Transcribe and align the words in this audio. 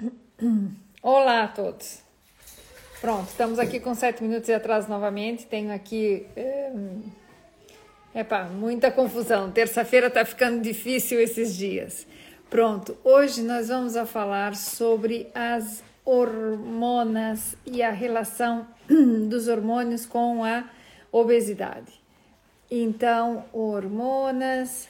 Olá 1.02 1.44
a 1.44 1.48
todos. 1.48 2.00
Pronto, 3.00 3.28
estamos 3.28 3.58
aqui 3.58 3.80
com 3.80 3.94
sete 3.94 4.22
minutos 4.22 4.46
de 4.46 4.52
atraso 4.54 4.88
novamente. 4.88 5.46
Tenho 5.46 5.72
aqui. 5.72 6.26
Um, 6.74 7.02
epa, 8.14 8.44
muita 8.44 8.90
confusão. 8.90 9.50
Terça-feira 9.50 10.08
está 10.08 10.24
ficando 10.24 10.60
difícil 10.60 11.20
esses 11.20 11.56
dias. 11.56 12.06
Pronto, 12.48 12.96
hoje 13.04 13.42
nós 13.42 13.68
vamos 13.68 13.96
a 13.96 14.04
falar 14.04 14.56
sobre 14.56 15.28
as 15.34 15.82
hormonas 16.04 17.56
e 17.64 17.82
a 17.82 17.90
relação 17.90 18.66
dos 19.28 19.48
hormônios 19.48 20.04
com 20.04 20.44
a 20.44 20.64
obesidade. 21.12 22.00
Então, 22.70 23.44
hormonas, 23.52 24.88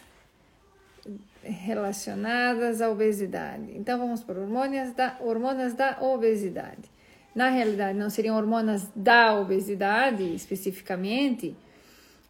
relacionadas 1.43 2.81
à 2.81 2.91
obesidade. 2.91 3.73
Então 3.77 3.99
vamos 3.99 4.23
por 4.23 4.37
hormônios 4.37 4.93
da, 4.93 5.17
hormonas 5.21 5.75
da 5.75 5.99
obesidade. 6.01 6.91
Na 7.35 7.49
realidade, 7.49 7.97
não 7.97 8.11
seriam 8.11 8.37
hormonas 8.37 8.89
da 8.95 9.35
obesidade 9.39 10.35
especificamente, 10.35 11.57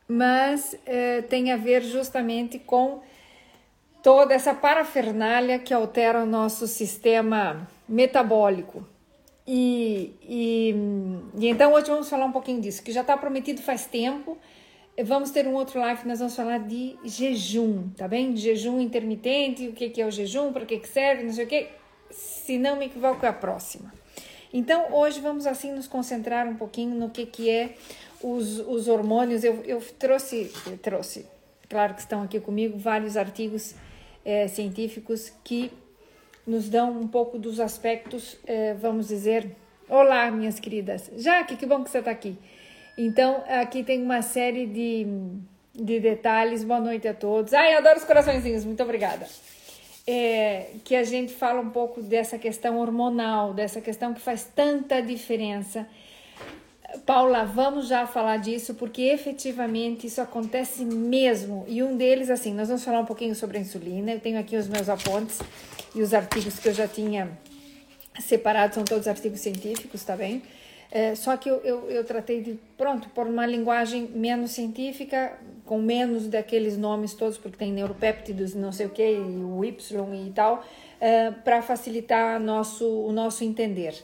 mas 0.06 0.76
eh, 0.84 1.22
tem 1.22 1.52
a 1.52 1.56
ver 1.56 1.82
justamente 1.82 2.58
com 2.58 3.00
toda 4.02 4.34
essa 4.34 4.54
parafernália 4.54 5.58
que 5.58 5.72
altera 5.72 6.22
o 6.22 6.26
nosso 6.26 6.66
sistema 6.66 7.66
metabólico. 7.88 8.86
E, 9.46 10.14
e, 10.22 10.74
e 11.38 11.48
então 11.48 11.72
hoje 11.72 11.86
vamos 11.86 12.08
falar 12.08 12.26
um 12.26 12.32
pouquinho 12.32 12.60
disso, 12.60 12.82
que 12.82 12.92
já 12.92 13.00
está 13.00 13.16
prometido 13.16 13.62
faz 13.62 13.86
tempo 13.86 14.38
Vamos 15.04 15.30
ter 15.30 15.46
um 15.46 15.54
outro 15.54 15.80
live 15.80 16.06
nós 16.06 16.18
vamos 16.18 16.36
falar 16.36 16.58
de 16.58 16.96
jejum, 17.04 17.88
tá 17.96 18.06
bem? 18.06 18.34
De 18.34 18.40
jejum 18.40 18.80
intermitente, 18.80 19.68
o 19.68 19.72
que, 19.72 20.00
é 20.00 20.06
o 20.06 20.10
jejum, 20.10 20.52
para 20.52 20.66
que, 20.66 20.78
que 20.78 20.88
serve, 20.88 21.24
não 21.24 21.32
sei 21.32 21.44
o 21.44 21.48
que. 21.48 21.68
Se 22.10 22.58
não 22.58 22.76
me 22.76 22.86
equivoco, 22.86 23.24
é 23.24 23.28
a 23.28 23.32
próxima. 23.32 23.92
Então, 24.52 24.92
hoje 24.92 25.20
vamos 25.20 25.46
assim 25.46 25.72
nos 25.72 25.86
concentrar 25.86 26.46
um 26.46 26.56
pouquinho 26.56 26.94
no 26.96 27.08
que, 27.08 27.24
que 27.24 27.48
é 27.48 27.76
os, 28.20 28.58
os 28.58 28.88
hormônios. 28.88 29.44
Eu, 29.44 29.62
eu 29.64 29.80
trouxe, 29.98 30.52
eu 30.66 30.76
trouxe, 30.76 31.24
claro 31.68 31.94
que 31.94 32.00
estão 32.00 32.22
aqui 32.22 32.40
comigo, 32.40 32.76
vários 32.76 33.16
artigos 33.16 33.74
é, 34.24 34.48
científicos 34.48 35.32
que 35.44 35.70
nos 36.46 36.68
dão 36.68 37.00
um 37.00 37.06
pouco 37.06 37.38
dos 37.38 37.60
aspectos, 37.60 38.36
é, 38.46 38.74
vamos 38.74 39.08
dizer. 39.08 39.54
Olá, 39.88 40.30
minhas 40.30 40.60
queridas. 40.60 41.10
Jaque, 41.16 41.56
que 41.56 41.66
bom 41.66 41.82
que 41.82 41.90
você 41.90 41.98
está 41.98 42.10
aqui. 42.10 42.36
Então, 43.02 43.42
aqui 43.48 43.82
tem 43.82 44.02
uma 44.02 44.20
série 44.20 44.66
de, 44.66 45.06
de 45.74 45.98
detalhes. 46.00 46.62
Boa 46.62 46.80
noite 46.80 47.08
a 47.08 47.14
todos. 47.14 47.54
Ai, 47.54 47.72
adoro 47.72 47.96
os 47.96 48.04
coraçõezinhos, 48.04 48.62
muito 48.62 48.82
obrigada. 48.82 49.26
É, 50.06 50.66
que 50.84 50.94
a 50.94 51.02
gente 51.02 51.32
fala 51.32 51.62
um 51.62 51.70
pouco 51.70 52.02
dessa 52.02 52.36
questão 52.36 52.78
hormonal, 52.78 53.54
dessa 53.54 53.80
questão 53.80 54.12
que 54.12 54.20
faz 54.20 54.44
tanta 54.54 55.00
diferença. 55.00 55.86
Paula, 57.06 57.46
vamos 57.46 57.88
já 57.88 58.06
falar 58.06 58.36
disso, 58.36 58.74
porque 58.74 59.00
efetivamente 59.00 60.06
isso 60.06 60.20
acontece 60.20 60.84
mesmo. 60.84 61.64
E 61.66 61.82
um 61.82 61.96
deles, 61.96 62.28
assim, 62.28 62.52
nós 62.52 62.68
vamos 62.68 62.84
falar 62.84 63.00
um 63.00 63.06
pouquinho 63.06 63.34
sobre 63.34 63.56
a 63.56 63.62
insulina. 63.62 64.12
Eu 64.12 64.20
tenho 64.20 64.38
aqui 64.38 64.58
os 64.58 64.68
meus 64.68 64.90
apontes 64.90 65.38
e 65.94 66.02
os 66.02 66.12
artigos 66.12 66.58
que 66.58 66.68
eu 66.68 66.74
já 66.74 66.86
tinha 66.86 67.30
separado, 68.18 68.74
são 68.74 68.84
todos 68.84 69.08
artigos 69.08 69.40
científicos, 69.40 70.04
tá 70.04 70.14
bem? 70.14 70.42
É, 70.90 71.14
só 71.14 71.36
que 71.36 71.48
eu, 71.48 71.58
eu, 71.58 71.88
eu, 71.88 72.04
tratei 72.04 72.42
de, 72.42 72.58
pronto, 72.76 73.08
por 73.10 73.26
uma 73.26 73.46
linguagem 73.46 74.08
menos 74.08 74.50
científica, 74.50 75.38
com 75.64 75.78
menos 75.78 76.26
daqueles 76.26 76.76
nomes 76.76 77.14
todos, 77.14 77.38
porque 77.38 77.56
tem 77.56 77.72
neuropéptidos, 77.72 78.54
não 78.54 78.72
sei 78.72 78.86
o 78.86 78.90
que, 78.90 79.02
o 79.02 79.64
Y 79.64 80.26
e 80.26 80.30
tal, 80.32 80.64
é, 81.00 81.30
para 81.30 81.62
facilitar 81.62 82.40
nosso, 82.40 82.86
o 82.86 83.12
nosso 83.12 83.44
entender. 83.44 83.94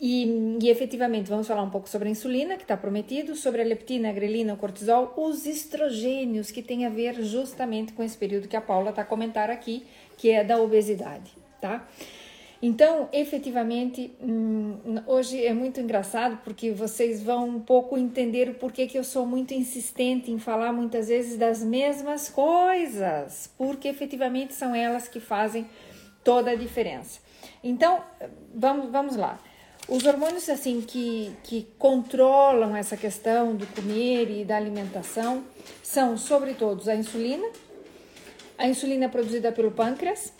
E, 0.00 0.58
e, 0.60 0.68
efetivamente, 0.68 1.30
vamos 1.30 1.46
falar 1.46 1.62
um 1.62 1.70
pouco 1.70 1.88
sobre 1.88 2.08
a 2.08 2.10
insulina, 2.10 2.56
que 2.56 2.62
está 2.62 2.76
prometido, 2.76 3.36
sobre 3.36 3.62
a 3.62 3.64
leptina, 3.64 4.10
a 4.10 4.12
grelina, 4.12 4.54
o 4.54 4.56
cortisol, 4.56 5.14
os 5.16 5.46
estrogênios, 5.46 6.50
que 6.50 6.62
tem 6.62 6.84
a 6.84 6.90
ver 6.90 7.22
justamente 7.22 7.92
com 7.92 8.02
esse 8.02 8.18
período 8.18 8.48
que 8.48 8.56
a 8.56 8.60
Paula 8.60 8.90
está 8.90 9.02
a 9.02 9.04
comentar 9.04 9.50
aqui, 9.50 9.86
que 10.18 10.30
é 10.30 10.42
da 10.42 10.58
obesidade, 10.60 11.32
tá? 11.60 11.86
Então, 12.66 13.10
efetivamente, 13.12 14.16
hum, 14.22 14.78
hoje 15.06 15.44
é 15.44 15.52
muito 15.52 15.78
engraçado 15.82 16.38
porque 16.42 16.70
vocês 16.70 17.22
vão 17.22 17.46
um 17.46 17.60
pouco 17.60 17.98
entender 17.98 18.48
o 18.48 18.54
porquê 18.54 18.86
que 18.86 18.96
eu 18.96 19.04
sou 19.04 19.26
muito 19.26 19.52
insistente 19.52 20.30
em 20.30 20.38
falar 20.38 20.72
muitas 20.72 21.08
vezes 21.08 21.36
das 21.36 21.62
mesmas 21.62 22.30
coisas, 22.30 23.52
porque 23.58 23.86
efetivamente 23.86 24.54
são 24.54 24.74
elas 24.74 25.06
que 25.06 25.20
fazem 25.20 25.68
toda 26.24 26.52
a 26.52 26.54
diferença. 26.54 27.20
Então, 27.62 28.02
vamos, 28.54 28.90
vamos 28.90 29.14
lá. 29.14 29.38
Os 29.86 30.06
hormônios 30.06 30.48
assim 30.48 30.80
que, 30.80 31.36
que 31.42 31.68
controlam 31.78 32.74
essa 32.74 32.96
questão 32.96 33.54
do 33.54 33.66
comer 33.66 34.30
e 34.30 34.42
da 34.42 34.56
alimentação 34.56 35.44
são, 35.82 36.16
sobretudo, 36.16 36.88
a 36.88 36.96
insulina. 36.96 37.46
A 38.56 38.66
insulina 38.66 39.06
produzida 39.06 39.52
pelo 39.52 39.70
pâncreas, 39.70 40.32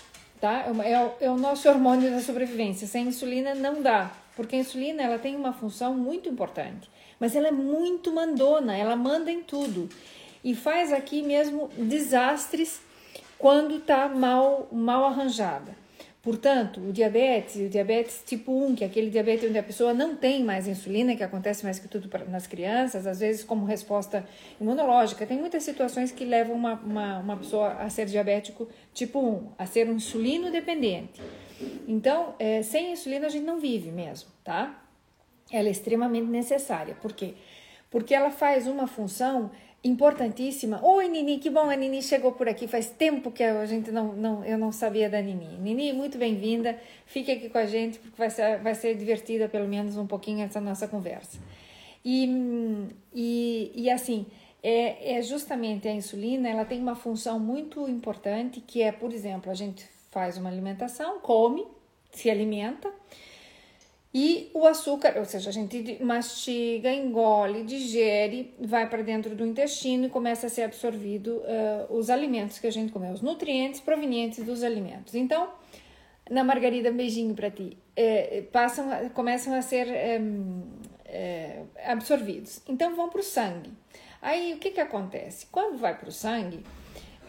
tá? 0.45 0.67
É, 0.85 0.93
é, 0.93 1.17
é, 1.23 1.31
o 1.31 1.39
nosso 1.39 1.67
hormônio 1.67 2.11
da 2.11 2.21
sobrevivência. 2.21 2.87
Sem 2.87 3.09
insulina 3.09 3.55
não 3.55 3.81
dá, 3.81 4.11
porque 4.37 4.57
a 4.57 4.59
insulina 4.59 5.03
ela 5.03 5.19
tem 5.19 5.35
uma 5.35 5.55
função 5.55 5.95
muito 5.95 6.29
importante, 6.29 6.91
mas 7.19 7.35
ela 7.35 7.49
é 7.49 7.51
muito 7.51 8.13
mandona, 8.13 8.77
ela 8.77 8.95
manda 8.95 9.33
em 9.33 9.43
tudo 9.43 9.89
e 10.45 10.55
faz 10.55 10.93
aqui 10.93 11.23
mesmo 11.23 11.71
desastres 11.79 12.83
quando 13.39 13.79
está 13.79 14.07
mal, 14.07 14.69
mal 14.71 15.07
arranjada. 15.07 15.75
Portanto, 16.25 16.81
o 16.81 16.91
diabetes, 16.91 17.57
o 17.57 17.69
diabetes 17.69 18.23
tipo 18.25 18.51
1, 18.51 18.77
que 18.77 18.85
é 18.85 18.87
aquele 18.87 19.11
diabetes 19.11 19.47
onde 19.47 19.59
a 19.59 19.63
pessoa 19.63 19.93
não 19.93 20.17
tem 20.17 20.43
mais 20.43 20.67
insulina, 20.67 21.15
que 21.15 21.23
acontece 21.23 21.63
mais 21.65 21.79
que 21.79 21.87
tudo 21.87 22.09
nas 22.31 22.47
crianças, 22.47 23.07
às 23.07 23.21
vezes 23.21 23.45
como 23.45 23.67
resposta 23.67 24.27
imunológica. 24.59 25.27
Tem 25.27 25.39
muitas 25.39 25.63
situações 25.63 26.11
que 26.11 26.25
levam 26.25 26.57
uma, 26.57 26.73
uma, 26.77 27.19
uma 27.19 27.37
pessoa 27.37 27.75
a 27.75 27.91
ser 27.91 28.07
diabético 28.07 28.67
tipo 28.95 29.21
1, 29.21 29.53
a 29.59 29.67
ser 29.67 29.87
um 29.87 29.97
insulino 29.97 30.51
dependente. 30.51 31.21
Então, 31.87 32.35
é, 32.39 32.63
sem 32.63 32.93
insulina 32.93 33.27
a 33.27 33.31
gente 33.31 33.45
não 33.45 33.61
vive 33.61 33.93
mesmo, 33.93 34.31
tá? 34.43 34.83
Ela 35.53 35.69
é 35.69 35.71
extremamente 35.71 36.27
necessária. 36.27 36.95
Por 37.03 37.13
quê? 37.13 37.35
Porque 37.91 38.15
ela 38.15 38.31
faz 38.31 38.67
uma 38.67 38.87
função 38.87 39.51
importantíssima. 39.85 40.81
Oi, 40.83 41.09
Nini, 41.09 41.39
que 41.39 41.51
bom 41.51 41.69
a 41.69 41.77
Nini 41.77 42.03
chegou 42.03 42.33
por 42.33 42.49
aqui. 42.49 42.67
Faz 42.67 42.89
tempo 42.89 43.31
que 43.31 43.45
a 43.45 43.67
gente 43.67 43.93
não, 43.93 44.15
não 44.15 44.45
eu 44.45 44.57
não 44.57 44.73
sabia 44.73 45.11
da 45.11 45.21
Nini. 45.21 45.59
Nini, 45.59 45.93
muito 45.93 46.17
bem-vinda. 46.17 46.79
Fique 47.05 47.31
aqui 47.31 47.51
com 47.51 47.59
a 47.59 47.67
gente 47.67 47.99
porque 47.99 48.17
vai 48.17 48.31
ser, 48.31 48.59
vai 48.61 48.75
ser 48.75 48.97
divertida 48.97 49.47
pelo 49.47 49.69
menos 49.69 49.99
um 49.99 50.07
pouquinho 50.07 50.43
essa 50.43 50.61
nossa 50.61 50.89
conversa. 50.89 51.39
E, 52.03 52.89
e, 53.15 53.73
e 53.75 53.91
assim, 53.91 54.27
é, 54.63 55.19
é 55.19 55.23
justamente 55.23 55.87
a 55.87 55.93
insulina, 55.93 56.49
ela 56.49 56.65
tem 56.65 56.81
uma 56.81 56.95
função 56.95 57.39
muito 57.39 57.87
importante 57.87 58.63
que 58.63 58.81
é, 58.81 58.91
por 58.91 59.13
exemplo, 59.13 59.51
a 59.51 59.55
gente 59.55 59.87
faz 60.11 60.39
uma 60.39 60.49
alimentação, 60.49 61.21
come, 61.21 61.67
se 62.11 62.31
alimenta, 62.31 62.91
e 64.17 64.49
o 64.55 64.65
açúcar, 64.65 65.15
ou 65.19 65.25
seja, 65.25 65.51
a 65.51 65.53
gente 65.53 65.99
mastiga, 66.01 66.89
engole, 66.93 67.65
digere, 67.65 68.55
vai 68.61 68.89
para 68.89 69.03
dentro 69.03 69.35
do 69.35 69.45
intestino 69.45 70.07
e 70.07 70.09
começa 70.09 70.47
a 70.47 70.49
ser 70.49 70.63
absorvido 70.63 71.39
uh, 71.39 71.93
os 71.93 72.09
alimentos 72.09 72.61
que 72.61 72.69
a 72.69 72.71
gente 72.71 72.93
comeu, 72.93 73.11
os 73.11 73.21
nutrientes 73.21 73.81
provenientes 73.81 74.45
dos 74.45 74.63
alimentos. 74.63 75.17
Então, 75.17 75.49
na 76.31 76.45
Margarida, 76.45 76.93
um 76.93 76.97
beijinho 76.97 77.35
para 77.35 77.51
ti. 77.51 77.77
É, 77.97 78.45
passam, 78.53 78.87
começam 79.11 79.53
a 79.53 79.61
ser 79.61 79.89
é, 81.07 81.63
absorvidos. 81.85 82.63
Então, 82.69 82.95
vão 82.95 83.09
para 83.09 83.21
o 83.21 83.25
sangue. 83.25 83.73
Aí, 84.23 84.55
o 84.55 84.59
que, 84.59 84.71
que 84.71 84.81
acontece? 84.81 85.47
Quando 85.51 85.77
vai 85.77 85.99
para 85.99 86.09
o 86.09 86.13
sangue, 86.13 86.65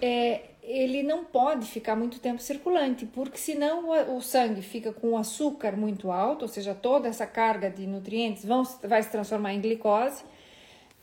é, 0.01 0.41
ele 0.61 1.03
não 1.03 1.23
pode 1.23 1.67
ficar 1.67 1.95
muito 1.95 2.19
tempo 2.19 2.41
circulante, 2.41 3.05
porque 3.05 3.37
senão 3.37 3.89
o, 3.89 4.17
o 4.17 4.21
sangue 4.21 4.61
fica 4.61 4.91
com 4.91 5.11
o 5.11 5.17
açúcar 5.17 5.77
muito 5.77 6.11
alto, 6.11 6.43
ou 6.43 6.47
seja, 6.47 6.73
toda 6.73 7.07
essa 7.07 7.27
carga 7.27 7.69
de 7.69 7.85
nutrientes 7.85 8.43
vão, 8.43 8.63
vai 8.83 9.01
se 9.03 9.11
transformar 9.11 9.53
em 9.53 9.61
glicose. 9.61 10.23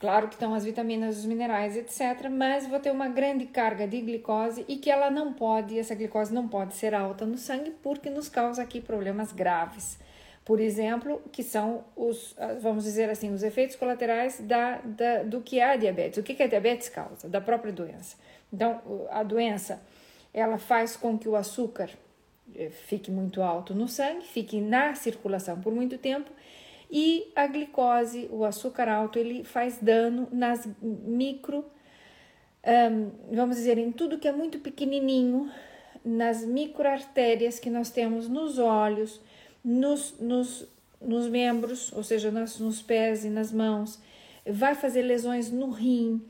Claro 0.00 0.26
que 0.26 0.34
estão 0.34 0.52
as 0.52 0.64
vitaminas, 0.64 1.18
os 1.18 1.24
minerais, 1.24 1.76
etc. 1.76 2.28
Mas 2.28 2.66
vou 2.66 2.80
ter 2.80 2.90
uma 2.90 3.08
grande 3.08 3.46
carga 3.46 3.86
de 3.86 4.00
glicose 4.00 4.64
e 4.66 4.76
que 4.76 4.90
ela 4.90 5.12
não 5.12 5.32
pode, 5.32 5.78
essa 5.78 5.94
glicose 5.94 6.34
não 6.34 6.48
pode 6.48 6.74
ser 6.74 6.92
alta 6.92 7.24
no 7.24 7.38
sangue 7.38 7.70
porque 7.84 8.10
nos 8.10 8.28
causa 8.28 8.62
aqui 8.62 8.80
problemas 8.80 9.32
graves. 9.32 9.96
Por 10.44 10.58
exemplo, 10.58 11.22
que 11.30 11.44
são 11.44 11.84
os, 11.94 12.34
vamos 12.60 12.82
dizer 12.82 13.08
assim, 13.08 13.32
os 13.32 13.44
efeitos 13.44 13.76
colaterais 13.76 14.40
da, 14.40 14.78
da, 14.78 15.22
do 15.22 15.40
que 15.40 15.60
é 15.60 15.70
a 15.70 15.76
diabetes. 15.76 16.18
O 16.18 16.22
que, 16.24 16.34
que 16.34 16.42
a 16.42 16.48
diabetes 16.48 16.88
causa? 16.88 17.28
Da 17.28 17.40
própria 17.40 17.72
doença. 17.72 18.16
Então, 18.52 18.80
a 19.10 19.22
doença 19.22 19.82
ela 20.34 20.58
faz 20.58 20.96
com 20.96 21.18
que 21.18 21.28
o 21.28 21.36
açúcar 21.36 21.90
eh, 22.54 22.70
fique 22.70 23.10
muito 23.10 23.42
alto 23.42 23.74
no 23.74 23.88
sangue, 23.88 24.26
fique 24.26 24.60
na 24.60 24.94
circulação 24.94 25.60
por 25.60 25.72
muito 25.72 25.98
tempo 25.98 26.30
e 26.92 27.32
a 27.34 27.46
glicose, 27.46 28.28
o 28.30 28.44
açúcar 28.44 28.86
alto, 28.86 29.18
ele 29.18 29.42
faz 29.44 29.78
dano 29.78 30.28
nas 30.30 30.68
micro, 30.82 31.64
vamos 33.30 33.56
dizer, 33.56 33.78
em 33.78 33.90
tudo 33.90 34.18
que 34.18 34.28
é 34.28 34.32
muito 34.32 34.58
pequenininho, 34.58 35.50
nas 36.04 36.44
microartérias 36.44 37.58
que 37.58 37.70
nós 37.70 37.90
temos 37.90 38.28
nos 38.28 38.58
olhos, 38.58 39.22
nos, 39.64 40.18
nos, 40.20 40.68
nos 41.00 41.28
membros, 41.28 41.90
ou 41.94 42.02
seja, 42.02 42.30
nos, 42.30 42.58
nos 42.58 42.82
pés 42.82 43.24
e 43.24 43.30
nas 43.30 43.50
mãos, 43.50 43.98
vai 44.46 44.74
fazer 44.74 45.00
lesões 45.00 45.50
no 45.50 45.70
rim. 45.70 46.20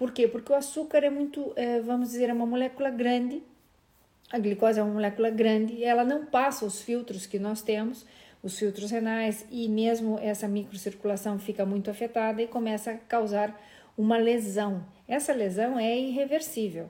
Por 0.00 0.12
quê? 0.12 0.26
Porque 0.26 0.50
o 0.50 0.56
açúcar 0.56 1.04
é 1.04 1.10
muito, 1.10 1.52
é, 1.56 1.78
vamos 1.78 2.08
dizer, 2.08 2.30
é 2.30 2.32
uma 2.32 2.46
molécula 2.46 2.88
grande. 2.88 3.42
A 4.32 4.38
glicose 4.38 4.80
é 4.80 4.82
uma 4.82 4.94
molécula 4.94 5.28
grande, 5.28 5.84
ela 5.84 6.04
não 6.04 6.24
passa 6.24 6.64
os 6.64 6.80
filtros 6.80 7.26
que 7.26 7.38
nós 7.38 7.60
temos, 7.60 8.06
os 8.42 8.58
filtros 8.58 8.90
renais, 8.90 9.44
e 9.50 9.68
mesmo 9.68 10.18
essa 10.18 10.48
microcirculação 10.48 11.38
fica 11.38 11.66
muito 11.66 11.90
afetada 11.90 12.40
e 12.40 12.46
começa 12.46 12.92
a 12.92 12.96
causar 12.96 13.54
uma 13.94 14.16
lesão. 14.16 14.82
Essa 15.06 15.34
lesão 15.34 15.78
é 15.78 15.98
irreversível. 15.98 16.88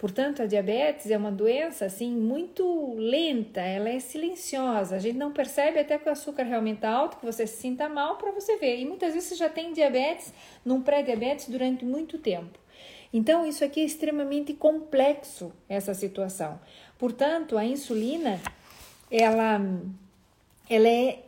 Portanto, 0.00 0.40
a 0.40 0.46
diabetes 0.46 1.10
é 1.10 1.16
uma 1.18 1.30
doença 1.30 1.84
assim 1.84 2.10
muito 2.10 2.94
lenta, 2.94 3.60
ela 3.60 3.90
é 3.90 4.00
silenciosa. 4.00 4.96
A 4.96 4.98
gente 4.98 5.18
não 5.18 5.30
percebe 5.30 5.78
até 5.78 5.98
que 5.98 6.08
o 6.08 6.12
açúcar 6.12 6.44
realmente 6.44 6.76
está 6.76 6.88
alto, 6.88 7.18
que 7.18 7.26
você 7.26 7.46
se 7.46 7.58
sinta 7.58 7.86
mal 7.86 8.16
para 8.16 8.32
você 8.32 8.56
ver. 8.56 8.78
E 8.78 8.86
muitas 8.86 9.12
vezes 9.12 9.28
você 9.28 9.34
já 9.34 9.50
tem 9.50 9.74
diabetes, 9.74 10.32
num 10.64 10.80
pré-diabetes 10.80 11.50
durante 11.50 11.84
muito 11.84 12.16
tempo. 12.16 12.58
Então, 13.12 13.44
isso 13.44 13.62
aqui 13.62 13.82
é 13.82 13.84
extremamente 13.84 14.54
complexo, 14.54 15.52
essa 15.68 15.92
situação. 15.92 16.58
Portanto, 16.98 17.58
a 17.58 17.64
insulina, 17.66 18.40
ela, 19.10 19.60
ela 20.70 20.88
é 20.88 21.18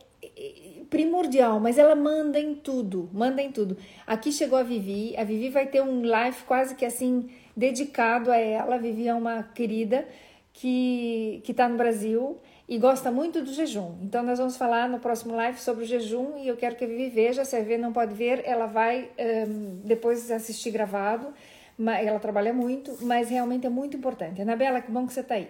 primordial, 0.89 1.59
mas 1.59 1.77
ela 1.77 1.95
manda 1.95 2.39
em 2.39 2.55
tudo, 2.55 3.07
manda 3.13 3.39
em 3.39 3.51
tudo. 3.51 3.77
Aqui 4.07 4.31
chegou 4.31 4.57
a 4.57 4.63
Vivi, 4.63 5.15
a 5.15 5.23
Vivi 5.23 5.49
vai 5.49 5.67
ter 5.67 5.83
um 5.83 6.03
live 6.03 6.37
quase 6.47 6.73
que 6.73 6.85
assim 6.85 7.29
dedicado 7.55 8.31
a 8.31 8.37
ela. 8.37 8.75
A 8.75 8.77
Vivi 8.77 9.07
é 9.07 9.13
uma 9.13 9.43
querida 9.43 10.07
que 10.53 11.41
que 11.43 11.51
está 11.51 11.67
no 11.67 11.77
Brasil 11.77 12.39
e 12.67 12.77
gosta 12.77 13.11
muito 13.11 13.41
do 13.41 13.53
jejum. 13.53 13.95
Então 14.01 14.23
nós 14.23 14.39
vamos 14.39 14.55
falar 14.57 14.87
no 14.87 14.99
próximo 14.99 15.35
live 15.35 15.59
sobre 15.59 15.83
o 15.83 15.87
jejum 15.87 16.37
e 16.37 16.47
eu 16.47 16.55
quero 16.55 16.75
que 16.75 16.83
a 16.83 16.87
Vivi 16.87 17.09
veja, 17.09 17.43
se 17.43 17.55
a 17.55 17.59
Vivi 17.59 17.77
não 17.77 17.91
pode 17.91 18.13
ver, 18.13 18.41
ela 18.45 18.65
vai 18.65 19.09
um, 19.47 19.81
depois 19.83 20.31
assistir 20.31 20.71
gravado. 20.71 21.33
Ela 21.79 22.19
trabalha 22.19 22.53
muito, 22.53 22.95
mas 23.01 23.29
realmente 23.29 23.65
é 23.65 23.69
muito 23.69 23.97
importante. 23.97 24.41
Anabela, 24.41 24.79
que 24.79 24.91
bom 24.91 25.07
que 25.07 25.13
você 25.13 25.21
está 25.21 25.35
aí. 25.35 25.49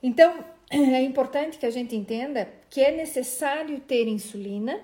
Então, 0.00 0.44
é 0.70 1.02
importante 1.02 1.58
que 1.58 1.66
a 1.66 1.70
gente 1.70 1.96
entenda 1.96 2.48
que 2.70 2.80
é 2.80 2.90
necessário 2.90 3.80
ter 3.80 4.06
insulina, 4.06 4.80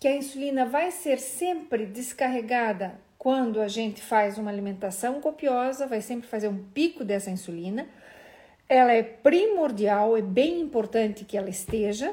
que 0.00 0.08
a 0.08 0.16
insulina 0.16 0.64
vai 0.64 0.90
ser 0.90 1.18
sempre 1.18 1.84
descarregada 1.84 2.98
quando 3.22 3.60
a 3.60 3.68
gente 3.68 4.02
faz 4.02 4.36
uma 4.36 4.50
alimentação 4.50 5.20
copiosa, 5.20 5.86
vai 5.86 6.00
sempre 6.00 6.26
fazer 6.26 6.48
um 6.48 6.58
pico 6.74 7.04
dessa 7.04 7.30
insulina. 7.30 7.86
Ela 8.68 8.94
é 8.94 9.04
primordial, 9.04 10.16
é 10.16 10.20
bem 10.20 10.60
importante 10.60 11.24
que 11.24 11.38
ela 11.38 11.48
esteja. 11.48 12.12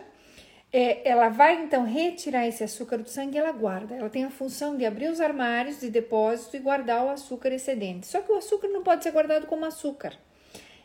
É, 0.72 1.10
ela 1.10 1.30
vai 1.30 1.64
então 1.64 1.84
retirar 1.84 2.48
esse 2.48 2.64
açúcar 2.64 3.00
do 3.00 3.10
sangue 3.10 3.38
e 3.38 3.40
ela 3.40 3.52
guarda. 3.52 3.96
Ela 3.96 4.08
tem 4.08 4.24
a 4.24 4.30
função 4.30 4.78
de 4.78 4.86
abrir 4.86 5.10
os 5.10 5.20
armários 5.20 5.80
de 5.80 5.90
depósito 5.90 6.56
e 6.56 6.60
guardar 6.60 7.04
o 7.04 7.10
açúcar 7.10 7.52
excedente. 7.54 8.06
Só 8.06 8.22
que 8.22 8.32
o 8.32 8.38
açúcar 8.38 8.68
não 8.68 8.84
pode 8.84 9.02
ser 9.02 9.10
guardado 9.10 9.48
como 9.48 9.66
açúcar 9.66 10.14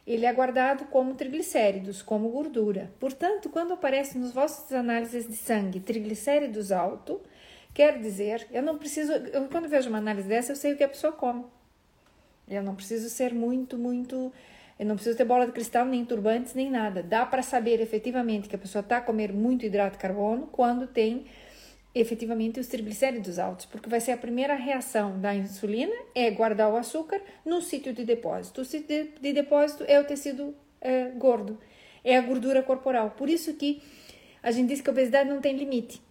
ele 0.06 0.26
é 0.26 0.32
guardado 0.32 0.84
como 0.86 1.14
triglicéridos, 1.14 2.02
como 2.02 2.28
gordura. 2.28 2.92
Portanto, 3.00 3.48
quando 3.48 3.72
aparece 3.72 4.18
nos 4.18 4.32
vossos 4.32 4.70
análises 4.72 5.26
de 5.26 5.34
sangue 5.34 5.80
triglicéridos 5.80 6.70
alto, 6.70 7.22
quer 7.74 7.98
dizer, 7.98 8.46
eu 8.52 8.62
não 8.62 8.78
preciso, 8.78 9.12
eu, 9.12 9.48
quando 9.48 9.68
vejo 9.68 9.88
uma 9.88 9.98
análise 9.98 10.28
dessa, 10.28 10.52
eu 10.52 10.56
sei 10.56 10.72
o 10.72 10.76
que 10.76 10.84
a 10.84 10.88
pessoa 10.88 11.12
come. 11.12 11.44
Eu 12.48 12.62
não 12.62 12.74
preciso 12.74 13.10
ser 13.10 13.34
muito, 13.34 13.76
muito, 13.76 14.32
eu 14.78 14.86
não 14.86 14.94
preciso 14.94 15.16
ter 15.16 15.24
bola 15.24 15.44
de 15.44 15.52
cristal, 15.52 15.84
nem 15.84 16.04
turbantes, 16.04 16.54
nem 16.54 16.70
nada. 16.70 17.02
Dá 17.02 17.26
para 17.26 17.42
saber 17.42 17.80
efetivamente 17.80 18.48
que 18.48 18.54
a 18.54 18.58
pessoa 18.58 18.80
está 18.80 18.98
a 18.98 19.00
comer 19.00 19.32
muito 19.32 19.66
hidrato 19.66 19.96
de 19.96 20.02
carbono 20.02 20.46
quando 20.46 20.86
tem 20.86 21.26
efetivamente 21.94 22.58
os 22.58 22.66
triglicéridos 22.66 23.38
altos, 23.38 23.66
porque 23.66 23.88
vai 23.88 24.00
ser 24.00 24.12
a 24.12 24.16
primeira 24.16 24.54
reação 24.54 25.20
da 25.20 25.34
insulina 25.34 25.94
é 26.12 26.28
guardar 26.30 26.72
o 26.72 26.76
açúcar 26.76 27.20
no 27.44 27.60
sítio 27.62 27.92
de 27.92 28.04
depósito. 28.04 28.60
O 28.62 28.64
sítio 28.64 28.88
de, 28.88 29.20
de 29.20 29.32
depósito 29.32 29.84
é 29.86 30.00
o 30.00 30.04
tecido 30.04 30.54
é, 30.80 31.10
gordo, 31.10 31.58
é 32.02 32.16
a 32.16 32.20
gordura 32.20 32.62
corporal. 32.62 33.10
Por 33.12 33.28
isso 33.28 33.54
que 33.54 33.80
a 34.42 34.50
gente 34.50 34.68
diz 34.68 34.80
que 34.80 34.90
a 34.90 34.92
obesidade 34.92 35.30
não 35.30 35.40
tem 35.40 35.56
limite. 35.56 36.02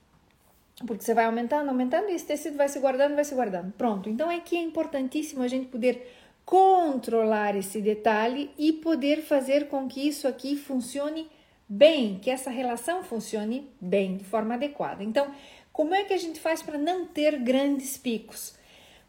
Porque 0.85 1.03
você 1.03 1.13
vai 1.13 1.25
aumentando, 1.25 1.69
aumentando 1.69 2.09
e 2.09 2.13
esse 2.13 2.25
tecido 2.25 2.57
vai 2.57 2.67
se 2.67 2.79
guardando, 2.79 3.15
vai 3.15 3.23
se 3.23 3.35
guardando. 3.35 3.71
Pronto. 3.73 4.09
Então 4.09 4.29
é 4.29 4.39
que 4.39 4.55
é 4.55 4.61
importantíssimo 4.61 5.43
a 5.43 5.47
gente 5.47 5.67
poder 5.67 6.11
controlar 6.45 7.55
esse 7.55 7.79
detalhe 7.79 8.51
e 8.57 8.73
poder 8.73 9.21
fazer 9.21 9.67
com 9.67 9.87
que 9.87 10.07
isso 10.07 10.27
aqui 10.27 10.55
funcione 10.55 11.29
bem, 11.67 12.19
que 12.19 12.29
essa 12.29 12.49
relação 12.49 13.03
funcione 13.03 13.71
bem, 13.79 14.17
de 14.17 14.23
forma 14.25 14.55
adequada. 14.55 15.03
Então, 15.03 15.31
como 15.71 15.95
é 15.95 16.03
que 16.03 16.13
a 16.13 16.17
gente 16.17 16.39
faz 16.39 16.61
para 16.61 16.77
não 16.77 17.05
ter 17.05 17.39
grandes 17.39 17.97
picos? 17.97 18.55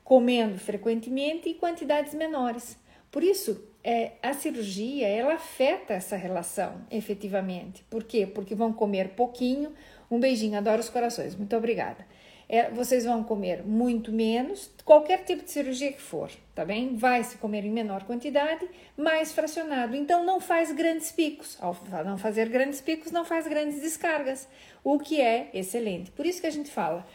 Comendo 0.02 0.58
frequentemente 0.58 1.48
e 1.48 1.54
quantidades 1.54 2.14
menores. 2.14 2.78
Por 3.10 3.22
isso, 3.22 3.62
é, 3.82 4.12
a 4.22 4.32
cirurgia 4.32 5.06
ela 5.06 5.34
afeta 5.34 5.92
essa 5.92 6.16
relação 6.16 6.86
efetivamente. 6.90 7.84
Por 7.84 8.04
quê? 8.04 8.26
Porque 8.26 8.54
vão 8.54 8.72
comer 8.72 9.10
pouquinho. 9.10 9.72
Um 10.10 10.20
beijinho, 10.20 10.56
adoro 10.58 10.80
os 10.80 10.88
corações. 10.88 11.34
Muito 11.34 11.56
obrigada 11.56 12.04
é, 12.48 12.70
vocês 12.70 13.04
vão 13.04 13.24
comer 13.24 13.62
muito 13.64 14.12
menos, 14.12 14.70
qualquer 14.84 15.24
tipo 15.24 15.42
de 15.44 15.50
cirurgia 15.50 15.92
que 15.92 16.00
for, 16.00 16.30
tá 16.54 16.64
bem? 16.64 16.94
Vai 16.96 17.24
se 17.24 17.38
comer 17.38 17.64
em 17.64 17.70
menor 17.70 18.04
quantidade, 18.04 18.68
mais 18.96 19.32
fracionado. 19.32 19.96
Então 19.96 20.24
não 20.24 20.40
faz 20.40 20.70
grandes 20.72 21.10
picos. 21.10 21.56
Ao 21.60 21.76
não 22.04 22.18
fazer 22.18 22.48
grandes 22.48 22.80
picos, 22.80 23.10
não 23.10 23.24
faz 23.24 23.46
grandes 23.46 23.80
descargas, 23.80 24.46
o 24.82 24.98
que 24.98 25.20
é 25.20 25.50
excelente. 25.54 26.10
Por 26.10 26.26
isso 26.26 26.40
que 26.40 26.46
a 26.46 26.50
gente 26.50 26.70
fala. 26.70 27.06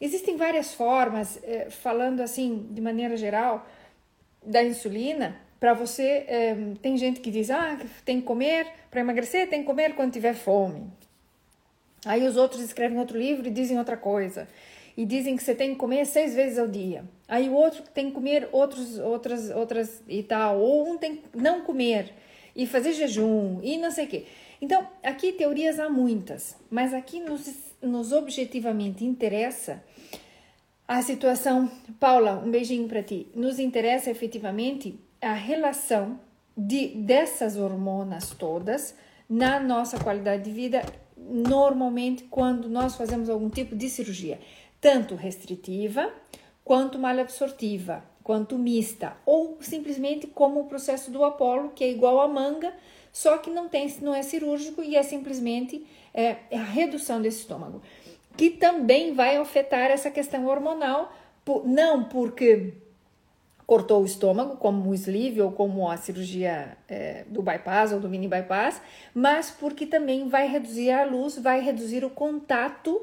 Existem 0.00 0.36
várias 0.36 0.72
formas, 0.72 1.40
eh, 1.42 1.70
falando 1.70 2.20
assim 2.20 2.68
de 2.70 2.80
maneira 2.80 3.16
geral, 3.16 3.66
da 4.44 4.62
insulina. 4.62 5.36
Para 5.58 5.74
você, 5.74 6.24
eh, 6.28 6.56
tem 6.80 6.96
gente 6.96 7.18
que 7.18 7.32
diz: 7.32 7.50
ah, 7.50 7.76
tem 8.04 8.20
que 8.20 8.26
comer 8.26 8.68
para 8.92 9.00
emagrecer, 9.00 9.48
tem 9.48 9.60
que 9.60 9.66
comer 9.66 9.96
quando 9.96 10.12
tiver 10.12 10.34
fome. 10.34 10.86
Aí 12.04 12.26
os 12.26 12.36
outros 12.36 12.62
escrevem 12.62 12.98
outro 12.98 13.18
livro 13.18 13.46
e 13.46 13.50
dizem 13.50 13.78
outra 13.78 13.96
coisa 13.96 14.48
e 14.98 15.04
dizem 15.06 15.36
que 15.36 15.42
você 15.44 15.54
tem 15.54 15.70
que 15.70 15.76
comer 15.76 16.04
seis 16.06 16.34
vezes 16.34 16.58
ao 16.58 16.66
dia. 16.66 17.04
Aí 17.28 17.48
o 17.48 17.52
outro 17.52 17.84
tem 17.94 18.06
que 18.06 18.12
comer 18.12 18.48
outros, 18.50 18.98
outras, 18.98 19.48
outras 19.50 20.02
e 20.08 20.24
tal. 20.24 20.60
Ou 20.60 20.90
um 20.90 20.98
tem 20.98 21.16
que 21.16 21.22
não 21.38 21.60
comer 21.60 22.12
e 22.54 22.66
fazer 22.66 22.92
jejum 22.92 23.60
e 23.62 23.76
não 23.76 23.92
sei 23.92 24.06
o 24.06 24.08
quê. 24.08 24.26
Então, 24.60 24.84
aqui 25.04 25.30
teorias 25.32 25.78
há 25.78 25.88
muitas, 25.88 26.56
mas 26.68 26.92
aqui 26.92 27.20
nos, 27.20 27.48
nos 27.80 28.12
objetivamente 28.12 29.04
interessa 29.04 29.80
a 30.88 31.00
situação. 31.00 31.70
Paula, 32.00 32.42
um 32.44 32.50
beijinho 32.50 32.88
para 32.88 33.00
ti. 33.00 33.28
Nos 33.36 33.60
interessa 33.60 34.10
efetivamente 34.10 34.98
a 35.22 35.32
relação 35.32 36.18
de, 36.56 36.88
dessas 36.88 37.56
hormonas 37.56 38.30
todas 38.30 38.96
na 39.30 39.60
nossa 39.60 39.96
qualidade 39.96 40.42
de 40.42 40.50
vida, 40.50 40.82
normalmente 41.28 42.24
quando 42.24 42.68
nós 42.68 42.94
fazemos 42.94 43.28
algum 43.28 43.48
tipo 43.48 43.74
de 43.74 43.88
cirurgia 43.88 44.38
tanto 44.80 45.14
restritiva 45.14 46.12
quanto 46.64 46.98
malabsortiva, 46.98 48.04
quanto 48.22 48.58
mista, 48.58 49.16
ou 49.24 49.56
simplesmente 49.60 50.26
como 50.26 50.60
o 50.60 50.66
processo 50.66 51.10
do 51.10 51.24
Apolo, 51.24 51.70
que 51.70 51.82
é 51.82 51.90
igual 51.90 52.20
à 52.20 52.28
manga, 52.28 52.74
só 53.10 53.38
que 53.38 53.48
não, 53.48 53.70
tem, 53.70 53.88
não 54.02 54.14
é 54.14 54.22
cirúrgico 54.22 54.82
e 54.82 54.94
é 54.94 55.02
simplesmente 55.02 55.86
é, 56.12 56.36
a 56.52 56.62
redução 56.62 57.22
desse 57.22 57.38
estômago, 57.38 57.80
que 58.36 58.50
também 58.50 59.14
vai 59.14 59.38
afetar 59.38 59.90
essa 59.90 60.10
questão 60.10 60.46
hormonal, 60.46 61.10
não 61.64 62.04
porque 62.04 62.74
cortou 63.68 64.00
o 64.00 64.06
estômago, 64.06 64.56
como 64.56 64.88
o 64.88 64.94
sleeve 64.94 65.42
ou 65.42 65.52
como 65.52 65.90
a 65.90 65.98
cirurgia 65.98 66.78
é, 66.88 67.26
do 67.28 67.42
bypass 67.42 67.92
ou 67.92 68.00
do 68.00 68.08
mini 68.08 68.26
bypass, 68.26 68.80
mas 69.12 69.50
porque 69.50 69.84
também 69.84 70.26
vai 70.26 70.48
reduzir 70.48 70.90
a 70.90 71.04
luz, 71.04 71.38
vai 71.38 71.60
reduzir 71.60 72.02
o 72.02 72.08
contato 72.08 72.98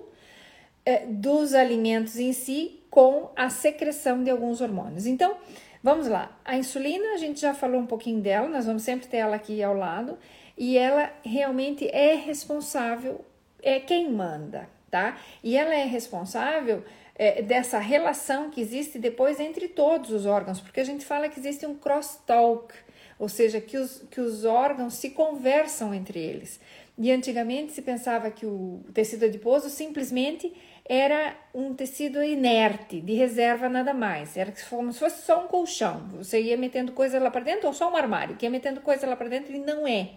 é, 0.84 1.05
dos 1.05 1.53
alimentos 1.53 2.17
em 2.17 2.34
si 2.34 2.79
com 2.89 3.29
a 3.36 3.48
secreção 3.48 4.24
de 4.24 4.31
alguns 4.31 4.60
hormônios. 4.60 5.05
Então, 5.05 5.38
vamos 5.84 6.07
lá. 6.07 6.36
A 6.43 6.57
insulina, 6.57 7.13
a 7.13 7.17
gente 7.17 7.39
já 7.39 7.53
falou 7.53 7.79
um 7.79 7.86
pouquinho 7.86 8.19
dela, 8.19 8.48
nós 8.48 8.65
vamos 8.65 8.81
sempre 8.81 9.07
ter 9.07 9.17
ela 9.17 9.36
aqui 9.36 9.62
ao 9.62 9.75
lado, 9.75 10.17
e 10.57 10.79
ela 10.79 11.12
realmente 11.24 11.88
é 11.89 12.15
responsável, 12.15 13.24
é 13.62 13.79
quem 13.79 14.12
manda, 14.12 14.67
tá? 14.89 15.15
E 15.43 15.55
ela 15.55 15.75
é 15.75 15.86
responsável 15.86 16.84
é, 17.17 17.41
dessa 17.41 17.79
relação 17.79 18.50
que 18.50 18.60
existe 18.62 19.00
depois 19.00 19.39
entre 19.39 19.67
todos 19.67 20.12
os 20.12 20.25
órgãos, 20.25 20.60
porque 20.60 20.79
a 20.79 20.84
gente 20.84 21.05
fala 21.05 21.29
que 21.29 21.39
existe 21.39 21.65
um 21.65 21.75
crosstalk, 21.75 22.74
ou 23.17 23.29
seja, 23.29 23.62
que 23.62 23.77
os, 23.77 24.03
que 24.12 24.19
os 24.19 24.43
órgãos 24.43 24.95
se 24.95 25.12
conversam 25.12 25.93
entre 25.93 26.19
eles. 26.19 26.60
E 26.98 27.12
antigamente 27.12 27.74
se 27.74 27.81
pensava 27.81 28.29
que 28.31 28.45
o 28.45 28.81
tecido 28.93 29.25
adiposo 29.25 29.69
simplesmente 29.69 30.53
era 30.88 31.36
um 31.53 31.74
tecido 31.74 32.24
inerte, 32.24 33.01
de 33.01 33.13
reserva 33.13 33.67
nada 33.67 33.93
mais. 33.93 34.38
Era 34.38 34.53
como 34.69 34.93
se 34.93 35.00
fosse 35.00 35.25
só 35.25 35.43
um 35.43 35.48
colchão. 35.48 36.07
Você 36.17 36.41
ia 36.41 36.55
metendo 36.57 36.91
coisa 36.91 37.19
lá 37.19 37.31
para 37.31 37.41
dentro, 37.41 37.67
ou 37.67 37.74
só 37.74 37.91
um 37.91 37.98
armário, 37.98 38.36
que 38.36 38.45
ia 38.45 38.50
metendo 38.50 38.81
coisa 38.81 39.07
lá 39.07 39.15
para 39.15 39.27
dentro 39.27 39.53
e 39.53 39.60
não 39.60 39.88
é. 39.88 40.12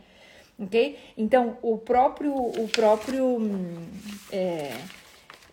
ok? 0.59 0.99
Então, 1.17 1.57
o 1.63 1.79
próprio, 1.79 2.35
o 2.35 2.69
próprio 2.69 3.25
hum, 3.25 3.87
é, 4.31 4.73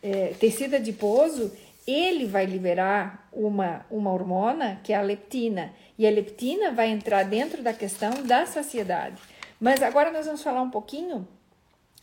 é, 0.06 0.36
tecido 0.40 0.76
adiposo, 0.76 1.52
ele 1.88 2.28
vai 2.28 2.46
liberar 2.46 3.28
uma, 3.34 3.84
uma 3.90 4.14
hormona 4.14 4.80
que 4.84 4.94
é 4.94 4.96
a 4.96 5.02
leptina, 5.02 5.74
e 5.98 6.06
a 6.06 6.12
leptina 6.12 6.72
vai 6.72 6.90
entrar 6.90 7.24
dentro 7.24 7.64
da 7.64 7.74
questão 7.74 8.22
da 8.24 8.46
saciedade. 8.46 9.20
Mas 9.60 9.82
agora 9.82 10.12
nós 10.12 10.28
vamos 10.28 10.44
falar 10.44 10.62
um 10.62 10.70
pouquinho 10.70 11.28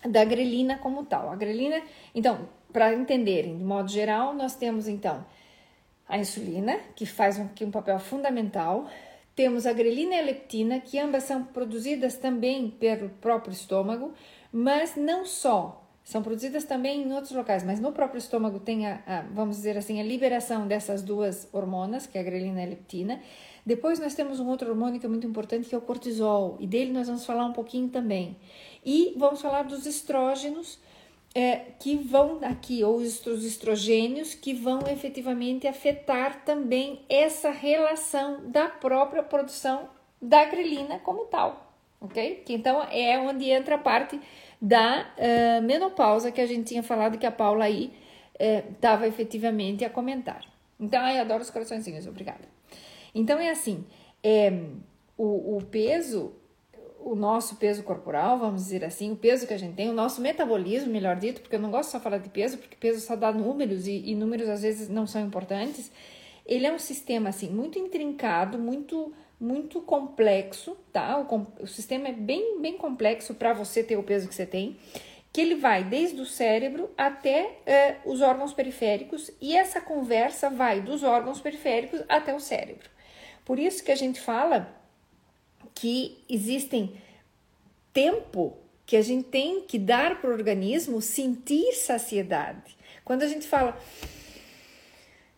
da 0.04 0.24
grelina 0.24 0.78
como 0.78 1.04
tal. 1.04 1.30
A 1.30 1.36
grelina, 1.36 1.80
então, 2.12 2.48
para 2.72 2.92
entenderem, 2.92 3.56
de 3.56 3.62
modo 3.62 3.88
geral, 3.88 4.34
nós 4.34 4.56
temos 4.56 4.88
então 4.88 5.24
a 6.08 6.18
insulina, 6.18 6.80
que 6.96 7.06
faz 7.06 7.38
um, 7.38 7.46
que 7.46 7.64
um 7.64 7.70
papel 7.70 8.00
fundamental, 8.00 8.88
temos 9.36 9.64
a 9.64 9.72
grelina 9.72 10.16
e 10.16 10.18
a 10.18 10.22
leptina, 10.22 10.80
que 10.80 10.98
ambas 10.98 11.22
são 11.22 11.44
produzidas 11.44 12.16
também 12.16 12.68
pelo 12.68 13.10
próprio 13.10 13.52
estômago, 13.52 14.12
mas 14.52 14.96
não 14.96 15.24
só. 15.24 15.81
São 16.04 16.22
produzidas 16.22 16.64
também 16.64 17.02
em 17.02 17.12
outros 17.12 17.32
locais, 17.32 17.62
mas 17.62 17.78
no 17.78 17.92
próprio 17.92 18.18
estômago 18.18 18.58
tem 18.58 18.86
a, 18.86 19.02
a 19.06 19.22
vamos 19.32 19.56
dizer 19.56 19.78
assim, 19.78 20.00
a 20.00 20.02
liberação 20.02 20.66
dessas 20.66 21.00
duas 21.02 21.48
hormonas, 21.52 22.06
que 22.06 22.18
é 22.18 22.20
a 22.20 22.24
grelina 22.24 22.60
e 22.60 22.64
a 22.64 22.68
leptina. 22.68 23.20
Depois 23.64 24.00
nós 24.00 24.14
temos 24.14 24.40
um 24.40 24.48
outro 24.48 24.68
hormônio 24.70 24.98
que 24.98 25.06
é 25.06 25.08
muito 25.08 25.26
importante, 25.26 25.68
que 25.68 25.74
é 25.74 25.78
o 25.78 25.80
cortisol, 25.80 26.56
e 26.58 26.66
dele 26.66 26.92
nós 26.92 27.06
vamos 27.06 27.24
falar 27.24 27.44
um 27.44 27.52
pouquinho 27.52 27.88
também. 27.88 28.36
E 28.84 29.14
vamos 29.16 29.40
falar 29.40 29.62
dos 29.62 29.86
estrógenos, 29.86 30.80
é, 31.34 31.56
que 31.78 31.96
vão 31.96 32.40
aqui, 32.42 32.82
ou 32.82 32.96
os 32.96 33.26
estrogênios, 33.44 34.34
que 34.34 34.52
vão 34.52 34.80
efetivamente 34.88 35.66
afetar 35.68 36.44
também 36.44 37.00
essa 37.08 37.50
relação 37.50 38.50
da 38.50 38.68
própria 38.68 39.22
produção 39.22 39.88
da 40.20 40.44
grelina 40.44 40.98
como 40.98 41.24
tal, 41.26 41.72
ok? 42.00 42.42
Que 42.44 42.52
então 42.52 42.82
é 42.90 43.18
onde 43.18 43.48
entra 43.50 43.76
a 43.76 43.78
parte 43.78 44.20
da 44.62 45.08
uh, 45.18 45.62
menopausa 45.62 46.30
que 46.30 46.40
a 46.40 46.46
gente 46.46 46.68
tinha 46.68 46.84
falado 46.84 47.18
que 47.18 47.26
a 47.26 47.32
Paula 47.32 47.64
aí 47.64 47.92
estava 48.38 49.04
uh, 49.04 49.08
efetivamente 49.08 49.84
a 49.84 49.90
comentar. 49.90 50.44
Então, 50.78 51.00
ai, 51.02 51.18
adoro 51.18 51.42
os 51.42 51.50
coraçõezinhos, 51.50 52.06
obrigada. 52.06 52.48
Então 53.12 53.38
é 53.40 53.50
assim, 53.50 53.84
é, 54.22 54.52
o, 55.18 55.56
o 55.56 55.64
peso 55.64 56.32
o 57.04 57.16
nosso 57.16 57.56
peso 57.56 57.82
corporal, 57.82 58.38
vamos 58.38 58.62
dizer 58.62 58.84
assim, 58.84 59.10
o 59.10 59.16
peso 59.16 59.44
que 59.44 59.52
a 59.52 59.56
gente 59.56 59.74
tem, 59.74 59.90
o 59.90 59.92
nosso 59.92 60.20
metabolismo, 60.20 60.92
melhor 60.92 61.16
dito, 61.16 61.40
porque 61.40 61.56
eu 61.56 61.60
não 61.60 61.68
gosto 61.68 61.90
só 61.90 61.98
de 61.98 62.04
falar 62.04 62.18
de 62.18 62.28
peso, 62.28 62.58
porque 62.58 62.76
peso 62.76 63.00
só 63.00 63.16
dá 63.16 63.32
números 63.32 63.88
e, 63.88 64.10
e 64.10 64.14
números 64.14 64.48
às 64.48 64.62
vezes 64.62 64.88
não 64.88 65.04
são 65.04 65.20
importantes. 65.20 65.90
Ele 66.46 66.64
é 66.64 66.72
um 66.72 66.78
sistema 66.78 67.30
assim 67.30 67.50
muito 67.50 67.76
intrincado, 67.76 68.56
muito 68.56 69.12
muito 69.42 69.80
complexo, 69.80 70.76
tá? 70.92 71.18
O, 71.18 71.64
o 71.64 71.66
sistema 71.66 72.06
é 72.06 72.12
bem 72.12 72.60
bem 72.60 72.78
complexo 72.78 73.34
para 73.34 73.52
você 73.52 73.82
ter 73.82 73.96
o 73.96 74.02
peso 74.04 74.28
que 74.28 74.34
você 74.36 74.46
tem, 74.46 74.76
que 75.32 75.40
ele 75.40 75.56
vai 75.56 75.82
desde 75.82 76.20
o 76.20 76.26
cérebro 76.26 76.88
até 76.96 77.58
eh, 77.66 77.96
os 78.04 78.20
órgãos 78.20 78.52
periféricos 78.52 79.32
e 79.40 79.56
essa 79.56 79.80
conversa 79.80 80.48
vai 80.48 80.80
dos 80.80 81.02
órgãos 81.02 81.40
periféricos 81.40 82.04
até 82.08 82.32
o 82.32 82.38
cérebro. 82.38 82.88
Por 83.44 83.58
isso 83.58 83.82
que 83.82 83.90
a 83.90 83.96
gente 83.96 84.20
fala 84.20 84.72
que 85.74 86.22
existem 86.28 87.00
tempo 87.92 88.56
que 88.86 88.96
a 88.96 89.02
gente 89.02 89.24
tem 89.24 89.62
que 89.62 89.78
dar 89.78 90.20
para 90.20 90.30
o 90.30 90.32
organismo 90.32 91.02
sentir 91.02 91.72
saciedade. 91.72 92.76
Quando 93.04 93.24
a 93.24 93.28
gente 93.28 93.48
fala, 93.48 93.76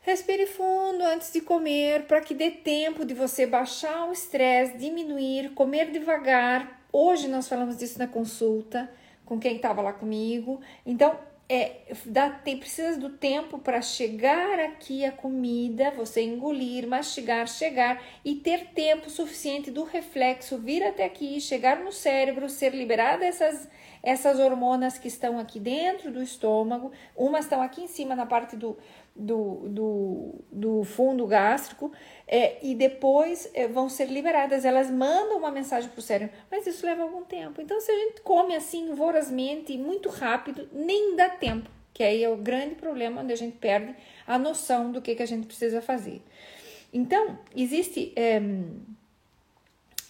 respire 0.05 0.47
fundo 0.47 1.03
antes 1.03 1.33
de 1.33 1.41
comer, 1.41 2.03
para 2.07 2.21
que 2.21 2.35
dê 2.35 2.51
tempo 2.51 3.05
de 3.07 3.15
você 3.15 3.47
baixar 3.47 4.07
o 4.07 4.13
estresse, 4.13 4.77
diminuir, 4.77 5.55
comer 5.55 5.91
devagar. 5.91 6.83
Hoje 6.93 7.27
nós 7.27 7.49
falamos 7.49 7.79
disso 7.79 7.99
na 7.99 8.07
consulta 8.07 8.91
com 9.25 9.41
quem 9.41 9.57
estava 9.57 9.81
lá 9.81 9.95
comigo. 9.95 10.61
Então, 10.85 11.19
é, 11.49 11.83
dá, 12.07 12.31
tem, 12.31 12.59
precisa 12.59 12.99
do 12.99 13.11
tempo 13.11 13.59
para 13.59 13.81
chegar 13.83 14.59
aqui 14.59 15.05
a 15.05 15.13
comida, 15.13 15.91
você 15.91 16.23
engolir, 16.23 16.87
mastigar, 16.87 17.47
chegar 17.47 18.03
e 18.25 18.35
ter 18.35 18.69
tempo 18.69 19.11
suficiente 19.11 19.71
do 19.71 19.85
reflexo 19.85 20.59
vir 20.59 20.83
até 20.83 21.05
aqui, 21.05 21.41
chegar 21.41 21.81
no 21.81 21.93
cérebro, 21.93 22.49
ser 22.49 22.75
liberada 22.75 23.25
essas, 23.25 23.69
essas 24.03 24.39
hormonas 24.39 24.97
que 24.97 25.09
estão 25.09 25.39
aqui 25.39 25.61
dentro 25.61 26.11
do 26.11 26.23
estômago, 26.23 26.93
umas 27.15 27.45
estão 27.45 27.61
aqui 27.61 27.83
em 27.83 27.89
cima 27.89 28.15
na 28.15 28.25
parte 28.25 28.57
do, 28.57 28.79
do, 29.15 29.69
do, 29.69 30.35
do 30.51 30.85
fundo 30.85 31.27
gástrico 31.27 31.93
é, 32.27 32.59
e 32.63 32.75
depois 32.75 33.49
é, 33.55 33.69
vão 33.69 33.89
ser 33.89 34.07
liberadas. 34.07 34.65
Elas 34.65 34.91
mandam 34.91 35.39
uma 35.39 35.51
mensagem 35.51 35.89
para 35.89 35.99
o 35.99 36.03
cérebro, 36.03 36.35
mas 36.51 36.67
isso 36.67 36.85
leva 36.85 37.03
algum 37.03 37.23
tempo. 37.23 37.61
Então, 37.61 37.81
se 37.81 37.93
a 37.93 37.95
gente 37.95 38.21
come 38.23 38.57
assim 38.57 38.93
vorazmente, 38.95 39.77
muito 39.79 40.09
rápido, 40.09 40.69
nem 40.73 41.15
dá 41.15 41.29
tempo, 41.29 41.71
que 41.93 42.03
aí 42.03 42.25
é 42.25 42.29
o 42.29 42.37
grande 42.37 42.75
problema 42.75 43.23
onde 43.23 43.33
a 43.33 43.37
gente 43.37 43.57
perde 43.57 43.95
a 44.27 44.39
noção 44.39 44.91
do 44.91 45.01
que, 45.01 45.15
que 45.15 45.23
a 45.23 45.27
gente 45.27 45.47
precisa 45.47 45.81
fazer. 45.81 46.21
Então, 46.93 47.39
existe, 47.55 48.13
é, 48.17 48.41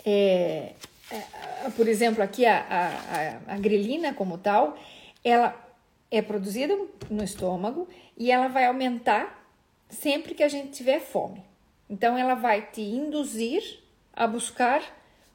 é, 0.06 0.74
é 1.10 1.70
por 1.76 1.88
exemplo, 1.88 2.22
aqui 2.22 2.46
a, 2.46 2.58
a, 2.58 3.52
a, 3.52 3.54
a 3.54 3.58
grelina 3.58 4.14
como 4.14 4.38
tal, 4.38 4.78
ela 5.22 5.63
é 6.10 6.22
produzida 6.22 6.76
no 7.10 7.24
estômago 7.24 7.88
e 8.16 8.30
ela 8.30 8.48
vai 8.48 8.66
aumentar 8.66 9.44
sempre 9.88 10.34
que 10.34 10.42
a 10.42 10.48
gente 10.48 10.72
tiver 10.72 11.00
fome. 11.00 11.42
Então, 11.88 12.16
ela 12.16 12.34
vai 12.34 12.62
te 12.70 12.80
induzir 12.80 13.80
a 14.12 14.26
buscar 14.26 14.82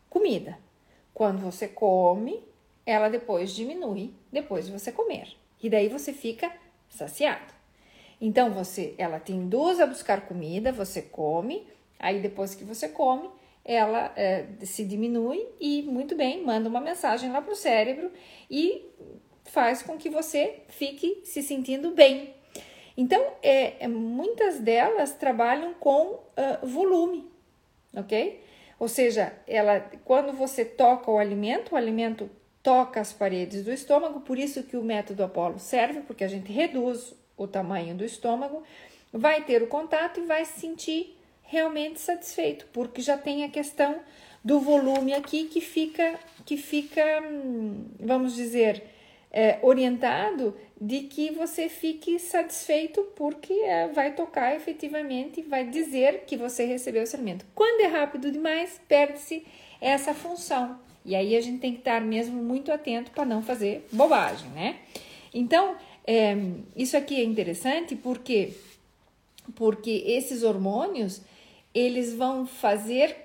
comida. 0.09 0.57
Quando 1.13 1.39
você 1.39 1.67
come, 1.67 2.43
ela 2.85 3.09
depois 3.09 3.51
diminui 3.51 4.13
depois 4.31 4.65
de 4.65 4.71
você 4.71 4.91
comer. 4.91 5.35
E 5.61 5.69
daí 5.69 5.89
você 5.89 6.13
fica 6.13 6.51
saciado. 6.89 7.53
Então, 8.19 8.51
você, 8.51 8.95
ela 8.97 9.19
te 9.19 9.31
induz 9.31 9.79
a 9.79 9.85
buscar 9.85 10.27
comida, 10.27 10.71
você 10.71 11.01
come, 11.01 11.67
aí 11.99 12.19
depois 12.19 12.55
que 12.55 12.63
você 12.63 12.89
come, 12.89 13.29
ela 13.63 14.11
é, 14.15 14.47
se 14.63 14.83
diminui 14.83 15.45
e, 15.59 15.83
muito 15.83 16.15
bem, 16.15 16.43
manda 16.43 16.67
uma 16.67 16.81
mensagem 16.81 17.31
lá 17.31 17.41
para 17.41 17.53
o 17.53 17.55
cérebro 17.55 18.11
e 18.49 18.85
faz 19.49 19.81
com 19.81 19.97
que 19.97 20.09
você 20.09 20.61
fique 20.69 21.21
se 21.23 21.41
sentindo 21.41 21.91
bem. 21.91 22.33
Então, 22.95 23.25
é, 23.41 23.83
é 23.83 23.87
muitas 23.87 24.59
delas 24.59 25.13
trabalham 25.13 25.73
com 25.73 26.13
uh, 26.13 26.67
volume, 26.67 27.25
ok? 27.95 28.43
Ou 28.77 28.87
seja, 28.87 29.33
ela, 29.47 29.79
quando 30.05 30.33
você 30.33 30.63
toca 30.63 31.11
o 31.11 31.17
alimento, 31.17 31.73
o 31.73 31.75
alimento 31.75 32.29
toca 32.61 32.99
as 32.99 33.11
paredes 33.11 33.63
do 33.63 33.71
estômago, 33.71 34.21
por 34.21 34.37
isso 34.37 34.63
que 34.63 34.77
o 34.77 34.83
método 34.83 35.23
Apolo 35.23 35.59
serve, 35.59 36.01
porque 36.01 36.23
a 36.23 36.27
gente 36.27 36.51
reduz 36.51 37.13
o 37.37 37.47
tamanho 37.47 37.95
do 37.95 38.03
estômago, 38.03 38.63
vai 39.11 39.43
ter 39.43 39.63
o 39.63 39.67
contato 39.67 40.19
e 40.19 40.25
vai 40.25 40.45
se 40.45 40.59
sentir 40.59 41.17
realmente 41.41 41.99
satisfeito, 41.99 42.67
porque 42.71 43.01
já 43.01 43.17
tem 43.17 43.43
a 43.43 43.49
questão 43.49 43.99
do 44.43 44.59
volume 44.59 45.13
aqui 45.13 45.45
que 45.45 45.61
fica, 45.61 46.19
que 46.45 46.57
fica, 46.57 47.03
hum, 47.21 47.85
vamos 47.99 48.35
dizer, 48.35 48.83
é, 49.31 49.59
orientado 49.61 50.55
de 50.79 51.01
que 51.01 51.31
você 51.31 51.69
fique 51.69 52.17
satisfeito 52.17 53.03
porque 53.15 53.53
é, 53.53 53.87
vai 53.89 54.13
tocar 54.15 54.55
efetivamente, 54.55 55.41
vai 55.41 55.67
dizer 55.67 56.23
que 56.25 56.37
você 56.37 56.65
recebeu 56.65 57.03
esse 57.03 57.15
alimento. 57.15 57.45
Quando 57.53 57.81
é 57.81 57.87
rápido 57.87 58.31
demais, 58.31 58.79
perde-se 58.87 59.45
essa 59.79 60.13
função. 60.13 60.79
E 61.05 61.15
aí 61.15 61.35
a 61.35 61.41
gente 61.41 61.59
tem 61.59 61.73
que 61.73 61.79
estar 61.79 62.01
mesmo 62.01 62.41
muito 62.41 62.71
atento 62.71 63.11
para 63.11 63.25
não 63.25 63.41
fazer 63.41 63.87
bobagem, 63.91 64.49
né? 64.51 64.77
Então, 65.33 65.75
é, 66.05 66.35
isso 66.75 66.97
aqui 66.97 67.15
é 67.19 67.23
interessante 67.23 67.95
porque, 67.95 68.53
porque 69.55 70.03
esses 70.05 70.43
hormônios, 70.43 71.21
eles 71.73 72.13
vão 72.13 72.45
fazer 72.45 73.15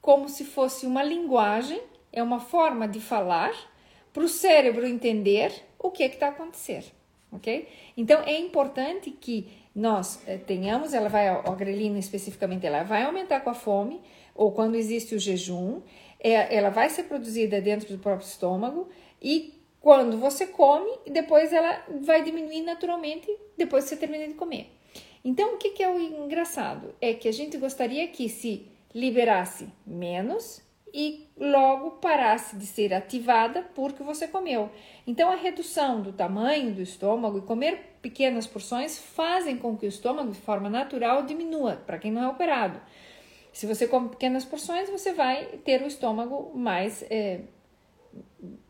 como 0.00 0.28
se 0.28 0.44
fosse 0.44 0.86
uma 0.86 1.02
linguagem, 1.02 1.80
é 2.12 2.22
uma 2.22 2.40
forma 2.40 2.86
de 2.86 3.00
falar, 3.00 3.54
para 4.14 4.22
o 4.22 4.28
cérebro 4.28 4.86
entender 4.86 5.52
o 5.78 5.90
que 5.90 6.04
é 6.04 6.06
está 6.06 6.28
acontecendo, 6.28 6.86
ok? 7.32 7.68
Então 7.96 8.22
é 8.22 8.38
importante 8.38 9.10
que 9.10 9.48
nós 9.74 10.22
eh, 10.26 10.38
tenhamos, 10.38 10.94
ela 10.94 11.08
vai, 11.08 11.26
a 11.28 11.42
grelina 11.54 11.98
especificamente, 11.98 12.64
ela 12.64 12.84
vai 12.84 13.02
aumentar 13.02 13.40
com 13.40 13.50
a 13.50 13.54
fome 13.54 14.00
ou 14.32 14.52
quando 14.52 14.76
existe 14.76 15.16
o 15.16 15.18
jejum, 15.18 15.82
é, 16.20 16.56
ela 16.56 16.70
vai 16.70 16.88
ser 16.88 17.02
produzida 17.02 17.60
dentro 17.60 17.88
do 17.88 17.98
próprio 17.98 18.26
estômago 18.26 18.88
e 19.20 19.60
quando 19.80 20.16
você 20.16 20.46
come, 20.46 20.90
depois 21.10 21.52
ela 21.52 21.84
vai 22.00 22.22
diminuir 22.22 22.62
naturalmente 22.62 23.28
depois 23.58 23.84
que 23.84 23.90
você 23.90 23.96
termina 23.96 24.26
de 24.26 24.34
comer. 24.34 24.70
Então, 25.22 25.54
o 25.54 25.58
que, 25.58 25.70
que 25.70 25.82
é 25.82 25.90
o 25.90 25.98
engraçado? 25.98 26.94
É 27.00 27.12
que 27.12 27.28
a 27.28 27.32
gente 27.32 27.58
gostaria 27.58 28.06
que 28.08 28.28
se 28.28 28.66
liberasse 28.94 29.68
menos 29.86 30.62
e 30.94 31.28
logo 31.36 31.90
parasse 31.92 32.54
de 32.54 32.64
ser 32.64 32.94
ativada 32.94 33.62
porque 33.74 34.04
você 34.04 34.28
comeu. 34.28 34.70
Então, 35.04 35.28
a 35.28 35.34
redução 35.34 36.00
do 36.00 36.12
tamanho 36.12 36.72
do 36.72 36.80
estômago 36.80 37.38
e 37.38 37.42
comer 37.42 37.96
pequenas 38.00 38.46
porções 38.46 38.96
fazem 38.96 39.56
com 39.56 39.76
que 39.76 39.86
o 39.86 39.88
estômago, 39.88 40.30
de 40.30 40.38
forma 40.38 40.70
natural, 40.70 41.24
diminua, 41.24 41.82
para 41.84 41.98
quem 41.98 42.12
não 42.12 42.22
é 42.22 42.28
operado. 42.28 42.80
Se 43.52 43.66
você 43.66 43.88
come 43.88 44.08
pequenas 44.10 44.44
porções, 44.44 44.88
você 44.88 45.12
vai 45.12 45.46
ter 45.64 45.82
o 45.82 45.86
estômago 45.86 46.56
mais, 46.56 47.04
é, 47.10 47.40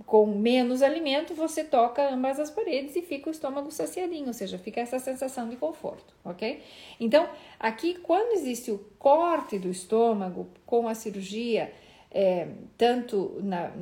com 0.07 0.25
menos 0.25 0.81
alimento, 0.81 1.35
você 1.35 1.63
toca 1.63 2.09
ambas 2.09 2.41
as 2.41 2.51
paredes 2.51 2.97
e 2.97 3.03
fica 3.03 3.29
o 3.29 3.33
estômago 3.33 3.71
saciadinho, 3.71 4.29
ou 4.29 4.33
seja, 4.33 4.59
fica 4.59 4.81
essa 4.81 4.99
sensação 4.99 5.47
de 5.51 5.57
conforto, 5.57 6.15
ok? 6.25 6.63
Então, 6.99 7.29
aqui, 7.61 7.99
quando 7.99 8.33
existe 8.33 8.71
o 8.71 8.79
corte 8.99 9.59
do 9.59 9.69
estômago 9.69 10.49
com 10.65 10.89
a 10.89 10.95
cirurgia, 10.95 11.73
é, 12.15 12.47
tanto 12.79 13.41
na, 13.43 13.73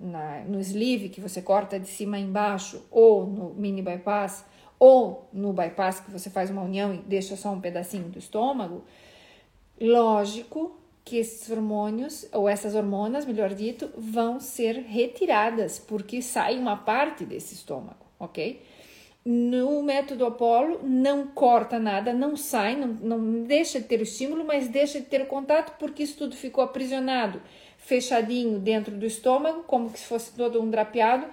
na, 0.00 0.40
no 0.40 0.58
sleeve, 0.60 1.08
que 1.08 1.20
você 1.20 1.40
corta 1.40 1.78
de 1.78 1.86
cima 1.86 2.16
a 2.16 2.20
embaixo, 2.20 2.84
ou 2.90 3.24
no 3.24 3.54
mini 3.54 3.80
bypass, 3.80 4.44
ou 4.80 5.28
no 5.32 5.52
bypass, 5.52 6.00
que 6.00 6.10
você 6.10 6.28
faz 6.28 6.50
uma 6.50 6.62
união 6.62 6.92
e 6.92 6.98
deixa 6.98 7.36
só 7.36 7.52
um 7.52 7.60
pedacinho 7.60 8.08
do 8.08 8.18
estômago, 8.18 8.82
lógico 9.80 10.76
que 11.04 11.16
esses 11.18 11.48
hormônios, 11.50 12.26
ou 12.32 12.48
essas 12.48 12.74
hormonas, 12.74 13.24
melhor 13.24 13.54
dito, 13.54 13.90
vão 13.96 14.40
ser 14.40 14.74
retiradas, 14.82 15.78
porque 15.78 16.20
sai 16.20 16.58
uma 16.58 16.76
parte 16.76 17.24
desse 17.24 17.54
estômago, 17.54 18.04
ok? 18.18 18.60
No 19.24 19.84
método 19.84 20.26
Apolo, 20.26 20.80
não 20.82 21.28
corta 21.28 21.78
nada, 21.78 22.12
não 22.12 22.36
sai, 22.36 22.74
não, 22.74 22.88
não 22.88 23.44
deixa 23.44 23.80
de 23.80 23.86
ter 23.86 24.00
o 24.00 24.02
estímulo, 24.02 24.44
mas 24.44 24.66
deixa 24.66 24.98
de 24.98 25.06
ter 25.06 25.22
o 25.22 25.26
contato, 25.26 25.78
porque 25.78 26.02
isso 26.02 26.18
tudo 26.18 26.34
ficou 26.34 26.64
aprisionado, 26.64 27.40
fechadinho 27.78 28.58
dentro 28.58 28.96
do 28.96 29.06
estômago, 29.06 29.62
como 29.62 29.88
se 29.96 30.04
fosse 30.06 30.32
todo 30.32 30.60
um 30.60 30.68
drapeado, 30.68 31.26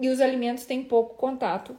e 0.00 0.08
os 0.08 0.20
alimentos 0.20 0.66
têm 0.66 0.82
pouco 0.82 1.14
contato 1.14 1.76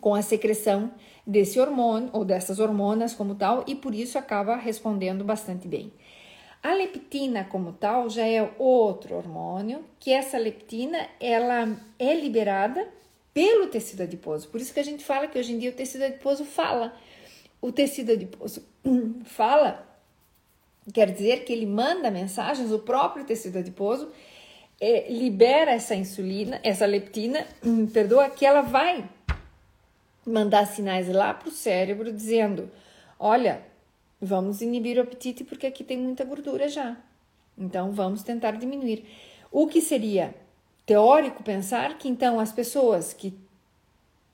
com 0.00 0.16
a 0.16 0.22
secreção 0.22 0.90
desse 1.24 1.60
hormônio, 1.60 2.10
ou 2.12 2.24
dessas 2.24 2.58
hormonas 2.58 3.14
como 3.14 3.36
tal, 3.36 3.62
e 3.68 3.76
por 3.76 3.94
isso 3.94 4.18
acaba 4.18 4.56
respondendo 4.56 5.22
bastante 5.22 5.68
bem. 5.68 5.92
A 6.60 6.74
leptina 6.74 7.44
como 7.44 7.72
tal 7.72 8.10
já 8.10 8.26
é 8.26 8.50
outro 8.58 9.14
hormônio, 9.14 9.84
que 10.00 10.10
essa 10.10 10.38
leptina 10.38 10.98
ela 11.20 11.68
é 12.00 12.14
liberada 12.14 12.88
pelo 13.32 13.66
tecido 13.68 14.02
adiposo. 14.02 14.48
Por 14.48 14.60
isso 14.60 14.72
que 14.72 14.80
a 14.80 14.84
gente 14.84 15.04
fala 15.04 15.26
que 15.26 15.38
hoje 15.38 15.52
em 15.52 15.58
dia 15.58 15.70
o 15.70 15.74
tecido 15.74 16.04
adiposo 16.04 16.44
fala. 16.44 16.94
O 17.60 17.70
tecido 17.72 18.12
adiposo 18.12 18.62
fala, 19.24 19.86
quer 20.92 21.10
dizer 21.10 21.44
que 21.44 21.52
ele 21.52 21.66
manda 21.66 22.10
mensagens, 22.10 22.70
o 22.72 22.78
próprio 22.78 23.24
tecido 23.24 23.58
adiposo 23.58 24.10
é, 24.80 25.10
libera 25.10 25.70
essa 25.72 25.94
insulina, 25.94 26.60
essa 26.62 26.86
leptina, 26.86 27.46
perdoa, 27.92 28.30
que 28.30 28.44
ela 28.44 28.62
vai 28.62 29.08
mandar 30.26 30.66
sinais 30.66 31.08
lá 31.08 31.32
para 31.32 31.48
o 31.48 31.52
cérebro 31.52 32.12
dizendo: 32.12 32.70
olha, 33.18 33.62
Vamos 34.24 34.62
inibir 34.62 34.98
o 34.98 35.00
apetite 35.00 35.42
porque 35.42 35.66
aqui 35.66 35.82
tem 35.82 35.98
muita 35.98 36.24
gordura 36.24 36.68
já. 36.68 36.96
Então 37.58 37.90
vamos 37.90 38.22
tentar 38.22 38.52
diminuir. 38.52 39.04
O 39.50 39.66
que 39.66 39.80
seria 39.80 40.32
teórico 40.86 41.42
pensar 41.42 41.98
que 41.98 42.08
então 42.08 42.40
as 42.40 42.52
pessoas 42.52 43.12
que 43.12 43.36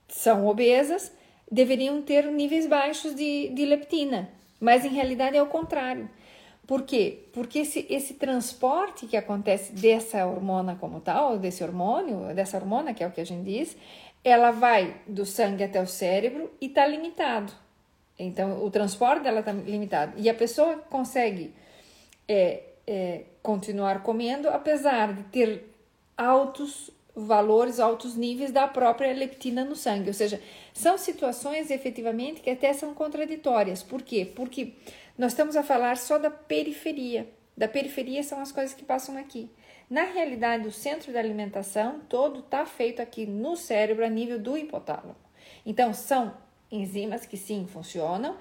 são 0.07 0.47
obesas 0.47 1.11
deveriam 1.51 2.01
ter 2.01 2.25
níveis 2.25 2.67
baixos 2.67 3.15
de, 3.15 3.49
de 3.49 3.65
leptina, 3.65 4.29
mas 4.59 4.85
em 4.85 4.89
realidade 4.89 5.37
é 5.37 5.41
o 5.41 5.47
contrário. 5.47 6.09
Por 6.67 6.83
quê? 6.83 7.23
Porque 7.33 7.59
esse, 7.59 7.87
esse 7.89 8.13
transporte 8.13 9.07
que 9.07 9.17
acontece 9.17 9.73
dessa 9.73 10.23
hormona 10.27 10.75
como 10.75 10.99
tal, 10.99 11.39
desse 11.39 11.63
hormônio, 11.63 12.33
dessa 12.35 12.57
hormona, 12.57 12.93
que 12.93 13.03
é 13.03 13.07
o 13.07 13.11
que 13.11 13.21
a 13.21 13.25
gente 13.25 13.43
diz, 13.43 13.75
ela 14.23 14.51
vai 14.51 14.97
do 15.07 15.25
sangue 15.25 15.63
até 15.63 15.81
o 15.81 15.87
cérebro 15.87 16.51
e 16.61 16.67
está 16.67 16.85
limitado. 16.85 17.51
Então, 18.19 18.63
o 18.63 18.69
transporte 18.69 19.23
dela 19.23 19.39
está 19.39 19.51
limitado. 19.51 20.13
E 20.17 20.29
a 20.29 20.33
pessoa 20.33 20.75
consegue 20.89 21.53
é, 22.27 22.61
é, 22.85 23.23
continuar 23.41 24.03
comendo, 24.03 24.49
apesar 24.49 25.13
de 25.13 25.23
ter 25.23 25.68
altos 26.19 26.91
valores, 27.15 27.79
altos 27.79 28.15
níveis 28.15 28.51
da 28.51 28.67
própria 28.67 29.13
leptina 29.13 29.63
no 29.63 29.75
sangue. 29.75 30.09
Ou 30.09 30.13
seja, 30.13 30.41
são 30.73 30.97
situações 30.97 31.71
efetivamente 31.71 32.41
que 32.41 32.49
até 32.49 32.73
são 32.73 32.93
contraditórias. 32.93 33.81
Por 33.81 34.01
quê? 34.01 34.29
Porque 34.35 34.73
nós 35.17 35.31
estamos 35.31 35.55
a 35.55 35.63
falar 35.63 35.97
só 35.97 36.17
da 36.17 36.29
periferia. 36.29 37.27
Da 37.55 37.67
periferia 37.67 38.23
são 38.23 38.39
as 38.39 38.51
coisas 38.51 38.73
que 38.73 38.83
passam 38.83 39.17
aqui. 39.17 39.49
Na 39.89 40.03
realidade, 40.03 40.67
o 40.67 40.71
centro 40.71 41.11
da 41.11 41.19
alimentação 41.19 41.99
todo 42.07 42.39
está 42.39 42.65
feito 42.65 43.01
aqui 43.01 43.25
no 43.25 43.55
cérebro 43.55 44.05
a 44.05 44.09
nível 44.09 44.37
do 44.37 44.57
hipotálamo. 44.57 45.15
Então, 45.65 45.93
são 45.93 46.33
enzimas 46.71 47.25
que 47.25 47.35
sim 47.35 47.65
funcionam, 47.67 48.37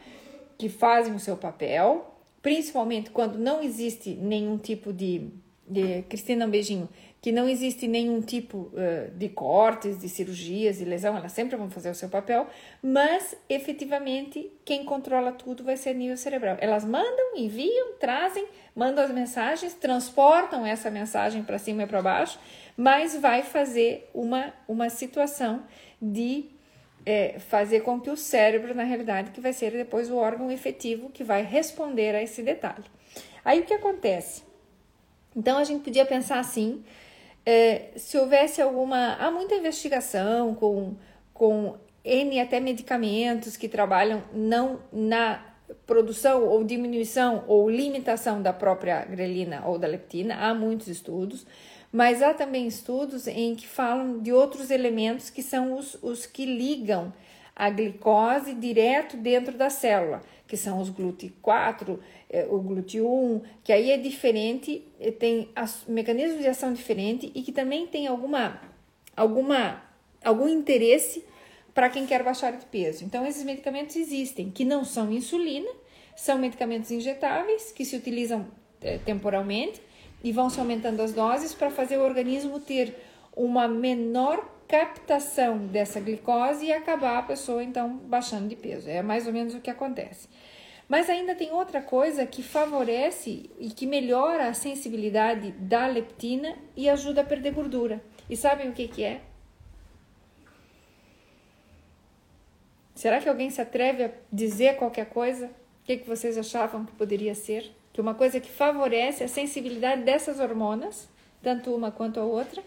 que 0.58 0.68
fazem 0.68 1.14
o 1.14 1.18
seu 1.18 1.36
papel, 1.36 2.14
principalmente 2.42 3.10
quando 3.10 3.38
não 3.38 3.62
existe 3.62 4.10
nenhum 4.10 4.58
tipo 4.58 4.92
de, 4.92 5.30
de 5.66 6.02
Cristina, 6.02 6.46
um 6.46 6.50
beijinho, 6.50 6.88
que 7.20 7.32
não 7.32 7.48
existe 7.48 7.88
nenhum 7.88 8.20
tipo 8.20 8.70
uh, 8.72 9.10
de 9.12 9.28
cortes, 9.28 9.98
de 9.98 10.08
cirurgias, 10.08 10.78
de 10.78 10.84
lesão, 10.84 11.16
elas 11.16 11.32
sempre 11.32 11.56
vão 11.56 11.68
fazer 11.68 11.90
o 11.90 11.94
seu 11.94 12.08
papel, 12.08 12.46
mas 12.82 13.36
efetivamente 13.48 14.52
quem 14.64 14.84
controla 14.84 15.32
tudo 15.32 15.64
vai 15.64 15.76
ser 15.76 15.94
nível 15.94 16.16
cerebral. 16.16 16.56
Elas 16.60 16.84
mandam, 16.84 17.36
enviam, 17.36 17.94
trazem, 17.98 18.46
mandam 18.74 19.04
as 19.04 19.10
mensagens, 19.10 19.74
transportam 19.74 20.64
essa 20.64 20.90
mensagem 20.90 21.42
para 21.42 21.58
cima 21.58 21.82
e 21.82 21.86
para 21.86 22.00
baixo, 22.00 22.38
mas 22.76 23.16
vai 23.16 23.42
fazer 23.42 24.08
uma, 24.14 24.54
uma 24.68 24.88
situação 24.88 25.64
de 26.00 26.46
é, 27.04 27.38
fazer 27.38 27.80
com 27.80 28.00
que 28.00 28.10
o 28.10 28.16
cérebro, 28.16 28.74
na 28.74 28.84
realidade, 28.84 29.32
que 29.32 29.40
vai 29.40 29.52
ser 29.52 29.72
depois 29.72 30.08
o 30.08 30.16
órgão 30.16 30.50
efetivo 30.50 31.10
que 31.10 31.24
vai 31.24 31.42
responder 31.42 32.14
a 32.14 32.22
esse 32.22 32.42
detalhe. 32.42 32.84
Aí 33.44 33.60
o 33.60 33.64
que 33.64 33.74
acontece? 33.74 34.42
Então 35.34 35.58
a 35.58 35.64
gente 35.64 35.82
podia 35.82 36.04
pensar 36.04 36.38
assim: 36.38 36.84
é, 37.50 37.92
se 37.96 38.18
houvesse 38.18 38.60
alguma. 38.60 39.14
Há 39.14 39.30
muita 39.30 39.54
investigação 39.54 40.54
com, 40.54 40.96
com 41.32 41.76
N 42.04 42.38
até 42.40 42.60
medicamentos 42.60 43.56
que 43.56 43.66
trabalham 43.66 44.22
não 44.34 44.80
na 44.92 45.42
produção 45.86 46.44
ou 46.44 46.62
diminuição 46.62 47.44
ou 47.48 47.70
limitação 47.70 48.42
da 48.42 48.52
própria 48.52 49.02
grelina 49.06 49.62
ou 49.64 49.78
da 49.78 49.86
leptina, 49.86 50.34
há 50.34 50.54
muitos 50.54 50.88
estudos 50.88 51.46
mas 51.90 52.22
há 52.22 52.34
também 52.34 52.66
estudos 52.66 53.26
em 53.26 53.54
que 53.54 53.66
falam 53.66 54.18
de 54.18 54.30
outros 54.30 54.70
elementos 54.70 55.30
que 55.30 55.42
são 55.42 55.72
os, 55.72 55.96
os 56.02 56.26
que 56.26 56.44
ligam 56.44 57.12
a 57.56 57.70
glicose 57.70 58.52
direto 58.52 59.16
dentro 59.16 59.56
da 59.56 59.70
célula, 59.70 60.22
que 60.48 60.56
são 60.56 60.80
os 60.80 60.90
GLUT4, 60.90 61.98
eh, 62.30 62.48
o 62.50 62.58
GLUT1, 62.58 63.42
que 63.62 63.70
aí 63.70 63.92
é 63.92 63.98
diferente, 63.98 64.82
eh, 64.98 65.12
tem 65.12 65.50
mecanismos 65.86 66.40
de 66.40 66.48
ação 66.48 66.72
diferente 66.72 67.30
e 67.34 67.42
que 67.42 67.52
também 67.52 67.86
tem 67.86 68.06
alguma, 68.06 68.58
alguma, 69.14 69.82
algum 70.24 70.48
interesse 70.48 71.22
para 71.74 71.90
quem 71.90 72.06
quer 72.06 72.24
baixar 72.24 72.56
de 72.56 72.64
peso. 72.64 73.04
Então, 73.04 73.26
esses 73.26 73.44
medicamentos 73.44 73.94
existem, 73.94 74.50
que 74.50 74.64
não 74.64 74.84
são 74.84 75.12
insulina, 75.12 75.70
são 76.16 76.38
medicamentos 76.38 76.90
injetáveis 76.90 77.70
que 77.70 77.84
se 77.84 77.94
utilizam 77.94 78.46
eh, 78.80 78.98
temporalmente 79.04 79.82
e 80.24 80.32
vão 80.32 80.48
se 80.48 80.58
aumentando 80.58 81.02
as 81.02 81.12
doses 81.12 81.54
para 81.54 81.70
fazer 81.70 81.98
o 81.98 82.02
organismo 82.02 82.58
ter 82.58 82.96
uma 83.36 83.68
menor 83.68 84.57
captação 84.68 85.66
dessa 85.66 85.98
glicose 85.98 86.66
e 86.66 86.72
acabar 86.72 87.18
a 87.18 87.22
pessoa 87.22 87.64
então 87.64 87.96
baixando 87.96 88.48
de 88.48 88.54
peso. 88.54 88.88
É 88.88 89.02
mais 89.02 89.26
ou 89.26 89.32
menos 89.32 89.54
o 89.54 89.60
que 89.60 89.70
acontece. 89.70 90.28
Mas 90.88 91.10
ainda 91.10 91.34
tem 91.34 91.50
outra 91.50 91.82
coisa 91.82 92.24
que 92.26 92.42
favorece 92.42 93.50
e 93.58 93.70
que 93.70 93.86
melhora 93.86 94.48
a 94.48 94.54
sensibilidade 94.54 95.50
da 95.52 95.86
leptina 95.86 96.56
e 96.76 96.88
ajuda 96.88 97.22
a 97.22 97.24
perder 97.24 97.52
gordura. 97.52 98.02
E 98.28 98.36
sabem 98.36 98.68
o 98.68 98.72
que, 98.72 98.86
que 98.88 99.02
é? 99.02 99.20
Será 102.94 103.20
que 103.20 103.28
alguém 103.28 103.50
se 103.50 103.60
atreve 103.60 104.04
a 104.04 104.10
dizer 104.32 104.76
qualquer 104.76 105.06
coisa? 105.06 105.46
O 105.46 105.84
que, 105.84 105.98
que 105.98 106.08
vocês 106.08 106.38
achavam 106.38 106.84
que 106.84 106.92
poderia 106.92 107.34
ser? 107.34 107.72
que 107.98 108.00
uma 108.00 108.14
coisa 108.14 108.38
que 108.38 108.48
favorece 108.48 109.24
a 109.24 109.28
sensibilidade 109.28 110.02
dessas 110.02 110.38
hormonas, 110.38 111.08
tanto 111.42 111.74
uma 111.74 111.90
quanto 111.90 112.20
a 112.20 112.22
outra, 112.22 112.62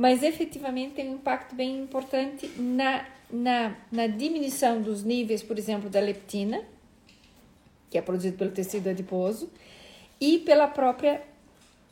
mas 0.00 0.22
efetivamente 0.22 0.94
tem 0.94 1.10
um 1.10 1.16
impacto 1.16 1.54
bem 1.54 1.82
importante 1.82 2.50
na, 2.56 3.06
na, 3.30 3.76
na 3.92 4.06
diminuição 4.06 4.80
dos 4.80 5.04
níveis, 5.04 5.42
por 5.42 5.58
exemplo, 5.58 5.90
da 5.90 6.00
leptina, 6.00 6.64
que 7.90 7.98
é 7.98 8.00
produzido 8.00 8.38
pelo 8.38 8.50
tecido 8.50 8.88
adiposo, 8.88 9.50
e 10.18 10.38
pela 10.38 10.68
própria 10.68 11.22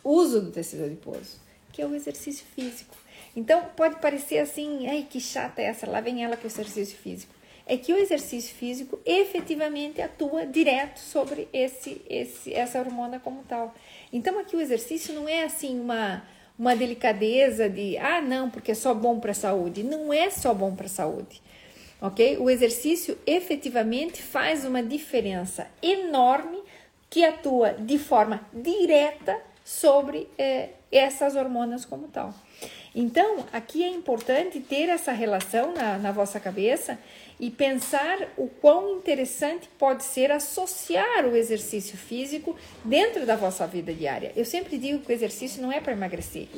uso 0.02 0.40
do 0.40 0.50
tecido 0.50 0.84
adiposo, 0.84 1.38
que 1.70 1.82
é 1.82 1.86
o 1.86 1.94
exercício 1.94 2.46
físico. 2.54 2.96
Então, 3.36 3.62
pode 3.76 4.00
parecer 4.00 4.38
assim, 4.38 4.86
ai, 4.88 5.06
que 5.08 5.20
chata 5.20 5.60
essa, 5.60 5.86
lá 5.86 6.00
vem 6.00 6.24
ela 6.24 6.34
com 6.34 6.44
o 6.44 6.50
exercício 6.50 6.96
físico 6.96 7.34
é 7.70 7.76
que 7.76 7.92
o 7.92 7.98
exercício 7.98 8.54
físico 8.54 8.98
efetivamente 9.04 10.00
atua 10.00 10.46
direto 10.46 10.98
sobre 10.98 11.46
esse, 11.52 12.00
esse, 12.08 12.54
essa 12.54 12.78
hormona 12.78 13.20
como 13.20 13.42
tal. 13.42 13.74
Então 14.10 14.38
aqui 14.38 14.56
o 14.56 14.60
exercício 14.60 15.12
não 15.12 15.28
é 15.28 15.42
assim 15.42 15.78
uma, 15.78 16.22
uma 16.58 16.74
delicadeza 16.74 17.68
de 17.68 17.96
ah 17.98 18.20
não 18.20 18.50
porque 18.50 18.72
é 18.72 18.74
só 18.74 18.92
bom 18.92 19.20
para 19.20 19.30
a 19.30 19.34
saúde. 19.34 19.82
Não 19.82 20.12
é 20.12 20.28
só 20.30 20.52
bom 20.52 20.74
para 20.74 20.86
a 20.86 20.90
saúde, 20.90 21.40
ok? 22.00 22.38
O 22.38 22.50
exercício 22.50 23.16
efetivamente 23.26 24.22
faz 24.22 24.64
uma 24.64 24.82
diferença 24.82 25.68
enorme 25.82 26.58
que 27.08 27.24
atua 27.24 27.72
de 27.72 27.98
forma 27.98 28.40
direta 28.52 29.40
sobre 29.64 30.28
eh, 30.36 30.70
essas 30.90 31.36
hormonas 31.36 31.84
como 31.84 32.08
tal. 32.08 32.34
Então, 32.94 33.46
aqui 33.52 33.84
é 33.84 33.88
importante 33.88 34.60
ter 34.60 34.88
essa 34.88 35.12
relação 35.12 35.72
na, 35.72 35.98
na 35.98 36.12
vossa 36.12 36.40
cabeça 36.40 36.98
e 37.38 37.50
pensar 37.50 38.28
o 38.36 38.48
quão 38.48 38.96
interessante 38.96 39.68
pode 39.78 40.02
ser 40.04 40.30
associar 40.32 41.26
o 41.26 41.36
exercício 41.36 41.96
físico 41.96 42.56
dentro 42.84 43.24
da 43.24 43.36
vossa 43.36 43.66
vida 43.66 43.92
diária. 43.92 44.32
Eu 44.34 44.44
sempre 44.44 44.78
digo 44.78 45.00
que 45.00 45.12
o 45.12 45.14
exercício 45.14 45.62
não 45.62 45.70
é 45.70 45.80
para 45.80 45.92
emagrecer. 45.92 46.48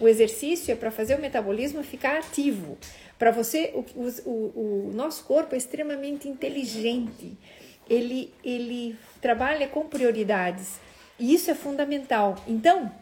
O 0.00 0.06
exercício 0.06 0.72
é 0.72 0.76
para 0.76 0.90
fazer 0.90 1.16
o 1.16 1.20
metabolismo 1.20 1.82
ficar 1.82 2.18
ativo. 2.18 2.78
Para 3.18 3.30
você, 3.30 3.72
o, 3.74 3.84
o, 4.30 4.88
o 4.88 4.92
nosso 4.94 5.24
corpo 5.24 5.54
é 5.54 5.58
extremamente 5.58 6.28
inteligente. 6.28 7.36
Ele, 7.88 8.32
ele 8.44 8.96
trabalha 9.20 9.66
com 9.66 9.86
prioridades. 9.86 10.78
E 11.18 11.34
isso 11.34 11.50
é 11.50 11.54
fundamental. 11.54 12.36
Então, 12.46 12.92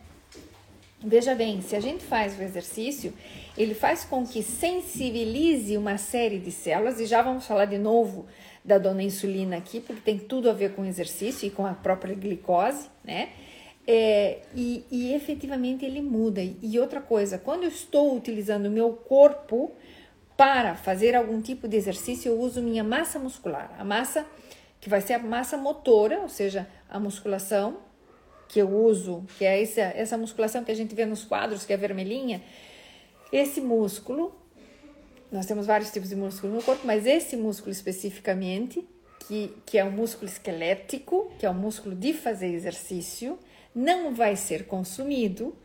veja 1.07 1.35
bem, 1.35 1.63
se 1.63 1.77
a 1.77 1.81
gente 1.81 2.03
faz 2.03 2.39
o 2.39 2.43
exercício, 2.43 3.15
ele 3.57 3.75
faz 3.75 4.05
com 4.05 4.27
que 4.27 4.43
sensibilize 4.43 5.77
uma 5.77 5.97
série 5.97 6.39
de 6.39 6.51
células, 6.51 7.01
e 7.01 7.07
já 7.07 7.23
vamos 7.23 7.47
falar 7.47 7.67
de 7.67 7.79
novo 7.79 8.27
da 8.65 8.77
dona 8.77 9.03
insulina 9.03 9.57
aqui, 9.57 9.81
porque 9.81 10.03
tem 10.03 10.19
tudo 10.19 10.51
a 10.51 10.53
ver 10.53 10.75
com 10.75 10.83
o 10.83 10.85
exercício 10.87 11.47
e 11.47 11.51
com 11.51 11.65
a 11.65 11.73
própria 11.73 12.15
glicose, 12.15 12.89
né? 13.05 13.31
É, 13.87 14.41
e, 14.53 14.85
e 14.91 15.15
efetivamente 15.15 15.85
ele 15.85 16.03
muda. 16.03 16.41
E 16.43 16.79
outra 16.81 17.01
coisa, 17.01 17.39
quando 17.39 17.63
eu 17.63 17.69
estou 17.69 18.17
utilizando 18.17 18.67
o 18.67 18.71
meu 18.71 18.93
corpo 18.93 19.71
para 20.37 20.75
fazer 20.75 21.15
algum 21.15 21.41
tipo 21.41 21.69
de 21.69 21.77
exercício, 21.77 22.33
eu 22.33 22.41
uso 22.41 22.61
minha 22.61 22.83
massa 22.83 23.21
muscular, 23.21 23.73
a 23.79 23.85
massa 23.85 24.27
que 24.81 24.89
vai 24.89 25.01
ser 25.01 25.15
a 25.15 25.19
massa 25.21 25.57
motora, 25.57 26.19
ou 26.21 26.29
seja, 26.29 26.69
a 26.91 26.99
musculação 26.99 27.79
que 28.49 28.61
eu 28.61 28.69
uso, 28.69 29.25
que 29.37 29.45
é 29.45 29.63
essa, 29.63 29.81
essa 29.81 30.19
musculação 30.19 30.65
que 30.65 30.71
a 30.71 30.75
gente 30.75 30.95
vê 30.95 31.05
nos 31.05 31.25
quadros, 31.25 31.65
que 31.65 31.73
é 31.73 31.77
vermelhinha, 31.77 32.43
esse 33.33 33.61
músculo, 33.61 34.35
nós 35.31 35.47
temos 35.47 35.67
vários 35.67 35.91
tipos 35.91 36.09
de 36.09 36.17
músculo 36.17 36.55
no 36.55 36.63
corpo, 36.63 36.87
mas 36.87 37.07
esse 37.07 37.37
músculo 37.37 37.73
especificamente, 37.73 38.87
que, 39.27 39.53
que 39.67 39.79
é 39.79 39.85
o 39.85 39.91
músculo 39.91 40.31
esquelético, 40.31 41.33
que 41.39 41.45
é 41.45 41.51
o 41.51 41.55
músculo 41.55 41.95
de 41.95 42.13
fazer 42.13 42.47
exercício, 42.47 43.39
não 43.75 44.15
vai 44.15 44.37
ser 44.37 44.67
consumido 44.67 45.57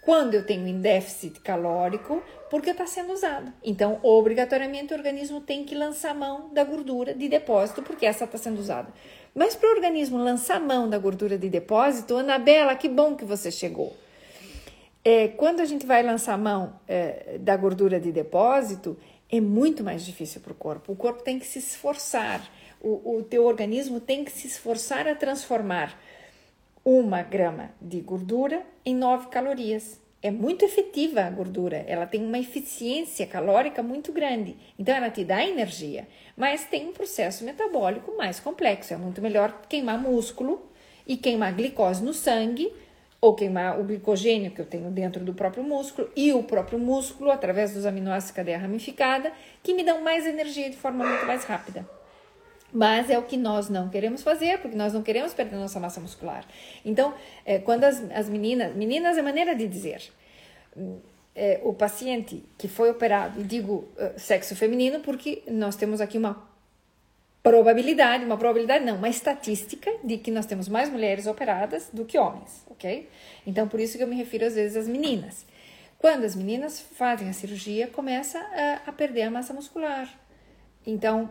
quando 0.00 0.34
eu 0.34 0.44
tenho 0.44 0.66
em 0.66 0.80
déficit 0.80 1.40
calórico, 1.40 2.22
porque 2.48 2.70
está 2.70 2.86
sendo 2.86 3.12
usado. 3.12 3.52
Então, 3.62 4.00
obrigatoriamente, 4.02 4.94
o 4.94 4.96
organismo 4.96 5.42
tem 5.42 5.64
que 5.64 5.74
lançar 5.74 6.14
mão 6.14 6.52
da 6.52 6.64
gordura 6.64 7.14
de 7.14 7.28
depósito, 7.28 7.82
porque 7.82 8.06
essa 8.06 8.24
está 8.24 8.38
sendo 8.38 8.58
usada. 8.58 8.92
Mas 9.34 9.54
para 9.54 9.68
o 9.68 9.72
organismo 9.72 10.18
lançar 10.18 10.60
mão 10.60 10.88
da 10.88 10.98
gordura 10.98 11.38
de 11.38 11.48
depósito, 11.48 12.16
Anabela, 12.16 12.74
que 12.74 12.88
bom 12.88 13.14
que 13.14 13.24
você 13.24 13.50
chegou. 13.50 13.96
É, 15.04 15.28
quando 15.28 15.60
a 15.60 15.64
gente 15.64 15.86
vai 15.86 16.02
lançar 16.02 16.36
mão 16.36 16.78
é, 16.86 17.38
da 17.38 17.56
gordura 17.56 17.98
de 17.98 18.12
depósito, 18.12 18.98
é 19.30 19.40
muito 19.40 19.84
mais 19.84 20.04
difícil 20.04 20.40
para 20.40 20.52
o 20.52 20.56
corpo. 20.56 20.92
O 20.92 20.96
corpo 20.96 21.22
tem 21.22 21.38
que 21.38 21.46
se 21.46 21.58
esforçar, 21.58 22.50
o, 22.80 23.18
o 23.18 23.22
teu 23.22 23.44
organismo 23.44 24.00
tem 24.00 24.24
que 24.24 24.32
se 24.32 24.46
esforçar 24.46 25.06
a 25.06 25.14
transformar 25.14 25.98
uma 26.84 27.22
grama 27.22 27.70
de 27.80 28.00
gordura 28.00 28.62
em 28.84 28.94
9 28.94 29.28
calorias. 29.28 30.00
É 30.22 30.30
muito 30.30 30.66
efetiva 30.66 31.22
a 31.22 31.30
gordura, 31.30 31.78
ela 31.86 32.06
tem 32.06 32.22
uma 32.22 32.38
eficiência 32.38 33.26
calórica 33.26 33.82
muito 33.82 34.12
grande, 34.12 34.54
então 34.78 34.94
ela 34.94 35.08
te 35.08 35.24
dá 35.24 35.42
energia, 35.42 36.06
mas 36.40 36.64
tem 36.64 36.88
um 36.88 36.92
processo 36.94 37.44
metabólico 37.44 38.16
mais 38.16 38.40
complexo. 38.40 38.94
É 38.94 38.96
muito 38.96 39.20
melhor 39.20 39.60
queimar 39.68 40.00
músculo 40.00 40.66
e 41.06 41.14
queimar 41.14 41.54
glicose 41.54 42.02
no 42.02 42.14
sangue 42.14 42.72
ou 43.20 43.34
queimar 43.34 43.78
o 43.78 43.84
glicogênio 43.84 44.50
que 44.50 44.58
eu 44.58 44.64
tenho 44.64 44.90
dentro 44.90 45.22
do 45.22 45.34
próprio 45.34 45.62
músculo 45.62 46.10
e 46.16 46.32
o 46.32 46.42
próprio 46.42 46.78
músculo 46.78 47.30
através 47.30 47.74
dos 47.74 47.84
aminoácidos 47.84 48.34
cadeia 48.34 48.56
ramificada, 48.56 49.30
que 49.62 49.74
me 49.74 49.84
dão 49.84 50.00
mais 50.00 50.26
energia 50.26 50.70
de 50.70 50.78
forma 50.78 51.04
muito 51.04 51.26
mais 51.26 51.44
rápida. 51.44 51.86
Mas 52.72 53.10
é 53.10 53.18
o 53.18 53.22
que 53.22 53.36
nós 53.36 53.68
não 53.68 53.90
queremos 53.90 54.22
fazer, 54.22 54.60
porque 54.60 54.78
nós 54.78 54.94
não 54.94 55.02
queremos 55.02 55.34
perder 55.34 55.56
nossa 55.56 55.78
massa 55.78 56.00
muscular. 56.00 56.46
Então, 56.82 57.12
é, 57.44 57.58
quando 57.58 57.84
as, 57.84 58.02
as 58.12 58.30
meninas, 58.30 58.74
meninas 58.74 59.18
é 59.18 59.20
maneira 59.20 59.54
de 59.54 59.68
dizer, 59.68 60.10
é, 61.34 61.60
o 61.62 61.72
paciente 61.72 62.42
que 62.58 62.68
foi 62.68 62.90
operado, 62.90 63.42
digo 63.42 63.88
uh, 63.96 64.18
sexo 64.18 64.54
feminino 64.56 65.00
porque 65.00 65.42
nós 65.48 65.76
temos 65.76 66.00
aqui 66.00 66.18
uma 66.18 66.48
probabilidade, 67.42 68.24
uma 68.24 68.36
probabilidade 68.36 68.84
não, 68.84 68.96
uma 68.96 69.08
estatística 69.08 69.90
de 70.04 70.18
que 70.18 70.30
nós 70.30 70.46
temos 70.46 70.68
mais 70.68 70.90
mulheres 70.90 71.26
operadas 71.26 71.88
do 71.92 72.04
que 72.04 72.18
homens, 72.18 72.64
ok? 72.68 73.08
Então, 73.46 73.66
por 73.66 73.80
isso 73.80 73.96
que 73.96 74.02
eu 74.02 74.08
me 74.08 74.16
refiro 74.16 74.44
às 74.44 74.54
vezes 74.54 74.76
às 74.76 74.88
meninas. 74.88 75.46
Quando 75.98 76.24
as 76.24 76.34
meninas 76.34 76.80
fazem 76.80 77.28
a 77.28 77.32
cirurgia, 77.32 77.86
começa 77.86 78.38
a, 78.38 78.88
a 78.90 78.92
perder 78.92 79.22
a 79.22 79.30
massa 79.30 79.52
muscular. 79.52 80.08
Então, 80.86 81.30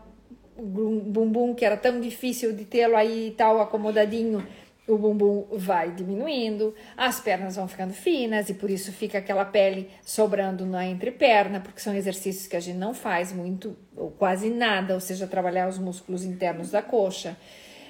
o 0.55 0.61
bumbum 0.61 1.55
que 1.55 1.65
era 1.65 1.77
tão 1.77 1.99
difícil 1.99 2.53
de 2.53 2.65
tê-lo 2.65 2.95
aí 2.95 3.33
tal 3.37 3.61
acomodadinho, 3.61 4.45
o 4.89 4.97
bumbum 4.97 5.45
vai 5.51 5.91
diminuindo, 5.91 6.73
as 6.97 7.19
pernas 7.19 7.55
vão 7.55 7.67
ficando 7.67 7.93
finas 7.93 8.49
e 8.49 8.55
por 8.55 8.69
isso 8.69 8.91
fica 8.91 9.19
aquela 9.19 9.45
pele 9.45 9.89
sobrando 10.01 10.65
na 10.65 10.85
entreperna, 10.85 11.59
porque 11.59 11.79
são 11.79 11.93
exercícios 11.93 12.47
que 12.47 12.55
a 12.55 12.59
gente 12.59 12.77
não 12.77 12.93
faz 12.93 13.31
muito 13.31 13.77
ou 13.95 14.09
quase 14.09 14.49
nada, 14.49 14.95
ou 14.95 14.99
seja, 14.99 15.27
trabalhar 15.27 15.67
os 15.67 15.77
músculos 15.77 16.23
internos 16.23 16.71
da 16.71 16.81
coxa, 16.81 17.37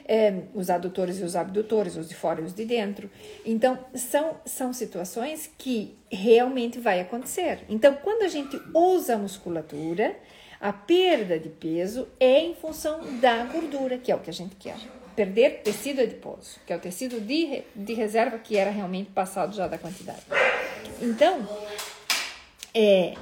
é, 0.05 0.41
os 0.53 0.69
adutores 0.69 1.19
e 1.19 1.23
os 1.23 1.35
abdutores, 1.35 1.95
os 1.95 2.09
de 2.09 2.15
fora 2.15 2.41
e 2.41 2.43
os 2.43 2.53
de 2.53 2.65
dentro. 2.65 3.09
Então, 3.45 3.77
são, 3.93 4.37
são 4.43 4.73
situações 4.73 5.49
que 5.57 5.95
realmente 6.11 6.79
vai 6.79 6.99
acontecer. 6.99 7.59
Então, 7.69 7.95
quando 8.03 8.23
a 8.23 8.27
gente 8.27 8.59
usa 8.73 9.13
a 9.15 9.17
musculatura, 9.17 10.17
a 10.59 10.73
perda 10.73 11.39
de 11.39 11.49
peso 11.49 12.07
é 12.19 12.39
em 12.39 12.55
função 12.55 12.99
da 13.21 13.45
gordura, 13.45 13.97
que 13.97 14.11
é 14.11 14.15
o 14.15 14.19
que 14.19 14.29
a 14.29 14.33
gente 14.33 14.55
quer 14.55 14.98
perder 15.19 15.63
tecido 15.63 15.99
adiposo, 15.99 16.61
que 16.65 16.71
é 16.71 16.77
o 16.77 16.79
tecido 16.79 17.19
de, 17.19 17.61
de 17.75 17.93
reserva 17.93 18.37
que 18.37 18.55
era 18.55 18.71
realmente 18.71 19.11
passado 19.11 19.53
já 19.53 19.67
da 19.67 19.77
quantidade. 19.77 20.21
Então, 21.01 21.45
é, 22.73 23.15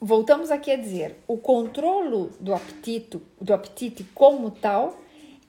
voltamos 0.00 0.50
aqui 0.50 0.72
a 0.72 0.76
dizer, 0.76 1.18
o 1.28 1.36
controle 1.36 2.32
do 2.40 2.52
apetite, 2.52 3.22
do 3.40 3.54
apetite 3.54 4.02
como 4.12 4.50
tal, 4.50 5.00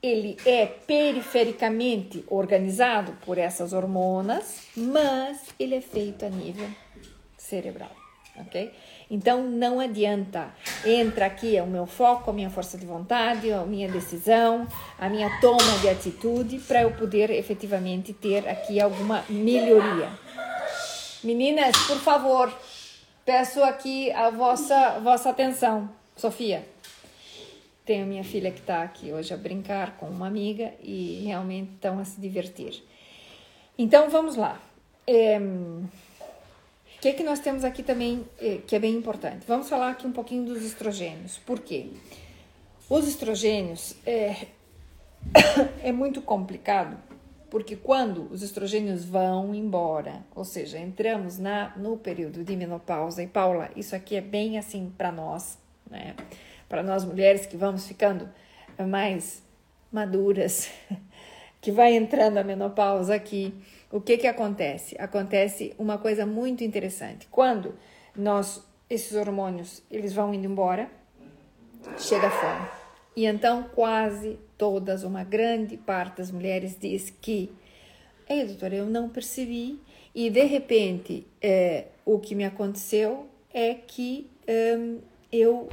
ele 0.04 0.38
é 0.46 0.68
perifericamente 0.68 2.24
organizado 2.28 3.14
por 3.26 3.40
essas 3.40 3.74
hormonas, 3.74 4.68
mas 4.78 5.48
ele 5.60 5.74
é 5.74 5.82
feito 5.82 6.26
a 6.26 6.30
nível 6.30 6.70
cerebral, 7.40 7.92
ok? 8.38 8.72
Então 9.14 9.44
não 9.44 9.80
adianta. 9.80 10.48
Entra 10.84 11.28
aqui 11.28 11.56
é 11.56 11.62
o 11.62 11.68
meu 11.68 11.86
foco, 11.86 12.32
a 12.32 12.34
minha 12.34 12.50
força 12.50 12.80
de 12.80 12.86
vontade, 12.88 13.54
a 13.54 13.64
minha 13.64 13.88
decisão, 13.88 14.68
a 14.98 15.08
minha 15.08 15.40
toma 15.40 15.78
de 15.82 15.88
atitude 15.88 16.58
para 16.58 16.82
eu 16.82 16.90
poder 16.90 17.30
efetivamente 17.30 18.12
ter 18.12 18.50
aqui 18.50 18.82
alguma 18.82 19.24
melhoria. 19.30 20.10
Meninas, 21.24 21.78
por 21.86 22.00
favor, 22.00 22.52
peço 23.24 23.64
aqui 23.64 24.12
a 24.14 24.32
vossa, 24.32 25.00
vossa 25.00 25.30
atenção. 25.30 25.88
Sofia, 26.16 26.68
tenho 27.86 28.08
minha 28.08 28.24
filha 28.24 28.50
que 28.50 28.62
está 28.62 28.82
aqui 28.82 29.14
hoje 29.14 29.32
a 29.32 29.38
brincar 29.38 29.96
com 29.98 30.08
uma 30.08 30.26
amiga 30.26 30.74
e 30.82 31.22
realmente 31.24 31.74
estão 31.76 32.00
a 32.00 32.04
se 32.04 32.20
divertir. 32.20 32.84
Então 33.78 34.10
vamos 34.10 34.36
lá. 34.36 34.60
É 35.06 35.40
que, 37.04 37.12
que 37.12 37.24
nós 37.24 37.42
temos 37.42 37.66
aqui 37.66 37.84
também 37.84 38.24
eh, 38.40 38.62
que 38.66 38.78
é 38.78 38.80
bem 38.80 38.96
importante? 38.96 39.46
Vamos 39.46 39.68
falar 39.68 39.90
aqui 39.90 40.08
um 40.08 40.14
pouquinho 40.14 40.46
dos 40.46 40.64
estrogênios. 40.64 41.38
Por 41.38 41.60
quê? 41.60 41.88
Os 42.90 43.06
estrogênios 43.06 43.98
é, 44.06 44.48
é 45.84 45.92
muito 45.92 46.22
complicado 46.22 46.98
porque 47.50 47.76
quando 47.76 48.32
os 48.32 48.42
estrogênios 48.42 49.04
vão 49.04 49.54
embora, 49.54 50.24
ou 50.34 50.46
seja, 50.46 50.80
entramos 50.80 51.38
na 51.38 51.76
no 51.76 51.98
período 51.98 52.42
de 52.42 52.56
menopausa 52.56 53.22
e 53.22 53.28
Paula, 53.28 53.70
isso 53.76 53.94
aqui 53.94 54.16
é 54.16 54.22
bem 54.22 54.58
assim 54.58 54.90
para 54.98 55.12
nós, 55.12 55.58
né? 55.92 56.16
Para 56.70 56.82
nós 56.82 57.04
mulheres 57.04 57.46
que 57.46 57.58
vamos 57.58 57.86
ficando 57.86 58.30
mais 58.80 59.44
maduras, 59.92 60.72
que 61.60 61.70
vai 61.70 61.98
entrando 61.98 62.38
a 62.38 62.46
menopausa 62.46 63.14
aqui, 63.14 63.54
o 63.94 64.02
que 64.02 64.18
que 64.18 64.26
acontece? 64.26 64.96
Acontece 64.98 65.76
uma 65.78 66.00
coisa 66.00 66.26
muito 66.26 66.64
interessante. 66.64 67.28
Quando 67.30 67.76
nós 68.16 68.68
esses 68.90 69.16
hormônios 69.16 69.84
eles 69.90 70.12
vão 70.14 70.34
indo 70.34 70.48
embora, 70.48 70.90
chega 72.00 72.26
a 72.26 72.32
fome. 72.32 72.68
E 73.16 73.28
então 73.28 73.70
quase 73.76 74.40
todas, 74.58 75.04
uma 75.04 75.24
grande 75.24 75.78
parte 75.78 76.18
das 76.18 76.32
mulheres 76.32 76.76
diz 76.76 77.12
que, 77.22 77.52
ei, 78.28 78.44
doutora, 78.46 78.76
eu 78.76 78.88
não 78.88 79.10
percebi 79.10 79.80
e 80.16 80.28
de 80.28 80.44
repente 80.44 81.28
é, 81.40 81.86
o 82.04 82.18
que 82.18 82.34
me 82.34 82.46
aconteceu 82.46 83.28
é 83.54 83.76
que 83.76 84.28
hum, 84.76 85.02
eu 85.32 85.70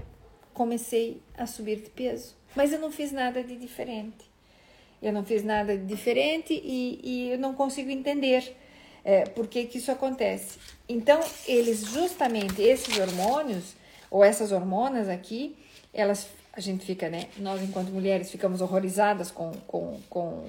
comecei 0.53 1.23
a 1.39 1.47
subir 1.47 1.77
de 1.81 1.89
peso, 1.89 2.37
mas 2.55 2.71
eu 2.71 2.79
não 2.79 2.91
fiz 2.91 3.13
nada 3.13 3.43
de 3.43 3.57
diferente. 3.57 4.30
Eu 5.03 5.13
não 5.13 5.25
fiz 5.25 5.43
nada 5.43 5.77
diferente 5.77 6.53
e, 6.53 7.01
e 7.03 7.31
eu 7.33 7.39
não 7.39 7.55
consigo 7.55 7.91
entender. 7.91 8.57
É, 9.05 9.25
por 9.25 9.47
que, 9.47 9.65
que 9.65 9.79
isso 9.79 9.91
acontece? 9.91 10.59
Então, 10.89 11.21
eles 11.47 11.87
justamente, 11.87 12.61
esses 12.61 12.99
hormônios, 12.99 13.75
ou 14.11 14.23
essas 14.23 14.53
hormonas 14.53 15.09
aqui, 15.09 15.57
elas, 15.95 16.27
a 16.53 16.61
gente 16.61 16.85
fica, 16.85 17.09
né? 17.09 17.27
Nós, 17.39 17.63
enquanto 17.63 17.89
mulheres, 17.89 18.31
ficamos 18.31 18.61
horrorizadas 18.61 19.31
com, 19.31 19.53
com, 19.67 19.99
com, 20.11 20.45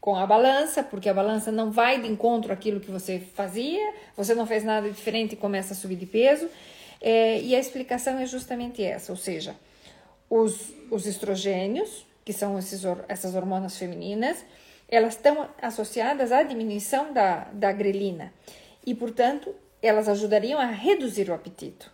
com 0.00 0.14
a 0.14 0.26
balança, 0.26 0.82
porque 0.82 1.08
a 1.08 1.14
balança 1.14 1.50
não 1.50 1.72
vai 1.72 2.00
de 2.00 2.08
encontro 2.08 2.52
àquilo 2.52 2.80
que 2.80 2.90
você 2.90 3.18
fazia, 3.34 3.94
você 4.16 4.34
não 4.34 4.46
fez 4.46 4.62
nada 4.62 4.90
diferente 4.90 5.32
e 5.32 5.36
começa 5.36 5.74
a 5.74 5.76
subir 5.76 5.96
de 5.96 6.06
peso. 6.06 6.48
É, 7.00 7.40
e 7.40 7.56
a 7.56 7.58
explicação 7.58 8.18
é 8.18 8.26
justamente 8.26 8.82
essa, 8.82 9.10
ou 9.10 9.18
seja, 9.18 9.56
os, 10.30 10.72
os 10.88 11.04
estrogênios, 11.04 12.06
que 12.24 12.32
são 12.32 12.58
esses, 12.58 12.82
essas 13.08 13.34
hormonas 13.34 13.76
femininas, 13.76 14.44
elas 14.88 15.14
estão 15.14 15.48
associadas 15.60 16.32
à 16.32 16.42
diminuição 16.42 17.12
da, 17.12 17.48
da 17.52 17.72
grelina 17.72 18.32
e, 18.86 18.94
portanto, 18.94 19.54
elas 19.80 20.08
ajudariam 20.08 20.60
a 20.60 20.66
reduzir 20.66 21.30
o 21.30 21.34
apetite. 21.34 21.90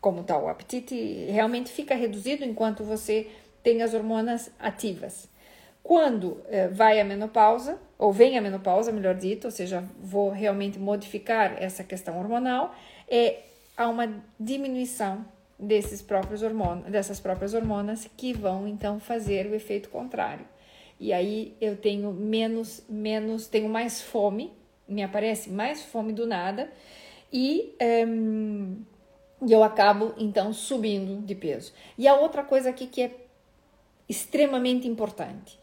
Como 0.00 0.22
tal, 0.22 0.44
o 0.44 0.48
apetite 0.48 0.94
realmente 1.30 1.70
fica 1.70 1.94
reduzido 1.94 2.44
enquanto 2.44 2.84
você 2.84 3.28
tem 3.62 3.82
as 3.82 3.92
hormonas 3.92 4.50
ativas. 4.58 5.28
Quando 5.82 6.42
eh, 6.48 6.68
vai 6.68 7.00
a 7.00 7.04
menopausa, 7.04 7.78
ou 7.98 8.12
vem 8.12 8.38
a 8.38 8.40
menopausa, 8.40 8.92
melhor 8.92 9.14
dito, 9.14 9.46
ou 9.46 9.50
seja, 9.50 9.82
vou 10.00 10.30
realmente 10.30 10.78
modificar 10.78 11.60
essa 11.60 11.82
questão 11.82 12.18
hormonal, 12.18 12.74
é, 13.08 13.40
há 13.76 13.88
uma 13.88 14.22
diminuição 14.38 15.24
desses 15.58 16.00
próprios 16.00 16.42
hormônios, 16.42 16.90
dessas 16.90 17.18
próprias 17.18 17.54
hormonas 17.54 18.08
que 18.16 18.32
vão 18.32 18.68
então 18.68 19.00
fazer 19.00 19.46
o 19.46 19.54
efeito 19.54 19.88
contrário 19.88 20.46
e 21.00 21.12
aí 21.12 21.56
eu 21.60 21.76
tenho 21.76 22.12
menos, 22.12 22.82
menos, 22.88 23.46
tenho 23.46 23.68
mais 23.68 24.02
fome, 24.02 24.52
me 24.88 25.02
aparece 25.02 25.50
mais 25.50 25.82
fome 25.82 26.12
do 26.12 26.26
nada 26.26 26.70
e 27.32 27.74
um, 28.08 28.82
eu 29.48 29.62
acabo 29.62 30.14
então 30.18 30.52
subindo 30.52 31.24
de 31.24 31.34
peso. 31.34 31.72
E 31.96 32.08
a 32.08 32.16
outra 32.16 32.42
coisa 32.42 32.70
aqui 32.70 32.86
que 32.86 33.02
é 33.02 33.14
extremamente 34.08 34.88
importante. 34.88 35.58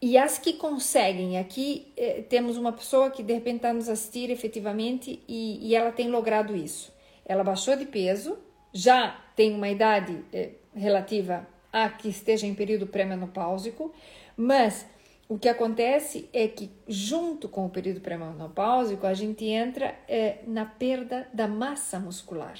E 0.00 0.16
as 0.16 0.38
que 0.38 0.54
conseguem, 0.54 1.36
aqui 1.36 1.92
eh, 1.96 2.24
temos 2.28 2.56
uma 2.56 2.72
pessoa 2.72 3.10
que 3.10 3.22
de 3.22 3.34
repente 3.34 3.56
está 3.56 3.72
nos 3.72 3.86
assistir 3.86 4.30
efetivamente 4.30 5.22
e, 5.28 5.58
e, 5.68 5.74
ela 5.74 5.92
tem 5.92 6.08
logrado 6.08 6.56
isso. 6.56 6.90
Ela 7.26 7.44
baixou 7.44 7.76
de 7.76 7.84
peso, 7.84 8.38
já 8.72 9.18
tem 9.34 9.54
uma 9.54 9.68
idade 9.68 10.24
eh, 10.32 10.50
relativa 10.74 11.46
a 11.72 11.88
que 11.88 12.08
esteja 12.08 12.46
em 12.46 12.54
período 12.54 12.86
pré-menopáusico, 12.86 13.92
mas 14.36 14.86
o 15.30 15.38
que 15.38 15.48
acontece 15.48 16.28
é 16.32 16.48
que, 16.48 16.68
junto 16.88 17.48
com 17.48 17.64
o 17.64 17.70
período 17.70 18.00
pré-menopáusico, 18.00 19.06
a 19.06 19.14
gente 19.14 19.44
entra 19.44 19.94
é, 20.08 20.38
na 20.44 20.64
perda 20.64 21.28
da 21.32 21.46
massa 21.46 22.00
muscular. 22.00 22.58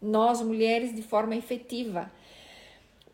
Nós, 0.00 0.40
mulheres, 0.40 0.94
de 0.94 1.02
forma 1.02 1.36
efetiva. 1.36 2.10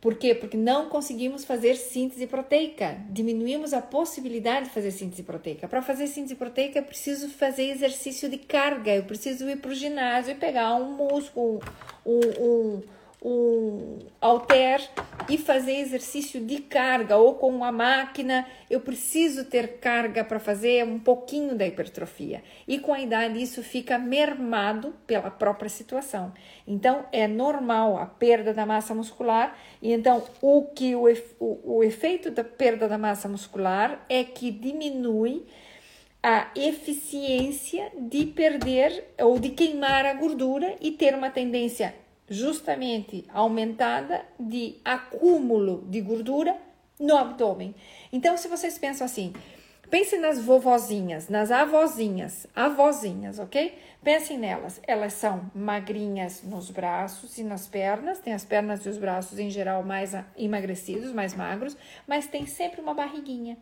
Por 0.03 0.17
quê? 0.17 0.35
Porque 0.35 0.57
não 0.57 0.89
conseguimos 0.89 1.45
fazer 1.45 1.77
síntese 1.77 2.27
proteica, 2.27 2.99
diminuímos 3.09 3.73
a 3.73 3.81
possibilidade 3.81 4.67
de 4.67 4.75
fazer 4.75 4.91
síntese 4.91 5.23
proteica. 5.23 5.69
Para 5.69 5.81
fazer 5.81 6.09
síntese 6.09 6.35
proteica, 6.35 6.81
eu 6.81 6.83
preciso 6.83 7.29
fazer 7.29 7.71
exercício 7.71 8.29
de 8.29 8.37
carga, 8.37 8.93
eu 8.93 9.05
preciso 9.05 9.49
ir 9.49 9.59
para 9.59 9.71
o 9.71 9.75
ginásio 9.75 10.33
e 10.33 10.35
pegar 10.35 10.75
um 10.75 10.97
músculo, 10.97 11.61
um, 12.05 12.19
um 12.19 12.83
um 13.25 13.99
halter 14.21 14.89
e 15.29 15.39
fazer 15.39 15.77
exercício 15.77 16.41
de 16.45 16.61
carga 16.61 17.17
ou 17.17 17.35
com 17.35 17.49
uma 17.49 17.71
máquina, 17.71 18.47
eu 18.69 18.81
preciso 18.81 19.45
ter 19.45 19.79
carga 19.79 20.25
para 20.25 20.41
fazer 20.41 20.85
um 20.85 20.99
pouquinho 20.99 21.55
da 21.55 21.67
hipertrofia. 21.67 22.43
E 22.67 22.79
com 22.79 22.93
a 22.93 23.01
idade 23.01 23.41
isso 23.41 23.63
fica 23.63 23.99
mermado 23.99 24.95
pela 25.07 25.31
própria 25.31 25.69
situação. 25.69 26.33
Então 26.67 27.05
é 27.13 27.29
normal 27.29 27.97
a 27.97 28.07
perda 28.07 28.53
da 28.53 28.67
massa 28.67 28.95
muscular 28.95 29.57
e 29.81 29.93
então 29.93 30.25
o 30.41 30.65
que 30.67 30.95
o, 30.97 31.05
o, 31.39 31.77
o 31.79 31.85
efeito 31.85 32.31
da 32.31 32.43
perda 32.43 32.89
da 32.89 32.99
massa 32.99 33.29
muscular 33.29 34.05
é 34.09 34.25
que 34.25 34.51
diminui 34.51 35.47
a 36.23 36.51
eficiência 36.55 37.91
de 37.99 38.27
perder 38.27 39.13
ou 39.19 39.39
de 39.39 39.51
queimar 39.51 40.07
a 40.07 40.15
gordura 40.15 40.77
e 40.81 40.93
ter 40.93 41.15
uma 41.15 41.31
tendência 41.31 41.95
justamente 42.29 43.25
aumentada 43.33 44.25
de 44.39 44.77
acúmulo 44.85 45.85
de 45.89 46.01
gordura 46.01 46.57
no 46.99 47.17
abdômen. 47.17 47.75
Então, 48.13 48.37
se 48.37 48.49
vocês 48.49 48.79
pensam 48.79 49.05
assim, 49.05 49.33
pensem 49.91 50.21
nas 50.21 50.41
vovozinhas, 50.41 51.29
nas 51.29 51.51
avózinhas, 51.51 52.47
avózinhas, 52.55 53.39
ok? 53.39 53.77
Pensem 54.03 54.39
nelas. 54.39 54.81
Elas 54.87 55.13
são 55.13 55.51
magrinhas 55.55 56.43
nos 56.43 56.71
braços 56.71 57.39
e 57.39 57.43
nas 57.43 57.67
pernas, 57.67 58.19
tem 58.19 58.33
as 58.33 58.45
pernas 58.45 58.85
e 58.87 58.89
os 58.89 58.99
braços 58.99 59.39
em 59.39 59.51
geral 59.51 59.83
mais 59.83 60.13
emagrecidos, 60.37 61.13
mais 61.13 61.35
magros, 61.35 61.77
mas 62.07 62.27
tem 62.27 62.47
sempre 62.47 62.81
uma 62.81 62.95
barriguinha. 62.95 63.57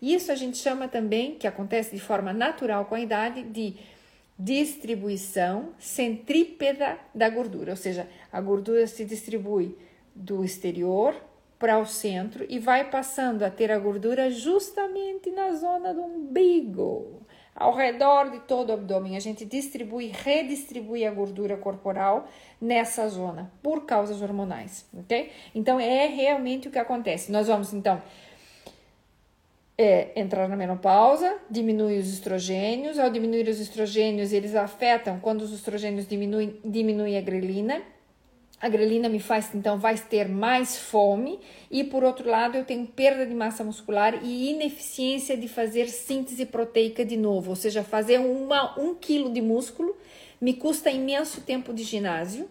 Isso 0.00 0.32
a 0.32 0.34
gente 0.34 0.56
chama 0.56 0.88
também, 0.88 1.34
que 1.34 1.46
acontece 1.46 1.94
de 1.94 2.00
forma 2.00 2.32
natural 2.32 2.86
com 2.86 2.94
a 2.94 3.00
idade, 3.00 3.42
de 3.42 3.74
distribuição 4.40 5.74
centrípeda 5.78 6.98
da 7.14 7.28
gordura, 7.28 7.72
ou 7.72 7.76
seja, 7.76 8.08
a 8.32 8.40
gordura 8.40 8.86
se 8.86 9.04
distribui 9.04 9.76
do 10.14 10.42
exterior 10.42 11.14
para 11.58 11.78
o 11.78 11.84
centro 11.84 12.46
e 12.48 12.58
vai 12.58 12.88
passando 12.90 13.42
a 13.42 13.50
ter 13.50 13.70
a 13.70 13.78
gordura 13.78 14.30
justamente 14.30 15.30
na 15.30 15.52
zona 15.52 15.92
do 15.92 16.00
umbigo, 16.00 17.20
ao 17.54 17.74
redor 17.74 18.30
de 18.30 18.40
todo 18.40 18.70
o 18.70 18.72
abdômen. 18.72 19.14
A 19.14 19.20
gente 19.20 19.44
distribui, 19.44 20.06
redistribui 20.06 21.04
a 21.04 21.10
gordura 21.10 21.58
corporal 21.58 22.26
nessa 22.58 23.06
zona 23.08 23.52
por 23.62 23.84
causas 23.84 24.22
hormonais, 24.22 24.88
ok? 24.94 25.30
Então 25.54 25.78
é 25.78 26.06
realmente 26.06 26.66
o 26.66 26.70
que 26.70 26.78
acontece. 26.78 27.30
Nós 27.30 27.46
vamos 27.46 27.74
então 27.74 28.00
é 29.82 30.12
entrar 30.14 30.46
na 30.46 30.56
menopausa, 30.56 31.38
diminui 31.50 31.98
os 31.98 32.12
estrogênios. 32.12 32.98
Ao 32.98 33.08
diminuir 33.08 33.48
os 33.48 33.58
estrogênios, 33.58 34.30
eles 34.30 34.54
afetam, 34.54 35.18
quando 35.18 35.40
os 35.40 35.54
estrogênios 35.54 36.06
diminuem, 36.06 36.60
diminui 36.62 37.16
a 37.16 37.20
grelina. 37.22 37.80
A 38.60 38.68
grelina 38.68 39.08
me 39.08 39.18
faz, 39.18 39.54
então, 39.54 39.78
vai 39.78 39.96
ter 39.96 40.28
mais 40.28 40.76
fome. 40.76 41.40
E, 41.70 41.82
por 41.82 42.04
outro 42.04 42.28
lado, 42.28 42.58
eu 42.58 42.64
tenho 42.66 42.86
perda 42.88 43.24
de 43.24 43.32
massa 43.34 43.64
muscular 43.64 44.22
e 44.22 44.50
ineficiência 44.50 45.34
de 45.34 45.48
fazer 45.48 45.88
síntese 45.88 46.44
proteica 46.44 47.02
de 47.02 47.16
novo. 47.16 47.48
Ou 47.48 47.56
seja, 47.56 47.82
fazer 47.82 48.20
uma, 48.20 48.78
um 48.78 48.94
quilo 48.94 49.32
de 49.32 49.40
músculo 49.40 49.96
me 50.38 50.52
custa 50.52 50.90
imenso 50.90 51.40
tempo 51.40 51.72
de 51.72 51.84
ginásio 51.84 52.46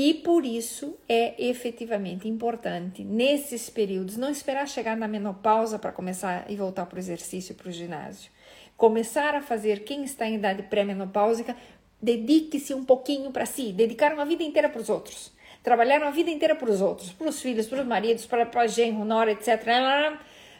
e 0.00 0.14
por 0.14 0.46
isso 0.46 0.96
é 1.08 1.34
efetivamente 1.44 2.28
importante, 2.28 3.02
nesses 3.02 3.68
períodos, 3.68 4.16
não 4.16 4.30
esperar 4.30 4.68
chegar 4.68 4.96
na 4.96 5.08
menopausa 5.08 5.76
para 5.76 5.90
começar 5.90 6.48
e 6.48 6.54
voltar 6.54 6.86
para 6.86 6.94
o 6.94 7.00
exercício, 7.00 7.52
para 7.52 7.68
o 7.68 7.72
ginásio. 7.72 8.30
Começar 8.76 9.34
a 9.34 9.42
fazer, 9.42 9.82
quem 9.82 10.04
está 10.04 10.24
em 10.24 10.36
idade 10.36 10.62
pré-menopáusica, 10.62 11.56
dedique-se 12.00 12.72
um 12.72 12.84
pouquinho 12.84 13.32
para 13.32 13.44
si, 13.44 13.72
dedicar 13.72 14.14
uma 14.14 14.24
vida 14.24 14.44
inteira 14.44 14.68
para 14.68 14.80
os 14.80 14.88
outros. 14.88 15.32
Trabalhar 15.64 16.00
uma 16.00 16.12
vida 16.12 16.30
inteira 16.30 16.54
para 16.54 16.70
os 16.70 16.80
outros, 16.80 17.10
para 17.10 17.28
os 17.28 17.42
filhos, 17.42 17.66
para 17.66 17.80
os 17.80 17.86
maridos, 17.88 18.24
para, 18.24 18.46
para 18.46 18.68
genro, 18.68 19.04
nora, 19.04 19.32
etc. 19.32 19.66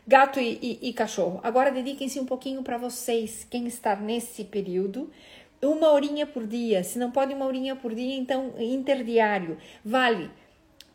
Gato 0.05 0.41
e, 0.41 0.59
e, 0.61 0.89
e 0.89 0.93
cachorro. 0.93 1.39
Agora 1.45 1.71
dediquem-se 1.71 2.19
um 2.19 2.27
pouquinho 2.27 2.65
para 2.65 2.77
vocês, 2.77 3.47
quem 3.49 3.69
está 3.69 3.95
nesse 3.95 4.43
período 4.43 5.09
uma 5.63 5.91
horinha 5.91 6.27
por 6.27 6.47
dia. 6.47 6.83
Se 6.85 6.99
não 6.99 7.11
pode 7.11 7.35
uma 7.35 7.47
horinha 7.47 7.75
por 7.77 7.95
dia, 7.95 8.17
então 8.17 8.55
interdiário. 8.59 9.59
Vale 9.85 10.31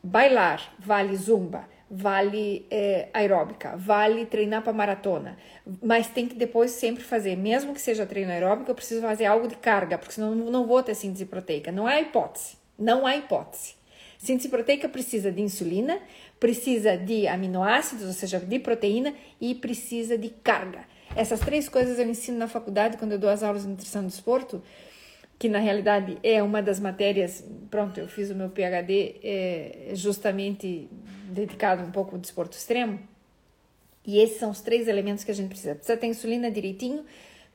bailar, 0.04 0.76
vale 0.78 1.16
zumba, 1.16 1.68
vale 1.90 2.66
é, 2.70 3.08
aeróbica, 3.14 3.78
vale 3.78 4.26
treinar 4.26 4.62
para 4.62 4.74
maratona. 4.74 5.38
Mas 5.82 6.08
tem 6.08 6.28
que 6.28 6.36
depois 6.36 6.72
sempre 6.72 7.04
fazer, 7.04 7.38
mesmo 7.38 7.74
que 7.74 7.80
seja 7.80 8.06
treino 8.06 8.32
aeróbico, 8.32 8.70
eu 8.70 8.76
preciso 8.76 9.02
fazer 9.02 9.26
algo 9.26 9.48
de 9.48 9.56
carga, 9.56 9.98
porque 9.98 10.14
senão 10.14 10.36
não 10.36 10.68
vou 10.68 10.84
ter 10.84 10.96
síntese 10.96 11.26
proteica. 11.26 11.72
Não 11.72 11.88
há 11.88 12.02
hipótese. 12.02 12.58
Não 12.78 13.06
há 13.06 13.16
hipótese. 13.16 13.76
Síntese 14.18 14.50
proteica 14.50 14.90
precisa 14.90 15.32
de 15.32 15.42
insulina, 15.42 16.00
precisa 16.40 16.98
de 16.98 17.28
aminoácidos, 17.28 18.06
ou 18.06 18.14
seja, 18.14 18.40
de 18.40 18.60
proteína, 18.60 19.14
e 19.40 19.54
precisa 19.54 20.18
de 20.18 20.30
carga. 20.30 20.86
Essas 21.16 21.40
três 21.40 21.70
coisas 21.70 22.00
eu 22.00 22.08
ensino 22.10 22.38
na 22.38 22.48
faculdade 22.48 22.98
quando 22.98 23.12
eu 23.12 23.20
dou 23.20 23.30
as 23.30 23.44
aulas 23.44 23.64
de 23.64 23.70
nutrição 23.70 24.02
do 24.02 24.10
esporto, 24.10 24.64
que 25.38 25.48
na 25.48 25.60
realidade 25.60 26.18
é 26.24 26.42
uma 26.42 26.62
das 26.62 26.80
matérias. 26.80 27.44
Pronto, 27.70 28.00
eu 28.00 28.08
fiz 28.08 28.30
o 28.30 28.36
meu 28.36 28.50
PhD 28.50 29.16
é, 29.24 29.92
justamente 29.94 30.90
dedicado 31.30 31.84
um 31.84 31.92
pouco 31.92 32.16
ao 32.16 32.22
desporto 32.22 32.58
extremo. 32.58 33.00
E 34.06 34.20
esses 34.20 34.38
são 34.38 34.50
os 34.50 34.62
três 34.62 34.88
elementos 34.88 35.24
que 35.24 35.32
a 35.32 35.34
gente 35.34 35.50
precisa. 35.50 35.76
Precisa 35.76 35.98
ter 35.98 36.08
insulina 36.08 36.52
direitinho, 36.52 37.06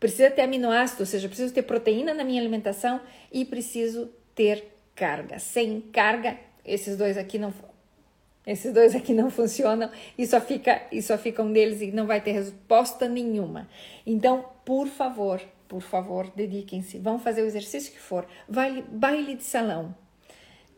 precisa 0.00 0.30
ter 0.30 0.42
aminoácido, 0.42 1.02
ou 1.02 1.06
seja, 1.06 1.28
preciso 1.28 1.52
ter 1.52 1.62
proteína 1.62 2.14
na 2.14 2.24
minha 2.24 2.40
alimentação 2.40 3.00
e 3.32 3.44
preciso 3.44 4.10
ter 4.34 4.64
carga. 4.94 5.38
Sem 5.38 5.80
carga, 5.80 6.36
esses 6.64 6.96
dois 6.96 7.18
aqui 7.18 7.38
não 7.38 7.52
esses 8.48 8.72
dois 8.72 8.94
aqui 8.94 9.12
não 9.12 9.30
funcionam 9.30 9.90
e 10.16 10.26
só 10.26 10.40
fica, 10.40 10.82
e 10.90 11.02
só 11.02 11.18
fica 11.18 11.42
um 11.42 11.52
deles 11.52 11.80
e 11.82 11.92
não 11.92 12.06
vai 12.06 12.20
ter 12.20 12.32
resposta 12.32 13.08
nenhuma. 13.08 13.68
Então, 14.06 14.44
por 14.64 14.88
favor, 14.88 15.40
por 15.68 15.82
favor, 15.82 16.32
dediquem-se. 16.34 16.98
Vão 16.98 17.18
fazer 17.18 17.42
o 17.42 17.46
exercício 17.46 17.92
que 17.92 18.00
for. 18.00 18.26
Baile, 18.48 18.82
baile 18.90 19.34
de 19.34 19.42
salão 19.42 19.94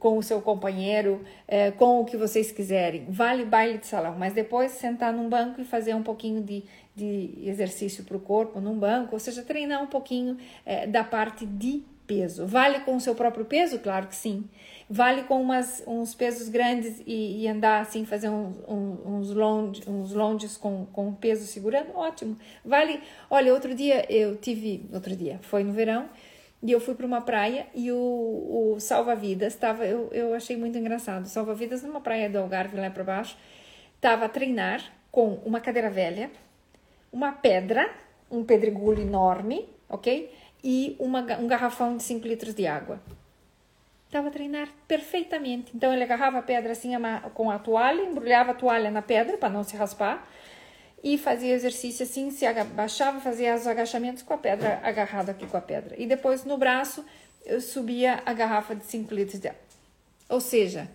com 0.01 0.17
o 0.17 0.23
seu 0.23 0.41
companheiro, 0.41 1.23
é, 1.47 1.71
com 1.71 2.01
o 2.01 2.05
que 2.07 2.17
vocês 2.17 2.51
quiserem. 2.51 3.05
Vale 3.09 3.45
baile 3.45 3.79
de 3.79 3.87
salão, 3.87 4.17
mas 4.19 4.33
depois 4.33 4.73
sentar 4.73 5.13
num 5.13 5.29
banco 5.29 5.61
e 5.61 5.65
fazer 5.65 5.95
um 5.95 6.03
pouquinho 6.03 6.43
de, 6.43 6.65
de 6.97 7.35
exercício 7.45 8.03
para 8.03 8.17
o 8.17 8.21
corpo 8.21 8.61
num 8.61 8.79
banco, 8.79 9.11
ou 9.13 9.21
seja, 9.21 9.43
treinar 9.43 9.83
um 9.83 9.87
pouquinho 9.87 10.39
é, 10.65 10.87
da 10.87 11.05
parte 11.05 11.45
de 11.45 11.85
peso. 12.07 12.47
Vale 12.47 12.81
com 12.81 12.97
o 12.97 13.01
seu 13.01 13.15
próprio 13.15 13.45
peso? 13.45 13.79
Claro 13.79 14.09
que 14.09 14.17
sim. 14.17 14.45
Vale 14.93 15.23
com 15.23 15.41
umas, 15.41 15.85
uns 15.87 16.17
pesos 16.17 16.49
grandes 16.49 17.01
e, 17.07 17.45
e 17.45 17.49
andar 17.49 17.81
assim, 17.81 18.05
fazer 18.05 18.29
uns, 18.29 18.57
uns, 18.67 19.31
longe, 19.31 19.83
uns 19.87 20.13
longes 20.13 20.57
com, 20.57 20.85
com 20.87 21.15
peso 21.15 21.47
segurando? 21.47 21.95
Ótimo. 21.95 22.37
Vale. 22.65 23.01
Olha, 23.31 23.55
outro 23.55 23.73
dia 23.73 24.05
eu 24.13 24.37
tive. 24.37 24.91
Outro 24.93 25.15
dia, 25.15 25.39
foi 25.43 25.63
no 25.63 25.73
verão, 25.73 26.09
e 26.61 26.73
eu 26.73 26.81
fui 26.81 26.97
para 26.97 27.07
uma 27.07 27.21
praia 27.21 27.69
e 27.73 27.93
o, 27.93 28.75
o 28.75 28.81
salva-vidas 28.81 29.55
estava. 29.55 29.87
Eu, 29.87 30.09
eu 30.11 30.35
achei 30.35 30.57
muito 30.57 30.77
engraçado. 30.77 31.27
Salva-vidas 31.27 31.85
numa 31.85 32.01
praia 32.01 32.29
do 32.29 32.39
Algarve 32.39 32.77
lá 32.77 32.91
para 32.91 33.05
baixo, 33.05 33.37
estava 33.95 34.25
a 34.25 34.29
treinar 34.29 34.83
com 35.13 35.35
uma 35.45 35.61
cadeira 35.61 35.89
velha, 35.89 36.33
uma 37.13 37.31
pedra, 37.31 37.89
um 38.29 38.43
pedregulho 38.43 39.01
enorme, 39.01 39.69
ok? 39.89 40.35
E 40.65 40.97
uma, 40.99 41.21
um 41.39 41.47
garrafão 41.47 41.97
de 41.97 42.03
5 42.03 42.27
litros 42.27 42.55
de 42.57 42.67
água. 42.67 43.01
Estava 44.11 44.27
a 44.27 44.31
treinar 44.33 44.69
perfeitamente. 44.89 45.71
Então 45.73 45.95
ele 45.95 46.03
agarrava 46.03 46.39
a 46.39 46.43
pedra 46.43 46.73
assim 46.73 46.95
com 47.33 47.49
a 47.49 47.61
toalha, 47.61 48.03
embrulhava 48.03 48.51
a 48.51 48.55
toalha 48.55 48.91
na 48.91 49.01
pedra 49.01 49.39
para 49.39 49.49
não 49.49 49.63
se 49.63 49.77
raspar 49.77 50.29
e 51.01 51.17
fazia 51.17 51.55
exercício 51.55 52.03
assim, 52.03 52.29
se 52.33 52.45
abaixava, 52.45 53.21
fazia 53.21 53.55
os 53.55 53.69
agachamentos 53.69 54.25
com 54.25 54.35
a 54.35 54.37
pedra 54.37 54.81
agarrada 54.83 55.31
aqui 55.31 55.47
com 55.47 55.57
a 55.57 55.61
pedra. 55.61 55.95
E 55.97 56.07
depois 56.07 56.45
no 56.45 56.59
braço 56.59 57.05
eu 57.47 57.61
subia 57.61 58.21
a 58.27 58.33
garrafa 58.33 58.75
de 58.75 58.85
5 58.85 59.15
litros 59.15 59.39
de 59.39 59.47
água. 59.47 59.61
Ou 60.29 60.41
seja, 60.41 60.91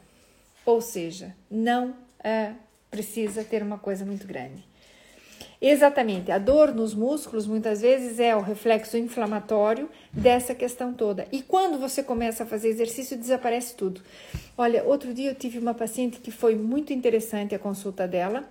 ou 0.66 0.82
seja, 0.82 1.34
não 1.50 1.96
é, 2.22 2.52
precisa 2.92 3.46
ter 3.46 3.64
uma 3.64 3.78
coisa 3.78 4.04
muito 4.04 4.28
grande. 4.28 4.62
Exatamente, 5.62 6.32
a 6.32 6.38
dor 6.38 6.74
nos 6.74 6.94
músculos 6.94 7.48
muitas 7.48 7.82
vezes 7.82 8.20
é 8.20 8.36
o 8.36 8.42
reflexo 8.42 8.98
inflamatório 8.98 9.90
dessa 10.12 10.54
questão 10.54 10.94
toda. 10.94 11.28
E 11.32 11.42
quando 11.42 11.80
você 11.80 12.04
começa 12.04 12.44
a 12.44 12.46
fazer 12.46 12.70
exercício, 12.70 13.18
desaparece 13.18 13.76
tudo. 13.76 14.02
Olha, 14.58 14.84
outro 14.84 15.14
dia 15.14 15.32
eu 15.32 15.36
tive 15.36 15.58
uma 15.58 15.74
paciente 15.74 16.20
que 16.20 16.32
foi 16.32 16.56
muito 16.56 16.92
interessante 16.92 17.56
a 17.56 17.60
consulta 17.60 18.08
dela. 18.08 18.44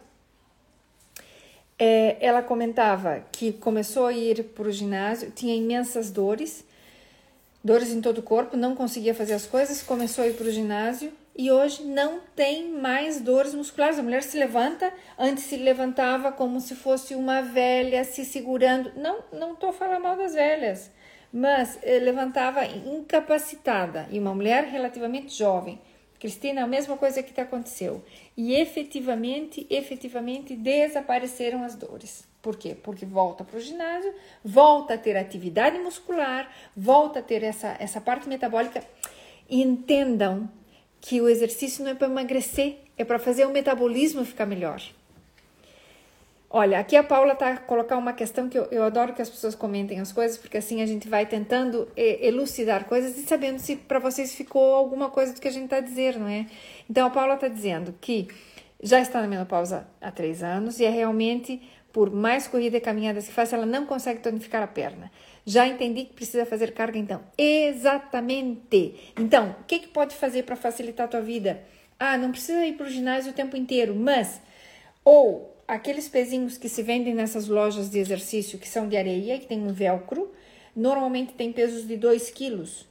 É, 1.78 2.16
ela 2.20 2.42
comentava 2.42 3.22
que 3.30 3.52
começou 3.52 4.06
a 4.06 4.12
ir 4.12 4.44
para 4.44 4.68
o 4.68 4.72
ginásio, 4.72 5.30
tinha 5.30 5.54
imensas 5.54 6.10
dores, 6.10 6.64
dores 7.62 7.90
em 7.90 8.00
todo 8.00 8.18
o 8.18 8.22
corpo, 8.22 8.56
não 8.56 8.74
conseguia 8.74 9.14
fazer 9.14 9.34
as 9.34 9.44
coisas, 9.44 9.82
começou 9.82 10.24
a 10.24 10.28
ir 10.28 10.34
para 10.34 10.46
o 10.46 10.50
ginásio 10.50 11.12
e 11.36 11.50
hoje 11.50 11.82
não 11.82 12.20
tem 12.36 12.68
mais 12.70 13.20
dores 13.20 13.54
musculares. 13.54 13.98
A 13.98 14.02
mulher 14.02 14.22
se 14.22 14.38
levanta, 14.38 14.92
antes 15.18 15.44
se 15.44 15.56
levantava 15.56 16.30
como 16.30 16.60
se 16.60 16.74
fosse 16.74 17.14
uma 17.14 17.42
velha 17.42 18.04
se 18.04 18.24
segurando. 18.24 18.92
Não, 18.96 19.24
não 19.32 19.52
estou 19.54 19.72
falando 19.72 20.02
mal 20.02 20.16
das 20.16 20.34
velhas, 20.34 20.90
mas 21.32 21.78
eh, 21.82 21.98
levantava 21.98 22.64
incapacitada 22.64 24.06
e 24.10 24.18
uma 24.18 24.34
mulher 24.34 24.64
relativamente 24.64 25.36
jovem. 25.36 25.80
Cristina, 26.20 26.62
a 26.62 26.66
mesma 26.66 26.96
coisa 26.96 27.22
que 27.22 27.32
te 27.32 27.40
aconteceu. 27.40 28.02
E 28.36 28.54
efetivamente, 28.54 29.66
efetivamente 29.68 30.54
desapareceram 30.56 31.64
as 31.64 31.74
dores. 31.74 32.26
Por 32.40 32.56
quê? 32.56 32.76
Porque 32.80 33.04
volta 33.04 33.42
para 33.42 33.58
o 33.58 33.60
ginásio, 33.60 34.14
volta 34.42 34.94
a 34.94 34.98
ter 34.98 35.16
atividade 35.16 35.78
muscular, 35.78 36.50
volta 36.76 37.18
a 37.18 37.22
ter 37.22 37.42
essa, 37.42 37.76
essa 37.80 38.00
parte 38.00 38.28
metabólica. 38.28 38.82
Entendam 39.50 40.48
que 41.06 41.20
o 41.20 41.28
exercício 41.28 41.84
não 41.84 41.90
é 41.90 41.94
para 41.94 42.08
emagrecer, 42.08 42.76
é 42.96 43.04
para 43.04 43.18
fazer 43.18 43.44
o 43.44 43.50
metabolismo 43.50 44.24
ficar 44.24 44.46
melhor. 44.46 44.80
Olha, 46.48 46.78
aqui 46.78 46.96
a 46.96 47.04
Paula 47.04 47.34
tá 47.34 47.58
colocar 47.58 47.98
uma 47.98 48.14
questão 48.14 48.48
que 48.48 48.58
eu, 48.58 48.64
eu 48.70 48.82
adoro 48.82 49.12
que 49.12 49.20
as 49.20 49.28
pessoas 49.28 49.54
comentem 49.54 50.00
as 50.00 50.12
coisas, 50.12 50.38
porque 50.38 50.56
assim 50.56 50.80
a 50.80 50.86
gente 50.86 51.06
vai 51.06 51.26
tentando 51.26 51.86
elucidar 51.94 52.86
coisas 52.86 53.18
e 53.18 53.26
sabendo 53.26 53.58
se 53.58 53.76
para 53.76 53.98
vocês 53.98 54.34
ficou 54.34 54.74
alguma 54.74 55.10
coisa 55.10 55.34
do 55.34 55.42
que 55.42 55.48
a 55.48 55.50
gente 55.50 55.64
está 55.64 55.78
dizendo, 55.78 56.20
não 56.20 56.28
é? 56.28 56.46
Então 56.88 57.06
a 57.06 57.10
Paula 57.10 57.34
está 57.34 57.48
dizendo 57.48 57.94
que 58.00 58.28
já 58.82 58.98
está 58.98 59.20
na 59.20 59.28
menopausa 59.28 59.86
há 60.00 60.10
três 60.10 60.42
anos 60.42 60.80
e 60.80 60.86
é 60.86 60.90
realmente 60.90 61.60
por 61.92 62.10
mais 62.10 62.48
corrida 62.48 62.78
e 62.78 62.80
caminhada 62.80 63.20
que 63.20 63.30
faz, 63.30 63.52
ela 63.52 63.66
não 63.66 63.84
consegue 63.84 64.20
tonificar 64.20 64.62
a 64.62 64.66
perna. 64.66 65.12
Já 65.46 65.66
entendi 65.66 66.04
que 66.04 66.14
precisa 66.14 66.46
fazer 66.46 66.72
carga 66.72 66.98
então. 66.98 67.20
Exatamente. 67.36 68.94
Então, 69.18 69.56
o 69.60 69.64
que, 69.64 69.80
que 69.80 69.88
pode 69.88 70.14
fazer 70.14 70.44
para 70.44 70.56
facilitar 70.56 71.06
a 71.06 71.08
tua 71.08 71.20
vida? 71.20 71.62
Ah, 71.98 72.16
não 72.16 72.30
precisa 72.30 72.64
ir 72.64 72.74
para 72.74 72.86
o 72.86 72.90
ginásio 72.90 73.32
o 73.32 73.34
tempo 73.34 73.56
inteiro, 73.56 73.94
mas 73.94 74.40
ou 75.04 75.54
aqueles 75.68 76.08
pezinhos 76.08 76.56
que 76.56 76.68
se 76.68 76.82
vendem 76.82 77.14
nessas 77.14 77.46
lojas 77.48 77.90
de 77.90 77.98
exercício 77.98 78.58
que 78.58 78.68
são 78.68 78.88
de 78.88 78.96
areia, 78.96 79.38
que 79.38 79.46
tem 79.46 79.60
um 79.60 79.72
velcro, 79.72 80.32
normalmente 80.74 81.34
tem 81.34 81.52
pesos 81.52 81.86
de 81.86 81.96
2 81.96 82.30
quilos. 82.30 82.86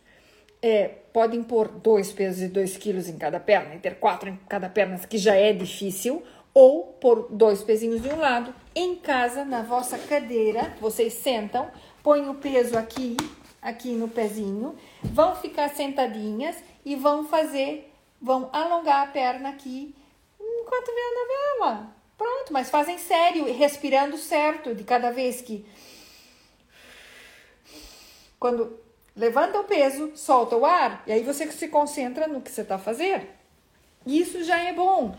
É, 0.61 0.87
podem 1.11 1.43
pôr 1.43 1.67
dois 1.67 2.13
pesos 2.13 2.39
de 2.39 2.47
2 2.47 2.77
quilos 2.77 3.09
em 3.09 3.17
cada 3.17 3.39
perna 3.39 3.75
e 3.75 3.79
ter 3.79 3.95
quatro 3.95 4.29
em 4.29 4.39
cada 4.47 4.69
perna, 4.69 4.97
que 4.99 5.17
já 5.17 5.35
é 5.35 5.51
difícil, 5.51 6.23
ou 6.53 6.83
pôr 7.01 7.27
dois 7.31 7.63
pezinhos 7.63 8.01
de 8.01 8.09
um 8.09 8.17
lado. 8.17 8.53
Em 8.75 8.95
casa, 8.95 9.43
na 9.43 9.61
vossa 9.63 9.97
cadeira, 9.97 10.73
vocês 10.79 11.13
sentam, 11.13 11.69
põe 12.03 12.29
o 12.29 12.35
peso 12.35 12.77
aqui, 12.77 13.15
aqui 13.61 13.93
no 13.93 14.09
pezinho, 14.09 14.77
vão 15.01 15.35
ficar 15.35 15.69
sentadinhas 15.69 16.57
e 16.85 16.95
vão 16.95 17.25
fazer, 17.25 17.91
vão 18.21 18.49
alongar 18.51 19.07
a 19.07 19.11
perna 19.11 19.49
aqui 19.49 19.95
enquanto 20.39 20.87
vê 20.87 21.01
a 21.01 21.65
novela. 21.65 21.95
Pronto, 22.17 22.53
mas 22.53 22.69
fazem 22.69 22.97
sério, 22.97 23.51
respirando 23.53 24.17
certo, 24.17 24.75
de 24.75 24.83
cada 24.83 25.11
vez 25.11 25.41
que. 25.41 25.65
Quando 28.39 28.77
levanta 29.15 29.59
o 29.59 29.63
peso, 29.63 30.11
solta 30.15 30.55
o 30.57 30.65
ar, 30.65 31.03
e 31.07 31.11
aí 31.11 31.23
você 31.23 31.49
se 31.51 31.69
concentra 31.69 32.27
no 32.27 32.41
que 32.41 32.51
você 32.51 32.61
está 32.61 32.77
fazendo. 32.77 33.25
Isso 34.05 34.43
já 34.43 34.59
é 34.59 34.73
bom. 34.73 35.17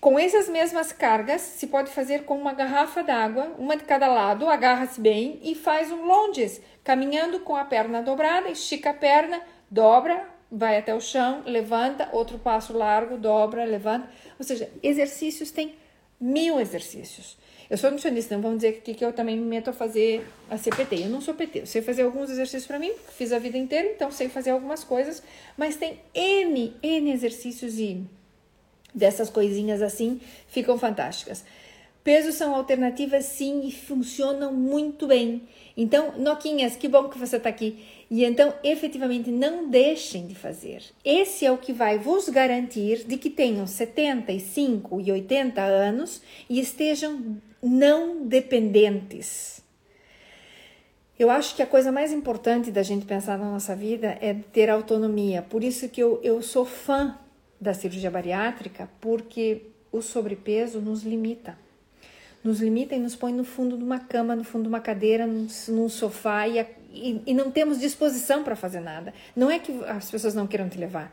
Com 0.00 0.18
essas 0.18 0.48
mesmas 0.48 0.92
cargas, 0.92 1.40
se 1.40 1.66
pode 1.66 1.90
fazer 1.90 2.24
com 2.24 2.38
uma 2.38 2.52
garrafa 2.52 3.02
d'água, 3.02 3.54
uma 3.58 3.76
de 3.76 3.84
cada 3.84 4.06
lado, 4.06 4.48
agarra-se 4.48 5.00
bem 5.00 5.40
e 5.42 5.54
faz 5.54 5.90
um 5.90 6.04
longes, 6.04 6.60
caminhando 6.84 7.40
com 7.40 7.56
a 7.56 7.64
perna 7.64 8.02
dobrada, 8.02 8.50
estica 8.50 8.90
a 8.90 8.94
perna, 8.94 9.40
dobra, 9.70 10.28
vai 10.50 10.78
até 10.78 10.94
o 10.94 11.00
chão, 11.00 11.42
levanta, 11.46 12.08
outro 12.12 12.38
passo 12.38 12.76
largo, 12.76 13.16
dobra, 13.16 13.64
levanta. 13.64 14.08
Ou 14.38 14.44
seja, 14.44 14.70
exercícios 14.82 15.50
tem 15.50 15.74
mil 16.20 16.60
exercícios. 16.60 17.36
Eu 17.68 17.76
sou 17.76 17.90
nutricionista, 17.90 18.34
então 18.34 18.42
vamos 18.42 18.58
dizer 18.58 18.80
que, 18.82 18.94
que 18.94 19.04
eu 19.04 19.12
também 19.12 19.36
me 19.36 19.44
meto 19.44 19.70
a 19.70 19.72
fazer 19.72 20.24
a 20.48 20.56
CPT. 20.56 21.02
Eu 21.02 21.08
não 21.08 21.20
sou 21.20 21.34
PT, 21.34 21.60
eu 21.60 21.66
sei 21.66 21.82
fazer 21.82 22.02
alguns 22.02 22.30
exercícios 22.30 22.66
para 22.66 22.78
mim, 22.78 22.92
fiz 23.16 23.32
a 23.32 23.38
vida 23.38 23.58
inteira, 23.58 23.88
então 23.88 24.10
sei 24.10 24.28
fazer 24.28 24.50
algumas 24.50 24.84
coisas, 24.84 25.22
mas 25.56 25.74
tem 25.74 26.00
N, 26.14 26.76
N 26.80 27.10
exercícios 27.10 27.78
e 27.78 28.06
dessas 28.94 29.28
coisinhas 29.30 29.82
assim, 29.82 30.20
ficam 30.48 30.78
fantásticas. 30.78 31.44
Pesos 32.06 32.36
são 32.36 32.54
alternativas 32.54 33.24
sim 33.24 33.66
e 33.66 33.72
funcionam 33.72 34.52
muito 34.52 35.08
bem. 35.08 35.42
Então, 35.76 36.16
Noquinhas, 36.16 36.76
que 36.76 36.86
bom 36.86 37.08
que 37.08 37.18
você 37.18 37.36
está 37.36 37.48
aqui. 37.48 37.84
E 38.08 38.24
então, 38.24 38.54
efetivamente, 38.62 39.28
não 39.28 39.68
deixem 39.68 40.24
de 40.24 40.34
fazer. 40.36 40.84
Esse 41.04 41.44
é 41.44 41.50
o 41.50 41.58
que 41.58 41.72
vai 41.72 41.98
vos 41.98 42.28
garantir 42.28 43.04
de 43.04 43.16
que 43.16 43.28
tenham 43.28 43.66
75 43.66 45.00
e 45.00 45.10
80 45.10 45.60
anos 45.60 46.22
e 46.48 46.60
estejam 46.60 47.38
não 47.60 48.24
dependentes. 48.24 49.60
Eu 51.18 51.28
acho 51.28 51.56
que 51.56 51.62
a 51.62 51.66
coisa 51.66 51.90
mais 51.90 52.12
importante 52.12 52.70
da 52.70 52.84
gente 52.84 53.04
pensar 53.04 53.36
na 53.36 53.50
nossa 53.50 53.74
vida 53.74 54.16
é 54.20 54.32
ter 54.52 54.70
autonomia. 54.70 55.42
Por 55.42 55.64
isso 55.64 55.88
que 55.88 56.00
eu, 56.00 56.20
eu 56.22 56.40
sou 56.40 56.64
fã 56.64 57.18
da 57.60 57.74
cirurgia 57.74 58.10
bariátrica, 58.10 58.88
porque 59.00 59.62
o 59.90 60.02
sobrepeso 60.02 60.80
nos 60.80 61.02
limita. 61.02 61.58
Nos 62.44 62.60
limita 62.60 62.94
e 62.94 62.98
nos 62.98 63.16
põe 63.16 63.32
no 63.32 63.44
fundo 63.44 63.76
de 63.76 63.82
uma 63.82 63.98
cama, 63.98 64.36
no 64.36 64.44
fundo 64.44 64.62
de 64.62 64.68
uma 64.68 64.80
cadeira, 64.80 65.26
num, 65.26 65.88
sofá 65.88 66.46
e, 66.46 66.60
e, 66.92 67.22
e 67.26 67.34
não 67.34 67.50
temos 67.50 67.80
disposição 67.80 68.44
para 68.44 68.54
fazer 68.54 68.80
nada. 68.80 69.12
Não 69.34 69.50
é 69.50 69.58
que 69.58 69.72
as 69.84 70.10
pessoas 70.10 70.34
não 70.34 70.46
queiram 70.46 70.68
te 70.68 70.78
levar, 70.78 71.12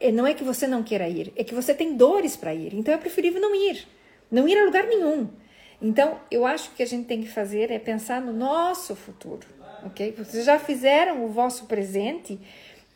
é, 0.00 0.10
não 0.10 0.26
é 0.26 0.32
que 0.32 0.42
você 0.42 0.66
não 0.66 0.82
queira 0.82 1.08
ir, 1.08 1.32
é 1.36 1.44
que 1.44 1.54
você 1.54 1.74
tem 1.74 1.96
dores 1.96 2.36
para 2.36 2.54
ir. 2.54 2.72
Então 2.74 2.94
é 2.94 2.96
preferível 2.96 3.40
não 3.40 3.54
ir, 3.54 3.86
não 4.30 4.48
ir 4.48 4.56
a 4.56 4.64
lugar 4.64 4.86
nenhum. 4.86 5.28
Então 5.82 6.18
eu 6.30 6.46
acho 6.46 6.70
que 6.72 6.82
a 6.82 6.86
gente 6.86 7.06
tem 7.06 7.22
que 7.22 7.28
fazer 7.28 7.70
é 7.70 7.78
pensar 7.78 8.20
no 8.20 8.32
nosso 8.32 8.94
futuro, 8.94 9.46
ok? 9.84 10.12
Vocês 10.16 10.44
já 10.44 10.58
fizeram 10.58 11.24
o 11.24 11.28
vosso 11.28 11.66
presente 11.66 12.38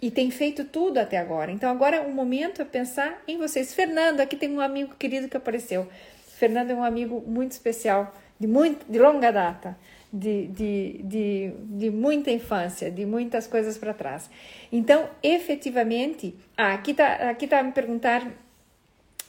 e 0.05 0.11
tem 0.11 0.31
feito 0.31 0.67
tudo 0.67 0.99
até 0.99 1.17
agora. 1.17 1.51
Então 1.51 1.71
agora 1.71 2.03
o 2.03 2.13
momento 2.13 2.61
é 2.61 2.65
pensar 2.67 3.23
em 3.27 3.39
vocês. 3.39 3.73
Fernando, 3.73 4.21
aqui 4.21 4.37
tem 4.37 4.51
um 4.51 4.61
amigo 4.61 4.95
querido 4.99 5.31
que 5.31 5.37
apareceu. 5.39 5.89
Fernando 6.37 6.73
é 6.73 6.75
um 6.75 6.85
amigo 6.85 7.25
muito 7.27 7.53
especial, 7.53 8.15
de 8.39 8.47
muito 8.47 8.85
de 8.87 8.99
longa 8.99 9.31
data, 9.31 9.79
de, 10.13 10.49
de, 10.49 11.01
de, 11.05 11.53
de 11.59 11.91
muita 11.91 12.31
infância, 12.31 12.91
de 12.91 13.07
muitas 13.07 13.47
coisas 13.47 13.79
para 13.79 13.95
trás. 13.95 14.29
Então, 14.71 15.09
efetivamente, 15.23 16.35
ah, 16.55 16.75
aqui 16.75 16.91
está 16.91 17.31
aqui 17.31 17.47
tá 17.47 17.63
me 17.63 17.73
perguntar 17.73 18.31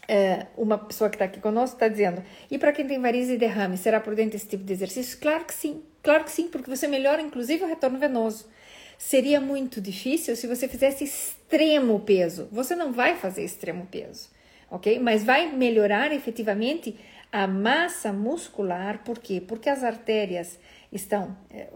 é, 0.10 0.48
uma 0.58 0.78
pessoa 0.78 1.10
que 1.10 1.16
está 1.16 1.24
aqui 1.24 1.40
conosco 1.40 1.78
está 1.78 1.88
dizendo: 1.88 2.22
e 2.52 2.58
para 2.58 2.74
quem 2.74 2.86
tem 2.86 3.00
varizes 3.00 3.36
e 3.36 3.38
derrame, 3.38 3.78
será 3.78 4.02
prudente 4.02 4.36
esse 4.36 4.46
tipo 4.46 4.66
de 4.66 4.74
exercício? 4.74 5.18
Claro 5.22 5.46
que 5.46 5.54
sim, 5.54 5.82
claro 6.04 6.26
que 6.26 6.32
sim, 6.32 6.50
porque 6.50 6.70
você 6.70 6.86
melhora 6.86 7.22
inclusive 7.22 7.64
o 7.64 7.68
retorno 7.68 7.98
venoso. 7.98 8.54
Seria 8.98 9.42
muito 9.42 9.82
difícil 9.82 10.36
se 10.36 10.48
você 10.48 10.68
fizesse 10.68 11.04
extremo 11.04 12.00
peso. 12.00 12.48
Você 12.52 12.76
não 12.76 12.92
vai 12.92 13.16
fazer 13.16 13.44
extremo 13.44 13.86
peso, 13.86 14.30
ok? 14.70 15.00
Mas 15.00 15.24
vai 15.24 15.52
melhorar 15.52 16.12
efetivamente 16.12 16.98
a 17.32 17.48
massa 17.48 18.14
muscular, 18.14 19.04
por 19.04 19.20
quê? 19.20 19.42
Porque 19.46 19.70
as 19.70 19.84
artérias 19.84 20.58
estão, 20.90 21.36
é, 21.52 21.68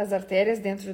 as 0.00 0.12
artérias 0.12 0.58
dentro, 0.58 0.92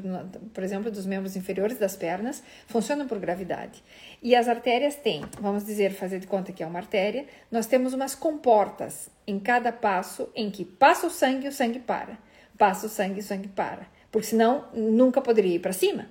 por 0.52 0.62
exemplo, 0.62 0.90
dos 0.90 1.06
membros 1.06 1.34
inferiores 1.34 1.78
das 1.78 1.96
pernas, 1.96 2.42
funcionam 2.66 3.08
por 3.08 3.18
gravidade. 3.18 3.82
E 4.22 4.36
as 4.36 4.48
artérias 4.48 4.96
têm, 4.96 5.24
vamos 5.40 5.64
dizer, 5.64 5.92
fazer 5.92 6.18
de 6.18 6.26
conta 6.26 6.52
que 6.52 6.62
é 6.62 6.66
uma 6.66 6.78
artéria, 6.78 7.24
nós 7.50 7.66
temos 7.66 7.94
umas 7.94 8.14
comportas 8.14 9.08
em 9.26 9.38
cada 9.38 9.72
passo 9.72 10.28
em 10.34 10.50
que 10.50 10.64
passa 10.64 11.06
o 11.06 11.10
sangue, 11.10 11.48
o 11.48 11.52
sangue 11.52 11.78
para. 11.78 12.18
Passa 12.58 12.86
o 12.86 12.90
sangue, 12.90 13.20
o 13.20 13.22
sangue 13.22 13.48
para. 13.48 13.86
Porque 14.12 14.28
senão 14.28 14.66
nunca 14.72 15.20
poderia 15.20 15.56
ir 15.56 15.58
para 15.58 15.72
cima. 15.72 16.06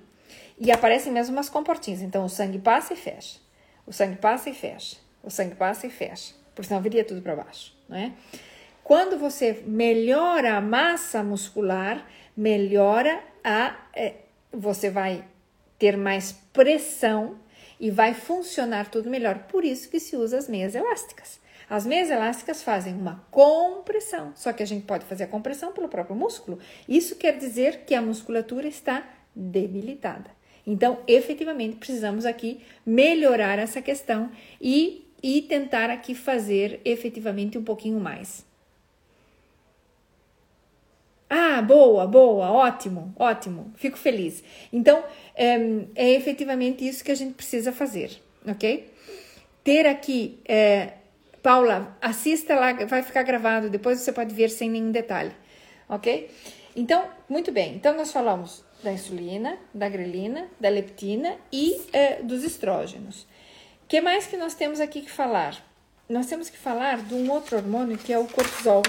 E 0.58 0.70
aparecem 0.70 1.10
mesmo 1.10 1.34
umas 1.34 1.48
comportinhas. 1.48 2.02
Então 2.02 2.26
o 2.26 2.28
sangue 2.28 2.58
passa 2.58 2.92
e 2.92 2.96
fecha. 2.96 3.38
O 3.86 3.92
sangue 3.92 4.16
passa 4.16 4.50
e 4.50 4.54
fecha. 4.54 4.96
O 5.22 5.30
sangue 5.30 5.54
passa 5.54 5.86
e 5.86 5.90
fecha. 5.90 6.34
Porque 6.54 6.68
senão 6.68 6.82
viria 6.82 7.04
tudo 7.04 7.22
para 7.22 7.34
baixo 7.34 7.74
não 7.92 7.98
é? 7.98 8.12
Quando 8.82 9.16
você 9.18 9.62
melhora 9.66 10.56
a 10.56 10.60
massa 10.60 11.22
muscular, 11.22 12.04
melhora 12.36 13.22
a. 13.44 13.76
É, 13.94 14.14
você 14.52 14.90
vai 14.90 15.24
ter 15.78 15.96
mais 15.96 16.32
pressão 16.52 17.36
e 17.78 17.90
vai 17.90 18.14
funcionar 18.14 18.90
tudo 18.90 19.08
melhor. 19.08 19.40
Por 19.48 19.64
isso 19.64 19.88
que 19.88 20.00
se 20.00 20.16
usa 20.16 20.38
as 20.38 20.48
meias 20.48 20.74
elásticas. 20.74 21.40
As 21.68 21.86
meias 21.86 22.10
elásticas 22.10 22.62
fazem 22.62 22.94
uma 22.94 23.24
compressão, 23.30 24.32
só 24.34 24.52
que 24.52 24.62
a 24.62 24.66
gente 24.66 24.84
pode 24.84 25.04
fazer 25.04 25.24
a 25.24 25.28
compressão 25.28 25.72
pelo 25.72 25.88
próprio 25.88 26.16
músculo. 26.16 26.58
Isso 26.88 27.16
quer 27.16 27.38
dizer 27.38 27.84
que 27.86 27.94
a 27.94 28.02
musculatura 28.02 28.68
está 28.68 29.06
debilitada. 29.34 30.30
Então, 30.66 31.00
efetivamente, 31.06 31.76
precisamos 31.76 32.24
aqui 32.24 32.60
melhorar 32.86 33.58
essa 33.58 33.82
questão 33.82 34.30
e 34.60 35.02
e 35.22 35.40
tentar 35.42 35.88
aqui 35.88 36.14
fazer 36.14 36.80
efetivamente 36.84 37.56
um 37.56 37.62
pouquinho 37.62 38.00
mais. 38.00 38.44
Ah, 41.30 41.62
boa, 41.62 42.06
boa, 42.06 42.50
ótimo, 42.50 43.14
ótimo, 43.16 43.72
fico 43.76 43.96
feliz. 43.96 44.42
Então, 44.70 45.02
é, 45.34 45.56
é 45.94 46.10
efetivamente 46.10 46.86
isso 46.86 47.02
que 47.02 47.12
a 47.12 47.14
gente 47.14 47.34
precisa 47.34 47.72
fazer, 47.72 48.20
ok? 48.46 48.92
Ter 49.64 49.86
aqui, 49.86 50.38
é, 50.44 50.94
Paula, 51.42 51.96
assista 52.00 52.54
lá, 52.54 52.72
vai 52.72 53.02
ficar 53.02 53.22
gravado, 53.22 53.68
depois 53.68 53.98
você 53.98 54.12
pode 54.12 54.34
ver 54.34 54.48
sem 54.48 54.70
nenhum 54.70 54.92
detalhe, 54.92 55.32
ok? 55.88 56.30
Então, 56.76 57.08
muito 57.28 57.50
bem, 57.50 57.74
então 57.74 57.96
nós 57.96 58.12
falamos 58.12 58.64
da 58.82 58.92
insulina, 58.92 59.58
da 59.74 59.88
grelina, 59.88 60.48
da 60.58 60.68
leptina 60.68 61.36
e 61.52 61.80
é, 61.92 62.22
dos 62.22 62.44
estrógenos 62.44 63.26
que 63.92 64.00
mais 64.00 64.26
que 64.26 64.38
nós 64.38 64.54
temos 64.54 64.80
aqui 64.80 65.02
que 65.02 65.10
falar? 65.10 65.62
Nós 66.08 66.24
temos 66.24 66.48
que 66.48 66.56
falar 66.56 67.02
de 67.02 67.12
um 67.12 67.30
outro 67.30 67.58
hormônio 67.58 67.98
que 67.98 68.10
é 68.10 68.18
o 68.18 68.26
cortisol, 68.26 68.80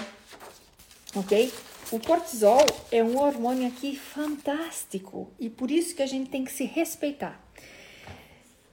ok? 1.13 1.51
O 1.91 1.99
cortisol 1.99 2.65
é 2.89 3.03
um 3.03 3.19
hormônio 3.19 3.67
aqui 3.67 3.97
fantástico 3.97 5.29
e 5.37 5.49
por 5.49 5.69
isso 5.69 5.93
que 5.93 6.01
a 6.01 6.05
gente 6.05 6.29
tem 6.29 6.45
que 6.45 6.53
se 6.53 6.63
respeitar. 6.63 7.37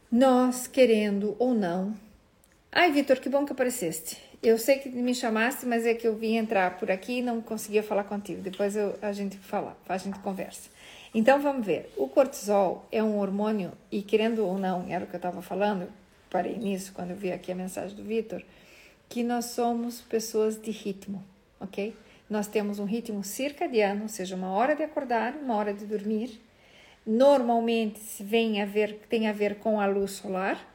Nós, 0.09 0.69
querendo 0.69 1.35
ou 1.37 1.53
não. 1.53 1.97
Ai, 2.73 2.93
Vitor, 2.93 3.19
que 3.19 3.29
bom 3.29 3.45
que 3.45 3.51
apareceste. 3.51 4.17
Eu 4.41 4.57
sei 4.57 4.79
que 4.79 4.89
me 4.89 5.13
chamaste, 5.13 5.67
mas 5.67 5.85
é 5.85 5.93
que 5.93 6.07
eu 6.07 6.15
vim 6.15 6.37
entrar 6.37 6.79
por 6.79 6.89
aqui 6.89 7.19
e 7.19 7.23
não 7.23 7.41
conseguia 7.41 7.83
falar 7.83 8.05
contigo. 8.05 8.41
Depois 8.43 8.77
eu, 8.77 8.97
a 9.03 9.11
gente 9.11 9.37
fala, 9.39 9.77
a 9.89 9.99
gente 9.99 10.21
conversa. 10.21 10.71
Então 11.13 11.41
vamos 11.43 11.67
ver. 11.67 11.93
O 11.97 12.07
cortisol 12.07 12.87
é 12.93 13.03
um 13.03 13.19
hormônio 13.19 13.73
e 13.91 14.03
querendo 14.03 14.47
ou 14.47 14.57
não, 14.57 14.87
era 14.89 15.05
o 15.05 15.09
que 15.09 15.15
eu 15.15 15.19
estava 15.19 15.43
falando, 15.43 15.89
parei 16.31 16.57
nisso 16.57 16.93
quando 16.93 17.11
eu 17.11 17.17
vi 17.17 17.33
aqui 17.33 17.51
a 17.51 17.57
mensagem 17.57 17.97
do 17.97 18.05
Vitor, 18.05 18.41
que 19.09 19.25
nós 19.25 19.47
somos 19.47 20.01
pessoas 20.03 20.57
de 20.57 20.71
ritmo, 20.71 21.25
ok? 21.59 21.93
Nós 22.31 22.47
temos 22.47 22.79
um 22.79 22.85
ritmo 22.85 23.25
circadiano, 23.25 24.03
ou 24.03 24.09
seja, 24.09 24.37
uma 24.37 24.53
hora 24.53 24.77
de 24.77 24.85
acordar, 24.85 25.35
uma 25.35 25.57
hora 25.57 25.75
de 25.75 25.85
dormir. 25.85 26.41
Normalmente 27.05 28.01
vem 28.21 28.63
a 28.63 28.65
ver, 28.65 29.01
tem 29.09 29.27
a 29.27 29.33
ver 29.33 29.57
com 29.57 29.81
a 29.81 29.87
luz 29.87 30.13
solar, 30.13 30.70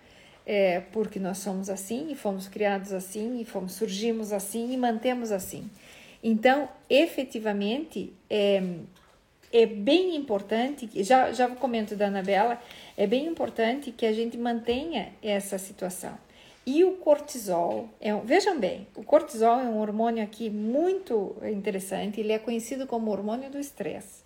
é, 0.45 0.81
porque 0.91 1.19
nós 1.19 1.39
somos 1.39 1.69
assim 1.69 2.11
e 2.11 2.15
fomos 2.15 2.47
criados 2.47 2.93
assim 2.93 3.39
e 3.39 3.45
fomos 3.45 3.73
surgimos 3.73 4.31
assim 4.31 4.71
e 4.71 4.77
mantemos 4.77 5.31
assim. 5.31 5.69
Então, 6.23 6.69
efetivamente, 6.89 8.13
é, 8.29 8.61
é 9.51 9.65
bem 9.65 10.15
importante, 10.15 10.89
já, 11.03 11.31
já 11.31 11.47
comento 11.49 11.95
da 11.95 12.07
Anabela, 12.07 12.59
é 12.97 13.05
bem 13.05 13.25
importante 13.25 13.91
que 13.91 14.05
a 14.05 14.11
gente 14.11 14.37
mantenha 14.37 15.13
essa 15.21 15.57
situação. 15.57 16.17
E 16.65 16.83
o 16.83 16.93
cortisol, 16.93 17.87
é 18.01 18.13
um, 18.13 18.21
vejam 18.21 18.59
bem, 18.59 18.87
o 18.95 19.03
cortisol 19.03 19.59
é 19.59 19.69
um 19.69 19.79
hormônio 19.79 20.23
aqui 20.23 20.49
muito 20.49 21.35
interessante, 21.43 22.19
ele 22.19 22.31
é 22.31 22.39
conhecido 22.39 22.87
como 22.87 23.11
hormônio 23.11 23.51
do 23.51 23.59
estresse. 23.59 24.25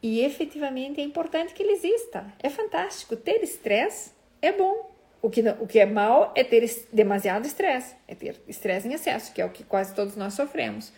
E 0.00 0.20
efetivamente 0.20 1.00
é 1.00 1.04
importante 1.04 1.52
que 1.52 1.62
ele 1.62 1.72
exista. 1.72 2.32
É 2.40 2.48
fantástico. 2.48 3.16
Ter 3.16 3.42
estresse 3.42 4.12
é 4.40 4.52
bom. 4.52 4.94
O 5.22 5.30
que, 5.30 5.40
o 5.60 5.66
que 5.66 5.78
é 5.78 5.86
mal 5.86 6.32
é 6.36 6.44
ter 6.44 6.64
demasiado 6.92 7.46
estresse, 7.46 7.94
é 8.06 8.14
ter 8.14 8.36
estresse 8.46 8.86
em 8.86 8.92
excesso, 8.92 9.32
que 9.32 9.40
é 9.40 9.44
o 9.44 9.50
que 9.50 9.64
quase 9.64 9.94
todos 9.94 10.14
nós 10.14 10.34
sofremos. 10.34 10.92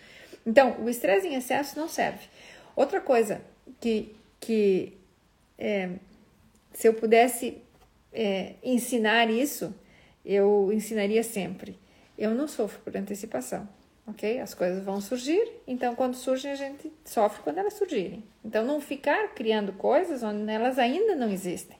Então, 0.44 0.76
o 0.80 0.88
estresse 0.88 1.26
em 1.26 1.34
excesso 1.34 1.78
não 1.78 1.88
serve. 1.88 2.26
Outra 2.74 3.00
coisa 3.00 3.40
que, 3.80 4.14
que 4.40 4.96
é, 5.58 5.90
se 6.72 6.86
eu 6.86 6.94
pudesse 6.94 7.58
é, 8.12 8.54
ensinar 8.62 9.30
isso, 9.30 9.74
eu 10.24 10.70
ensinaria 10.72 11.22
sempre. 11.22 11.78
Eu 12.16 12.34
não 12.34 12.46
sofro 12.48 12.80
por 12.80 12.96
antecipação, 12.96 13.68
ok? 14.06 14.40
As 14.40 14.54
coisas 14.54 14.84
vão 14.84 15.00
surgir, 15.00 15.46
então 15.66 15.94
quando 15.94 16.14
surgem 16.14 16.50
a 16.50 16.54
gente 16.54 16.92
sofre 17.04 17.42
quando 17.42 17.58
elas 17.58 17.74
surgirem. 17.74 18.22
Então 18.44 18.64
não 18.64 18.80
ficar 18.80 19.34
criando 19.34 19.72
coisas 19.72 20.22
onde 20.22 20.50
elas 20.50 20.78
ainda 20.78 21.14
não 21.14 21.30
existem. 21.30 21.76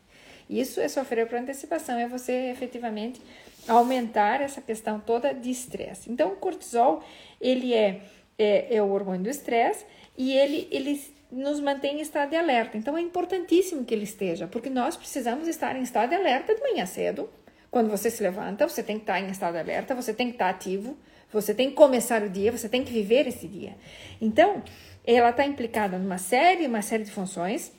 Isso 0.48 0.80
é 0.80 0.88
sofrer 0.88 1.26
por 1.26 1.38
antecipação, 1.38 1.98
é 1.98 2.08
você 2.08 2.50
efetivamente 2.50 3.20
aumentar 3.66 4.40
essa 4.40 4.60
questão 4.60 4.98
toda 4.98 5.34
de 5.34 5.50
estresse. 5.50 6.10
Então 6.10 6.32
o 6.32 6.36
cortisol, 6.36 7.04
ele 7.40 7.74
é, 7.74 8.00
é, 8.38 8.76
é 8.76 8.82
o 8.82 8.90
hormônio 8.90 9.22
do 9.24 9.30
estresse 9.30 9.84
e 10.16 10.32
ele, 10.32 10.66
ele 10.70 11.00
nos 11.30 11.60
mantém 11.60 11.98
em 11.98 12.00
estado 12.00 12.30
de 12.30 12.36
alerta. 12.36 12.78
Então 12.78 12.96
é 12.96 13.00
importantíssimo 13.00 13.84
que 13.84 13.94
ele 13.94 14.04
esteja, 14.04 14.46
porque 14.46 14.70
nós 14.70 14.96
precisamos 14.96 15.46
estar 15.46 15.76
em 15.76 15.82
estado 15.82 16.10
de 16.10 16.16
alerta 16.16 16.54
de 16.54 16.60
manhã 16.60 16.86
cedo. 16.86 17.28
Quando 17.70 17.90
você 17.90 18.10
se 18.10 18.22
levanta, 18.22 18.66
você 18.66 18.82
tem 18.82 18.96
que 18.96 19.02
estar 19.02 19.20
em 19.20 19.30
estado 19.30 19.52
de 19.52 19.60
alerta, 19.60 19.94
você 19.94 20.14
tem 20.14 20.28
que 20.28 20.34
estar 20.34 20.48
ativo, 20.48 20.96
você 21.30 21.54
tem 21.54 21.68
que 21.68 21.76
começar 21.76 22.22
o 22.22 22.30
dia, 22.30 22.50
você 22.50 22.66
tem 22.66 22.82
que 22.82 22.90
viver 22.90 23.26
esse 23.26 23.46
dia. 23.46 23.76
Então, 24.18 24.62
ela 25.06 25.28
está 25.28 25.44
implicada 25.44 25.98
numa 25.98 26.16
série, 26.16 26.66
uma 26.66 26.80
série 26.80 27.04
de 27.04 27.10
funções 27.10 27.72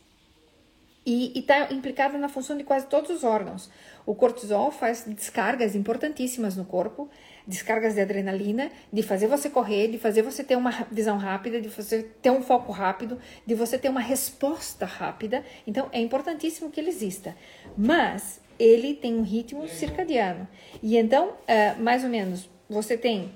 e 1.09 1.39
está 1.39 1.73
implicada 1.73 2.19
na 2.19 2.29
função 2.29 2.55
de 2.55 2.63
quase 2.63 2.85
todos 2.85 3.09
os 3.09 3.23
órgãos. 3.23 3.67
O 4.05 4.13
cortisol 4.13 4.69
faz 4.69 5.05
descargas 5.07 5.73
importantíssimas 5.73 6.55
no 6.55 6.63
corpo, 6.63 7.09
descargas 7.47 7.95
de 7.95 8.01
adrenalina, 8.01 8.71
de 8.93 9.01
fazer 9.01 9.25
você 9.25 9.49
correr, 9.49 9.87
de 9.87 9.97
fazer 9.97 10.21
você 10.21 10.43
ter 10.43 10.55
uma 10.55 10.69
visão 10.91 11.17
rápida, 11.17 11.59
de 11.59 11.67
você 11.67 12.03
ter 12.03 12.29
um 12.29 12.43
foco 12.43 12.71
rápido, 12.71 13.17
de 13.43 13.55
você 13.55 13.75
ter 13.75 13.89
uma 13.89 13.99
resposta 13.99 14.85
rápida. 14.85 15.43
Então 15.65 15.89
é 15.91 15.99
importantíssimo 15.99 16.69
que 16.69 16.79
ele 16.79 16.89
exista. 16.89 17.35
Mas 17.75 18.39
ele 18.59 18.93
tem 18.93 19.15
um 19.15 19.23
ritmo 19.23 19.67
circadiano. 19.67 20.47
E 20.79 20.95
então, 20.95 21.29
uh, 21.29 21.81
mais 21.81 22.03
ou 22.03 22.09
menos, 22.11 22.47
você 22.69 22.95
tem 22.95 23.31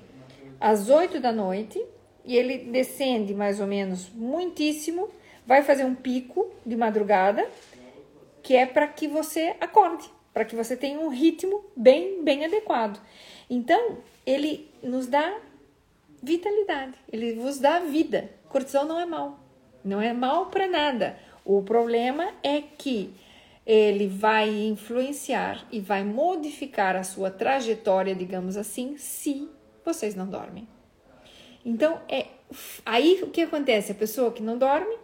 às 0.60 0.88
8 0.88 1.18
da 1.18 1.32
noite 1.32 1.84
e 2.24 2.36
ele 2.36 2.70
descende 2.70 3.34
mais 3.34 3.58
ou 3.58 3.66
menos 3.66 4.10
muitíssimo, 4.14 5.10
vai 5.46 5.62
fazer 5.62 5.84
um 5.84 5.94
pico 5.94 6.50
de 6.64 6.76
madrugada, 6.76 7.46
que 8.42 8.54
é 8.54 8.66
para 8.66 8.86
que 8.88 9.08
você 9.08 9.56
acorde, 9.60 10.10
para 10.32 10.44
que 10.44 10.56
você 10.56 10.76
tenha 10.76 10.98
um 10.98 11.08
ritmo 11.08 11.64
bem, 11.76 12.22
bem 12.22 12.44
adequado. 12.44 13.00
Então, 13.48 13.98
ele 14.26 14.70
nos 14.82 15.06
dá 15.06 15.38
vitalidade, 16.22 16.94
ele 17.12 17.34
vos 17.34 17.58
dá 17.58 17.80
vida. 17.80 18.30
Cortisol 18.48 18.84
não 18.84 18.98
é 19.00 19.06
mal, 19.06 19.38
não 19.84 20.00
é 20.00 20.12
mal 20.12 20.46
para 20.46 20.66
nada. 20.66 21.18
O 21.44 21.62
problema 21.62 22.32
é 22.42 22.62
que 22.62 23.14
ele 23.66 24.06
vai 24.06 24.48
influenciar 24.48 25.66
e 25.70 25.80
vai 25.80 26.04
modificar 26.04 26.96
a 26.96 27.02
sua 27.02 27.30
trajetória, 27.30 28.14
digamos 28.14 28.56
assim, 28.56 28.96
se 28.96 29.48
vocês 29.84 30.14
não 30.14 30.26
dormem. 30.26 30.68
Então, 31.64 32.00
é 32.08 32.26
aí 32.84 33.20
o 33.22 33.30
que 33.30 33.42
acontece? 33.42 33.92
A 33.92 33.94
pessoa 33.94 34.32
que 34.32 34.42
não 34.42 34.58
dorme 34.58 34.94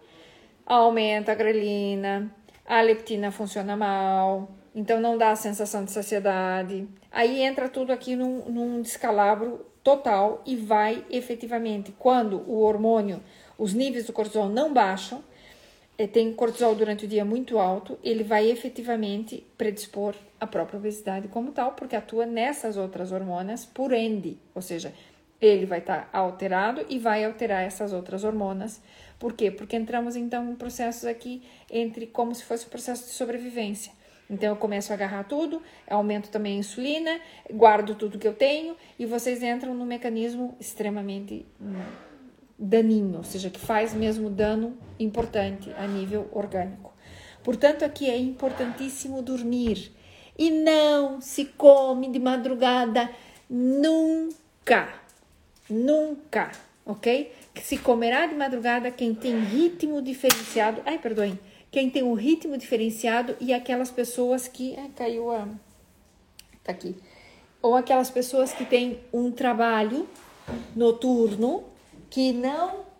aumenta 0.76 1.32
a 1.32 1.34
grelina, 1.34 2.32
a 2.64 2.80
leptina 2.80 3.32
funciona 3.32 3.76
mal, 3.76 4.48
então 4.72 5.00
não 5.00 5.18
dá 5.18 5.32
a 5.32 5.36
sensação 5.36 5.84
de 5.84 5.90
saciedade. 5.90 6.86
Aí 7.10 7.42
entra 7.42 7.68
tudo 7.68 7.92
aqui 7.92 8.14
num, 8.14 8.44
num 8.48 8.80
descalabro 8.80 9.66
total 9.82 10.42
e 10.46 10.54
vai 10.54 11.04
efetivamente, 11.10 11.92
quando 11.98 12.44
o 12.48 12.60
hormônio, 12.60 13.20
os 13.58 13.74
níveis 13.74 14.06
do 14.06 14.12
cortisol 14.12 14.48
não 14.48 14.72
baixam, 14.72 15.24
eh, 15.98 16.06
tem 16.06 16.32
cortisol 16.32 16.76
durante 16.76 17.04
o 17.04 17.08
dia 17.08 17.24
muito 17.24 17.58
alto, 17.58 17.98
ele 18.04 18.22
vai 18.22 18.48
efetivamente 18.48 19.44
predispor 19.58 20.14
a 20.38 20.46
própria 20.46 20.78
obesidade 20.78 21.26
como 21.26 21.50
tal, 21.50 21.72
porque 21.72 21.96
atua 21.96 22.26
nessas 22.26 22.76
outras 22.76 23.10
hormonas 23.10 23.64
por 23.64 23.92
ende, 23.92 24.38
ou 24.54 24.62
seja, 24.62 24.94
ele 25.40 25.66
vai 25.66 25.78
estar 25.78 26.10
tá 26.10 26.18
alterado 26.18 26.84
e 26.88 26.98
vai 26.98 27.24
alterar 27.24 27.64
essas 27.64 27.92
outras 27.92 28.22
hormonas. 28.22 28.80
Por 29.20 29.34
quê? 29.34 29.50
Porque 29.50 29.76
entramos 29.76 30.16
então 30.16 30.50
em 30.50 30.56
processos 30.56 31.04
aqui 31.04 31.42
entre 31.70 32.06
como 32.06 32.34
se 32.34 32.42
fosse 32.42 32.66
um 32.66 32.70
processo 32.70 33.04
de 33.04 33.10
sobrevivência. 33.10 33.92
Então 34.30 34.48
eu 34.48 34.56
começo 34.56 34.92
a 34.92 34.94
agarrar 34.94 35.24
tudo, 35.24 35.62
aumento 35.88 36.30
também 36.30 36.56
a 36.56 36.58
insulina, 36.60 37.20
guardo 37.52 37.94
tudo 37.94 38.18
que 38.18 38.26
eu 38.26 38.32
tenho 38.32 38.76
e 38.98 39.04
vocês 39.04 39.42
entram 39.42 39.74
num 39.74 39.84
mecanismo 39.84 40.56
extremamente 40.58 41.44
hum, 41.60 41.82
daninho, 42.58 43.18
ou 43.18 43.24
seja, 43.24 43.50
que 43.50 43.60
faz 43.60 43.92
mesmo 43.92 44.30
dano 44.30 44.78
importante 44.98 45.70
a 45.76 45.86
nível 45.86 46.26
orgânico. 46.32 46.94
Portanto, 47.44 47.84
aqui 47.84 48.08
é 48.08 48.16
importantíssimo 48.16 49.20
dormir 49.20 49.92
e 50.38 50.50
não 50.50 51.20
se 51.20 51.44
come 51.44 52.08
de 52.08 52.18
madrugada 52.18 53.10
nunca. 53.50 54.88
Nunca, 55.68 56.52
ok? 56.86 57.32
Se 57.54 57.78
comerá 57.78 58.26
de 58.26 58.34
madrugada 58.34 58.90
quem 58.90 59.14
tem 59.14 59.38
ritmo 59.40 60.00
diferenciado. 60.00 60.82
Ai, 60.86 60.98
perdoem. 60.98 61.38
Quem 61.70 61.88
tem 61.88 62.02
um 62.02 62.14
ritmo 62.14 62.56
diferenciado 62.56 63.36
e 63.40 63.52
aquelas 63.52 63.90
pessoas 63.90 64.48
que. 64.48 64.76
Ai, 64.76 64.90
caiu 64.96 65.30
a. 65.30 65.48
Tá 66.62 66.72
aqui. 66.72 66.96
Ou 67.62 67.76
aquelas 67.76 68.10
pessoas 68.10 68.52
que 68.52 68.64
têm 68.64 69.00
um 69.12 69.30
trabalho 69.30 70.08
noturno 70.74 71.64
que 72.08 72.32
não 72.32 72.90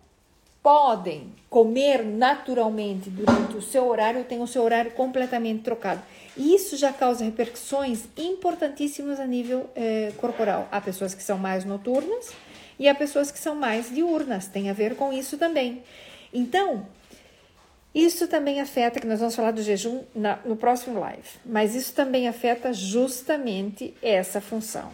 podem 0.62 1.32
comer 1.48 2.04
naturalmente 2.04 3.08
durante 3.08 3.56
o 3.56 3.62
seu 3.62 3.88
horário, 3.88 4.24
tem 4.24 4.40
o 4.42 4.46
seu 4.46 4.62
horário 4.62 4.92
completamente 4.92 5.62
trocado. 5.62 6.02
E 6.36 6.54
isso 6.54 6.76
já 6.76 6.92
causa 6.92 7.24
repercussões 7.24 8.04
importantíssimas 8.16 9.18
a 9.18 9.26
nível 9.26 9.68
eh, 9.74 10.12
corporal. 10.18 10.68
Há 10.70 10.80
pessoas 10.80 11.14
que 11.14 11.22
são 11.22 11.38
mais 11.38 11.64
noturnas 11.64 12.32
e 12.80 12.88
há 12.88 12.94
pessoas 12.94 13.30
que 13.30 13.38
são 13.38 13.54
mais 13.54 13.94
diurnas, 13.94 14.46
tem 14.46 14.70
a 14.70 14.72
ver 14.72 14.96
com 14.96 15.12
isso 15.12 15.36
também. 15.36 15.82
Então, 16.32 16.86
isso 17.94 18.26
também 18.26 18.58
afeta, 18.58 18.98
que 18.98 19.06
nós 19.06 19.20
vamos 19.20 19.36
falar 19.36 19.50
do 19.50 19.62
jejum 19.62 20.02
na, 20.14 20.38
no 20.46 20.56
próximo 20.56 20.98
live, 20.98 21.28
mas 21.44 21.74
isso 21.74 21.92
também 21.92 22.26
afeta 22.26 22.72
justamente 22.72 23.94
essa 24.00 24.40
função. 24.40 24.90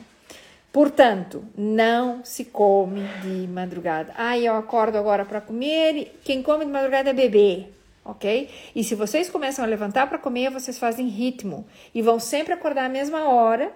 Portanto, 0.73 1.45
não 1.57 2.25
se 2.25 2.45
come 2.45 3.03
de 3.23 3.47
madrugada. 3.47 4.13
Ah, 4.17 4.37
eu 4.37 4.55
acordo 4.57 4.99
agora 4.99 5.25
para 5.25 5.41
comer. 5.41 6.19
Quem 6.25 6.43
come 6.43 6.67
de 6.67 6.71
madrugada 6.71 7.11
é 7.11 7.15
bebê, 7.15 7.69
ok? 8.05 8.51
E 8.75 8.83
se 8.83 8.95
vocês 8.95 9.31
começam 9.31 9.65
a 9.65 9.69
levantar 9.69 10.07
para 10.09 10.19
comer, 10.19 10.51
vocês 10.51 10.79
fazem 10.79 11.07
ritmo 11.07 11.65
e 11.95 12.03
vão 12.03 12.19
sempre 12.19 12.53
acordar 12.53 12.87
à 12.87 12.89
mesma 12.91 13.29
hora 13.31 13.73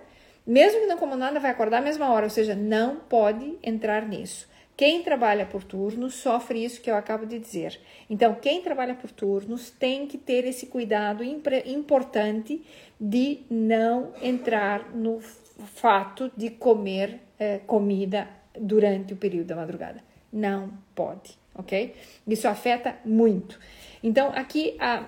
mesmo 0.50 0.80
que 0.80 0.86
não 0.86 0.96
coma 0.96 1.14
nada, 1.14 1.38
vai 1.38 1.52
acordar 1.52 1.78
a 1.78 1.80
mesma 1.80 2.10
hora, 2.10 2.26
ou 2.26 2.30
seja, 2.30 2.56
não 2.56 2.96
pode 2.96 3.56
entrar 3.62 4.04
nisso. 4.08 4.48
Quem 4.76 5.00
trabalha 5.02 5.46
por 5.46 5.62
turnos 5.62 6.14
sofre 6.14 6.64
isso 6.64 6.80
que 6.80 6.90
eu 6.90 6.96
acabo 6.96 7.24
de 7.24 7.38
dizer. 7.38 7.78
Então, 8.08 8.34
quem 8.34 8.60
trabalha 8.60 8.94
por 8.96 9.12
turnos 9.12 9.70
tem 9.70 10.08
que 10.08 10.18
ter 10.18 10.44
esse 10.44 10.66
cuidado 10.66 11.22
importante 11.22 12.64
de 12.98 13.42
não 13.48 14.12
entrar 14.20 14.90
no 14.92 15.20
fato 15.20 16.32
de 16.36 16.50
comer 16.50 17.20
é, 17.38 17.58
comida 17.58 18.26
durante 18.58 19.12
o 19.12 19.16
período 19.16 19.46
da 19.46 19.56
madrugada. 19.56 20.02
Não 20.32 20.72
pode, 20.96 21.38
ok? 21.54 21.94
Isso 22.26 22.48
afeta 22.48 22.96
muito. 23.04 23.60
Então, 24.02 24.32
aqui 24.34 24.76
a 24.80 25.04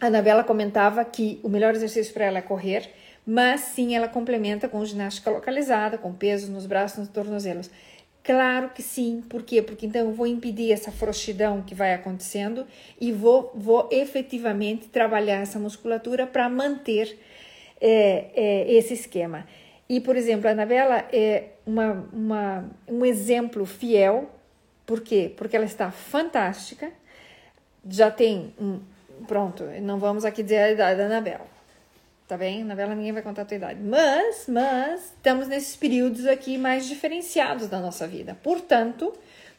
Anabela 0.00 0.42
comentava 0.42 1.04
que 1.04 1.38
o 1.42 1.48
melhor 1.48 1.74
exercício 1.74 2.12
para 2.12 2.24
ela 2.24 2.38
é 2.38 2.42
correr 2.42 2.90
mas 3.30 3.60
sim 3.60 3.94
ela 3.94 4.08
complementa 4.08 4.68
com 4.68 4.84
ginástica 4.84 5.30
localizada, 5.30 5.96
com 5.96 6.12
peso 6.12 6.50
nos 6.50 6.66
braços, 6.66 6.98
nos 6.98 7.08
tornozelos. 7.08 7.70
Claro 8.24 8.70
que 8.70 8.82
sim, 8.82 9.22
por 9.30 9.44
quê? 9.44 9.62
Porque 9.62 9.86
então 9.86 10.00
eu 10.00 10.12
vou 10.12 10.26
impedir 10.26 10.72
essa 10.72 10.90
frouxidão 10.90 11.62
que 11.62 11.72
vai 11.72 11.94
acontecendo 11.94 12.66
e 13.00 13.12
vou, 13.12 13.52
vou 13.54 13.88
efetivamente 13.92 14.88
trabalhar 14.88 15.36
essa 15.36 15.60
musculatura 15.60 16.26
para 16.26 16.48
manter 16.48 17.16
é, 17.80 18.30
é, 18.34 18.72
esse 18.72 18.94
esquema. 18.94 19.46
E, 19.88 20.00
por 20.00 20.16
exemplo, 20.16 20.48
a 20.48 20.50
Anabela 20.50 21.06
é 21.12 21.50
uma, 21.64 22.08
uma, 22.12 22.70
um 22.88 23.06
exemplo 23.06 23.64
fiel, 23.64 24.28
por 24.84 25.02
quê? 25.02 25.32
Porque 25.36 25.54
ela 25.54 25.66
está 25.66 25.92
fantástica, 25.92 26.90
já 27.88 28.10
tem 28.10 28.52
um. 28.60 28.80
Pronto, 29.28 29.62
não 29.82 30.00
vamos 30.00 30.24
aqui 30.24 30.42
dizer 30.42 30.58
a 30.58 30.72
idade 30.72 30.98
da 30.98 31.06
Anabela 31.06 31.59
tá 32.30 32.36
bem? 32.36 32.62
Na 32.62 32.76
vela 32.76 32.94
ninguém 32.94 33.10
vai 33.10 33.22
contar 33.22 33.42
a 33.42 33.44
tua 33.44 33.56
idade. 33.56 33.80
Mas, 33.82 34.44
mas, 34.46 35.06
estamos 35.06 35.48
nesses 35.48 35.74
períodos 35.74 36.28
aqui 36.28 36.56
mais 36.56 36.86
diferenciados 36.86 37.66
da 37.66 37.80
nossa 37.80 38.06
vida. 38.06 38.38
Portanto, 38.40 39.12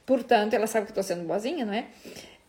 portanto, 0.05 0.53
ela 0.53 0.65
sabe 0.65 0.85
que 0.85 0.91
estou 0.91 1.03
sendo 1.03 1.27
boazinha, 1.27 1.65
não 1.65 1.73
é? 1.73 1.87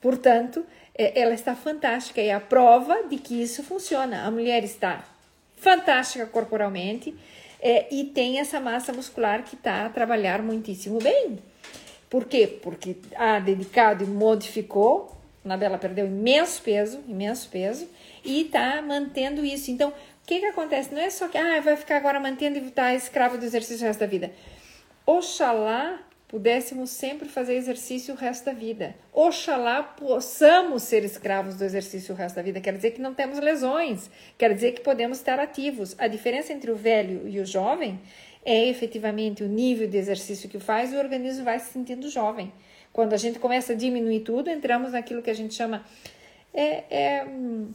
Portanto, 0.01 0.65
é, 0.95 1.21
ela 1.21 1.35
está 1.35 1.57
fantástica 1.57 2.21
e 2.21 2.29
é 2.29 2.35
a 2.35 2.39
prova 2.39 3.03
de 3.09 3.17
que 3.17 3.43
isso 3.43 3.65
funciona. 3.65 4.25
A 4.25 4.31
mulher 4.31 4.63
está 4.63 5.05
fantástica 5.57 6.25
corporalmente 6.27 7.13
é, 7.61 7.93
e 7.93 8.05
tem 8.05 8.39
essa 8.39 8.61
massa 8.61 8.93
muscular 8.93 9.43
que 9.43 9.57
está 9.57 9.87
a 9.87 9.91
trabalhar 9.91 10.41
muitíssimo 10.41 11.01
bem. 11.01 11.41
Por 12.09 12.27
quê? 12.27 12.47
Porque 12.47 12.95
a 13.17 13.41
dedicado 13.41 14.05
e 14.05 14.07
modificou. 14.07 15.11
A 15.45 15.57
Bela 15.57 15.79
perdeu 15.79 16.07
imenso 16.07 16.63
peso, 16.63 17.01
imenso 17.09 17.49
peso, 17.49 17.89
e 18.25 18.43
está 18.43 18.81
mantendo 18.81 19.45
isso. 19.45 19.73
Então, 19.73 19.93
o 20.23 20.27
que, 20.27 20.41
que 20.41 20.47
acontece? 20.47 20.95
Não 20.95 21.01
é 21.01 21.11
só 21.11 21.29
que 21.29 21.37
ah, 21.37 21.61
vai 21.61 21.77
ficar 21.77 21.97
agora 21.97 22.21
mantendo 22.21 22.59
e 22.59 22.67
estar 22.67 22.95
escravo 22.95 23.39
do 23.39 23.45
exercício 23.45 23.85
o 23.85 23.87
resto 23.87 24.01
da 24.01 24.07
vida. 24.07 24.33
Oxalá 25.05 26.01
pudéssemos 26.29 26.91
sempre 26.91 27.29
fazer 27.29 27.57
exercício 27.57 28.15
o 28.15 28.17
resto 28.17 28.47
da 28.47 28.53
vida. 28.53 28.95
Oxalá 29.13 29.83
possamos 29.83 30.85
ser 30.85 31.05
escravos 31.05 31.57
do 31.57 31.65
exercício 31.65 32.15
o 32.15 32.17
resto 32.17 32.37
da 32.37 32.43
vida. 32.43 32.61
Quer 32.61 32.75
dizer 32.75 32.93
que 32.93 33.01
não 33.01 33.13
temos 33.13 33.39
lesões, 33.41 34.09
quer 34.39 34.55
dizer 34.55 34.73
que 34.73 34.81
podemos 34.81 35.19
estar 35.19 35.39
ativos. 35.41 35.95
A 35.99 36.07
diferença 36.07 36.53
entre 36.53 36.71
o 36.71 36.77
velho 36.77 37.29
e 37.29 37.41
o 37.41 37.45
jovem 37.45 38.01
é 38.45 38.67
efetivamente 38.69 39.43
o 39.43 39.49
nível 39.49 39.89
de 39.89 39.99
exercício 39.99 40.49
que 40.49 40.59
faz 40.59 40.93
e 40.93 40.97
o 40.97 40.99
organismo 41.01 41.45
vai 41.45 41.59
se 41.59 41.73
sentindo 41.73 42.09
jovem. 42.09 42.53
Quando 42.93 43.13
a 43.13 43.17
gente 43.17 43.39
começa 43.39 43.73
a 43.73 43.77
diminuir 43.77 44.21
tudo, 44.21 44.49
entramos 44.49 44.93
naquilo 44.93 45.21
que 45.21 45.31
a 45.31 45.35
gente 45.35 45.53
chama. 45.53 45.85
É, 46.55 46.85
é, 46.91 47.25
hum, 47.25 47.73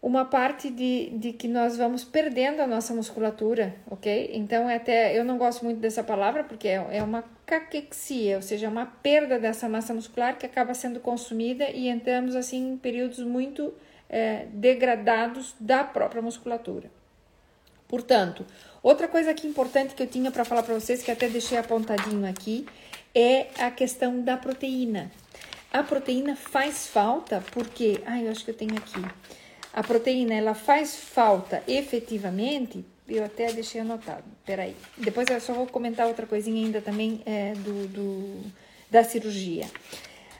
uma 0.00 0.24
parte 0.24 0.70
de, 0.70 1.10
de 1.10 1.32
que 1.32 1.48
nós 1.48 1.76
vamos 1.76 2.04
perdendo 2.04 2.60
a 2.60 2.66
nossa 2.66 2.94
musculatura, 2.94 3.74
ok? 3.90 4.30
Então, 4.34 4.68
é 4.68 4.76
até 4.76 5.18
eu 5.18 5.24
não 5.24 5.38
gosto 5.38 5.64
muito 5.64 5.80
dessa 5.80 6.02
palavra 6.04 6.44
porque 6.44 6.68
é, 6.68 6.86
é 6.92 7.02
uma 7.02 7.24
caquexia, 7.44 8.36
ou 8.36 8.42
seja, 8.42 8.66
é 8.66 8.68
uma 8.68 8.86
perda 8.86 9.38
dessa 9.38 9.68
massa 9.68 9.94
muscular 9.94 10.36
que 10.38 10.46
acaba 10.46 10.74
sendo 10.74 11.00
consumida 11.00 11.70
e 11.70 11.88
entramos 11.88 12.36
assim 12.36 12.72
em 12.72 12.76
períodos 12.76 13.20
muito 13.20 13.72
é, 14.08 14.46
degradados 14.52 15.54
da 15.58 15.82
própria 15.82 16.22
musculatura. 16.22 16.90
Portanto, 17.88 18.44
outra 18.82 19.08
coisa 19.08 19.30
aqui 19.30 19.46
importante 19.46 19.94
que 19.94 20.02
eu 20.02 20.06
tinha 20.06 20.30
para 20.30 20.44
falar 20.44 20.62
para 20.62 20.74
vocês, 20.74 21.02
que 21.02 21.10
até 21.10 21.28
deixei 21.28 21.56
apontadinho 21.56 22.28
aqui, 22.28 22.66
é 23.14 23.46
a 23.58 23.70
questão 23.70 24.20
da 24.20 24.36
proteína. 24.36 25.10
A 25.72 25.82
proteína 25.82 26.36
faz 26.36 26.86
falta 26.86 27.42
porque, 27.52 28.00
ai, 28.06 28.26
eu 28.26 28.30
acho 28.30 28.44
que 28.44 28.50
eu 28.50 28.56
tenho 28.56 28.76
aqui 28.76 29.02
a 29.76 29.82
proteína 29.82 30.32
ela 30.32 30.54
faz 30.54 30.96
falta 30.96 31.62
efetivamente, 31.68 32.82
eu 33.06 33.22
até 33.22 33.52
deixei 33.52 33.82
anotado, 33.82 34.24
peraí. 34.46 34.74
Depois 34.96 35.28
eu 35.28 35.38
só 35.38 35.52
vou 35.52 35.66
comentar 35.66 36.06
outra 36.06 36.26
coisinha 36.26 36.64
ainda 36.64 36.80
também 36.80 37.20
é, 37.26 37.52
do, 37.52 37.86
do, 37.88 38.40
da 38.90 39.04
cirurgia. 39.04 39.66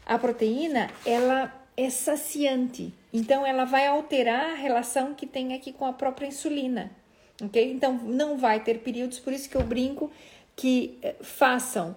A 0.07 0.19
proteína, 0.19 0.89
ela 1.05 1.53
é 1.77 1.91
saciante, 1.91 2.95
então 3.13 3.47
ela 3.47 3.67
vai 3.67 3.87
alterar 3.87 4.53
a 4.53 4.55
relação 4.55 5.13
que 5.13 5.27
tem 5.27 5.53
aqui 5.53 5.71
com 5.71 5.85
a 5.85 5.93
própria 5.93 6.27
insulina, 6.27 6.91
ok? 7.43 7.71
Então 7.71 7.93
não 7.93 8.39
vai 8.39 8.61
ter 8.61 8.79
períodos, 8.79 9.19
por 9.19 9.35
isso 9.35 9.51
que 9.51 9.57
eu 9.57 9.63
brinco 9.63 10.11
que 10.57 10.99
eh, 11.03 11.15
façam, 11.21 11.95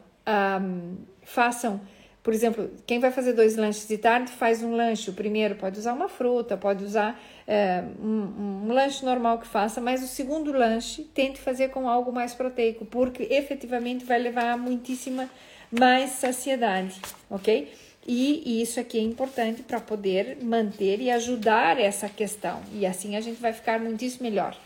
um, 0.62 0.98
façam 1.24 1.80
Por 2.22 2.34
exemplo, 2.34 2.70
quem 2.86 3.00
vai 3.00 3.12
fazer 3.12 3.34
dois 3.34 3.56
lanches 3.56 3.88
de 3.88 3.98
tarde 3.98 4.32
faz 4.32 4.62
um 4.62 4.76
lanche. 4.76 5.10
O 5.10 5.14
primeiro 5.14 5.56
pode 5.56 5.80
usar 5.80 5.94
uma 5.94 6.10
fruta, 6.10 6.58
pode 6.58 6.84
usar 6.84 7.20
é, 7.48 7.84
um, 8.02 8.66
um, 8.68 8.74
lanche 8.74 9.06
normal 9.06 9.40
que 9.40 9.48
faça, 9.48 9.80
mas 9.80 10.04
o 10.04 10.08
segundo 10.08 10.52
lanche 10.52 11.04
tente 11.14 11.40
fazer 11.40 11.70
com 11.70 11.88
algo 11.88 12.12
mais 12.12 12.34
proteico, 12.34 12.86
porque 12.86 13.24
efetivamente 13.32 14.04
vai 14.04 14.20
levar 14.20 14.52
a 14.52 14.58
muitíssima 14.58 15.30
mais 15.72 16.12
saciedade, 16.12 17.00
ok? 17.30 17.72
E, 18.06 18.44
e 18.46 18.62
isso 18.62 18.80
aqui 18.80 18.98
é 18.98 19.02
importante 19.02 19.62
para 19.62 19.80
poder 19.80 20.38
manter 20.42 21.00
e 21.00 21.12
ajudar 21.12 21.80
essa 21.80 22.10
questão. 22.10 22.62
E 22.74 22.86
assim 22.86 23.16
a 23.16 23.22
gente 23.22 23.40
vai 23.40 23.54
ficar 23.54 23.80
muitíssimo 23.80 24.24
melhor. 24.24 24.58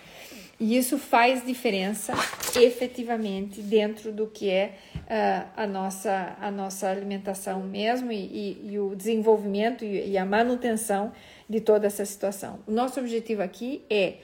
E 0.60 0.78
isso 0.78 0.98
faz 0.98 1.46
diferença 1.46 2.14
efetivamente 2.56 3.62
dentro 3.62 4.12
do 4.12 4.28
que 4.28 4.50
é 4.50 4.76
uh, 5.14 5.48
a, 5.56 5.68
nossa, 5.68 6.36
a 6.42 6.50
nossa 6.50 6.90
alimentação 6.90 7.62
mesmo 7.62 8.12
e, 8.12 8.16
e, 8.16 8.72
e 8.72 8.80
o 8.80 8.96
desenvolvimento 8.96 9.86
e, 9.86 10.12
e 10.12 10.18
a 10.18 10.26
manutenção 10.26 11.12
de 11.48 11.62
toda 11.62 11.86
essa 11.86 12.04
situação. 12.04 12.60
O 12.66 12.72
nosso 12.72 13.00
objetivo 13.00 13.44
aqui 13.44 13.84
é 13.90 14.16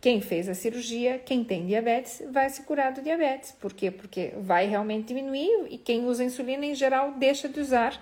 quem 0.00 0.20
fez 0.20 0.48
a 0.48 0.54
cirurgia, 0.54 1.18
quem 1.18 1.42
tem 1.42 1.66
diabetes, 1.66 2.22
vai 2.30 2.48
se 2.50 2.62
curar 2.62 2.92
do 2.92 3.02
diabetes. 3.02 3.52
Por 3.52 3.72
quê? 3.72 3.90
Porque 3.90 4.32
vai 4.38 4.66
realmente 4.66 5.08
diminuir 5.08 5.66
e 5.70 5.78
quem 5.78 6.04
usa 6.04 6.22
insulina 6.22 6.66
em 6.66 6.74
geral 6.74 7.12
deixa 7.12 7.48
de 7.48 7.58
usar 7.58 7.98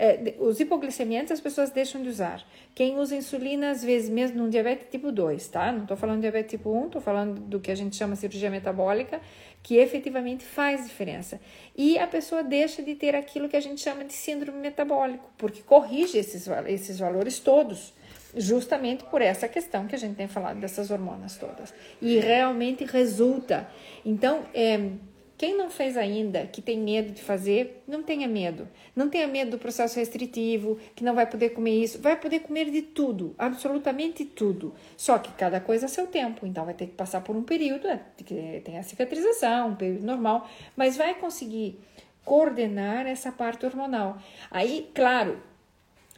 é, 0.00 0.34
os 0.38 0.58
hipoglicemiantes 0.58 1.30
as 1.30 1.42
pessoas 1.42 1.68
deixam 1.68 2.02
de 2.02 2.08
usar. 2.08 2.42
Quem 2.74 2.98
usa 2.98 3.14
insulina, 3.14 3.70
às 3.70 3.84
vezes, 3.84 4.08
mesmo 4.08 4.38
num 4.38 4.48
diabetes 4.48 4.86
tipo 4.90 5.12
2, 5.12 5.46
tá? 5.48 5.70
Não 5.70 5.82
estou 5.82 5.94
falando 5.94 6.16
de 6.16 6.22
diabetes 6.22 6.52
tipo 6.52 6.70
1, 6.70 6.86
estou 6.86 7.02
falando 7.02 7.38
do 7.38 7.60
que 7.60 7.70
a 7.70 7.74
gente 7.74 7.94
chama 7.94 8.16
cirurgia 8.16 8.50
metabólica, 8.50 9.20
que 9.62 9.76
efetivamente 9.76 10.44
faz 10.44 10.86
diferença. 10.86 11.40
E 11.76 11.98
a 11.98 12.06
pessoa 12.06 12.42
deixa 12.42 12.82
de 12.82 12.94
ter 12.94 13.14
aquilo 13.14 13.48
que 13.48 13.56
a 13.56 13.60
gente 13.60 13.80
chama 13.80 14.04
de 14.04 14.12
síndrome 14.12 14.58
metabólico, 14.58 15.30
porque 15.36 15.62
corrige 15.62 16.18
esses, 16.18 16.48
esses 16.66 16.98
valores 16.98 17.38
todos 17.38 17.92
justamente 18.36 19.04
por 19.04 19.20
essa 19.20 19.48
questão 19.48 19.86
que 19.86 19.94
a 19.94 19.98
gente 19.98 20.16
tem 20.16 20.28
falado 20.28 20.60
dessas 20.60 20.90
hormonas 20.90 21.36
todas. 21.36 21.74
E 22.00 22.18
realmente 22.18 22.84
resulta. 22.84 23.68
Então, 24.04 24.44
é, 24.54 24.90
quem 25.40 25.56
não 25.56 25.70
fez 25.70 25.96
ainda, 25.96 26.46
que 26.46 26.60
tem 26.60 26.78
medo 26.78 27.12
de 27.12 27.22
fazer, 27.22 27.82
não 27.88 28.02
tenha 28.02 28.28
medo. 28.28 28.68
Não 28.94 29.08
tenha 29.08 29.26
medo 29.26 29.52
do 29.52 29.58
processo 29.58 29.98
restritivo, 29.98 30.78
que 30.94 31.02
não 31.02 31.14
vai 31.14 31.24
poder 31.24 31.54
comer 31.54 31.82
isso. 31.82 31.98
Vai 31.98 32.14
poder 32.20 32.40
comer 32.40 32.70
de 32.70 32.82
tudo, 32.82 33.34
absolutamente 33.38 34.22
tudo. 34.26 34.74
Só 34.98 35.18
que 35.18 35.32
cada 35.32 35.58
coisa 35.58 35.86
a 35.86 35.88
seu 35.88 36.06
tempo. 36.06 36.44
Então 36.46 36.66
vai 36.66 36.74
ter 36.74 36.88
que 36.88 36.92
passar 36.92 37.22
por 37.22 37.34
um 37.34 37.42
período, 37.42 37.88
é, 37.88 38.02
que 38.18 38.60
tem 38.62 38.76
a 38.76 38.82
cicatrização, 38.82 39.70
um 39.70 39.76
período 39.76 40.04
normal, 40.04 40.46
mas 40.76 40.98
vai 40.98 41.14
conseguir 41.14 41.80
coordenar 42.22 43.06
essa 43.06 43.32
parte 43.32 43.64
hormonal. 43.64 44.18
Aí, 44.50 44.90
claro, 44.94 45.42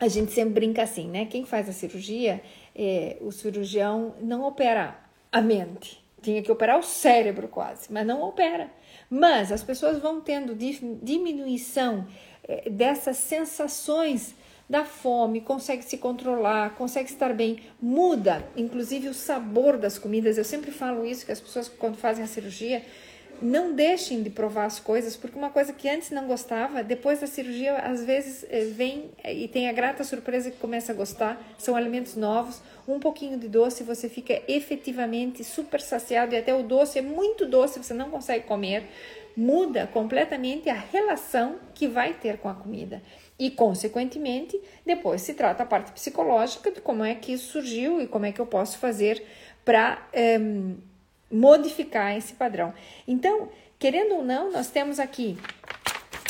a 0.00 0.08
gente 0.08 0.32
sempre 0.32 0.54
brinca 0.54 0.82
assim, 0.82 1.06
né? 1.06 1.26
Quem 1.26 1.46
faz 1.46 1.68
a 1.68 1.72
cirurgia, 1.72 2.42
é, 2.74 3.18
o 3.20 3.30
cirurgião 3.30 4.16
não 4.20 4.42
opera 4.42 4.98
a 5.30 5.40
mente. 5.40 6.01
Tinha 6.22 6.42
que 6.42 6.52
operar 6.52 6.78
o 6.78 6.82
cérebro 6.82 7.48
quase, 7.48 7.92
mas 7.92 8.06
não 8.06 8.22
opera 8.22 8.70
mas 9.14 9.52
as 9.52 9.62
pessoas 9.62 9.98
vão 9.98 10.22
tendo 10.22 10.56
diminuição 11.02 12.06
eh, 12.44 12.70
dessas 12.70 13.18
sensações 13.18 14.34
da 14.66 14.86
fome, 14.86 15.42
consegue 15.42 15.82
se 15.82 15.98
controlar, 15.98 16.74
consegue 16.76 17.10
estar 17.10 17.34
bem, 17.34 17.58
muda 17.78 18.42
inclusive 18.56 19.08
o 19.08 19.12
sabor 19.12 19.76
das 19.76 19.98
comidas. 19.98 20.38
Eu 20.38 20.44
sempre 20.44 20.70
falo 20.70 21.04
isso 21.04 21.26
que 21.26 21.32
as 21.32 21.42
pessoas 21.42 21.68
quando 21.68 21.98
fazem 21.98 22.24
a 22.24 22.26
cirurgia 22.26 22.82
não 23.42 23.74
deixem 23.74 24.22
de 24.22 24.30
provar 24.30 24.64
as 24.64 24.78
coisas, 24.78 25.16
porque 25.16 25.36
uma 25.36 25.50
coisa 25.50 25.72
que 25.72 25.88
antes 25.88 26.10
não 26.10 26.26
gostava, 26.26 26.82
depois 26.82 27.20
da 27.20 27.26
cirurgia, 27.26 27.76
às 27.76 28.04
vezes 28.04 28.46
eh, 28.48 28.66
vem 28.66 29.10
eh, 29.22 29.34
e 29.34 29.48
tem 29.48 29.68
a 29.68 29.72
grata 29.72 30.04
surpresa 30.04 30.50
que 30.50 30.58
começa 30.58 30.92
a 30.92 30.94
gostar. 30.94 31.42
São 31.58 31.74
alimentos 31.74 32.14
novos, 32.14 32.62
um 32.86 33.00
pouquinho 33.00 33.36
de 33.38 33.48
doce, 33.48 33.82
você 33.82 34.08
fica 34.08 34.40
efetivamente 34.46 35.42
super 35.42 35.80
saciado 35.80 36.34
e 36.34 36.38
até 36.38 36.54
o 36.54 36.62
doce 36.62 37.00
é 37.00 37.02
muito 37.02 37.44
doce, 37.44 37.82
você 37.82 37.92
não 37.92 38.10
consegue 38.10 38.46
comer. 38.46 38.84
Muda 39.36 39.86
completamente 39.86 40.68
a 40.68 40.74
relação 40.74 41.56
que 41.74 41.88
vai 41.88 42.14
ter 42.14 42.38
com 42.38 42.48
a 42.48 42.54
comida. 42.54 43.02
E, 43.38 43.50
consequentemente, 43.50 44.60
depois 44.86 45.22
se 45.22 45.34
trata 45.34 45.62
a 45.62 45.66
parte 45.66 45.90
psicológica 45.90 46.70
de 46.70 46.80
como 46.80 47.02
é 47.02 47.14
que 47.14 47.32
isso 47.32 47.50
surgiu 47.50 48.00
e 48.00 48.06
como 48.06 48.26
é 48.26 48.32
que 48.32 48.40
eu 48.40 48.46
posso 48.46 48.78
fazer 48.78 49.24
para. 49.64 50.06
Um, 50.40 50.76
eh, 50.78 50.91
modificar 51.32 52.16
esse 52.16 52.34
padrão. 52.34 52.74
Então, 53.08 53.48
querendo 53.78 54.16
ou 54.16 54.24
não, 54.24 54.52
nós 54.52 54.68
temos 54.68 55.00
aqui 55.00 55.38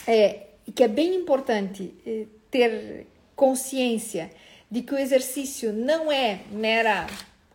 é, 0.06 0.46
que 0.74 0.82
é 0.82 0.88
bem 0.88 1.14
importante 1.16 1.94
é, 2.06 2.26
ter 2.50 3.06
consciência 3.34 4.30
de 4.70 4.82
que 4.82 4.94
o 4.94 4.98
exercício 4.98 5.72
não 5.72 6.10
é 6.10 6.40
mera 6.50 7.06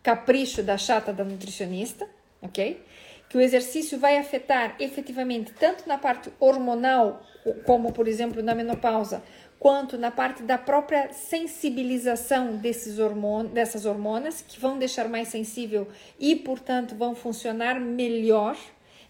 capricho 0.02 0.62
da 0.62 0.76
chata 0.76 1.12
da 1.12 1.24
nutricionista, 1.24 2.08
ok? 2.40 2.82
Que 3.28 3.36
o 3.36 3.40
exercício 3.40 3.98
vai 3.98 4.16
afetar 4.16 4.76
efetivamente 4.78 5.52
tanto 5.52 5.88
na 5.88 5.98
parte 5.98 6.30
hormonal, 6.38 7.22
como 7.64 7.92
por 7.92 8.06
exemplo 8.06 8.42
na 8.42 8.54
menopausa, 8.54 9.22
quanto 9.58 9.98
na 9.98 10.10
parte 10.10 10.42
da 10.42 10.56
própria 10.56 11.12
sensibilização 11.12 12.56
desses 12.56 12.98
hormônios, 12.98 13.52
dessas 13.52 13.84
hormonas, 13.84 14.42
que 14.46 14.60
vão 14.60 14.78
deixar 14.78 15.08
mais 15.08 15.28
sensível 15.28 15.88
e, 16.18 16.36
portanto, 16.36 16.94
vão 16.94 17.14
funcionar 17.14 17.80
melhor, 17.80 18.56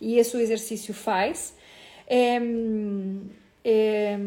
e 0.00 0.16
esse 0.16 0.36
o 0.36 0.40
exercício 0.40 0.94
faz. 0.94 1.54
É, 2.06 2.38
é, 3.64 4.18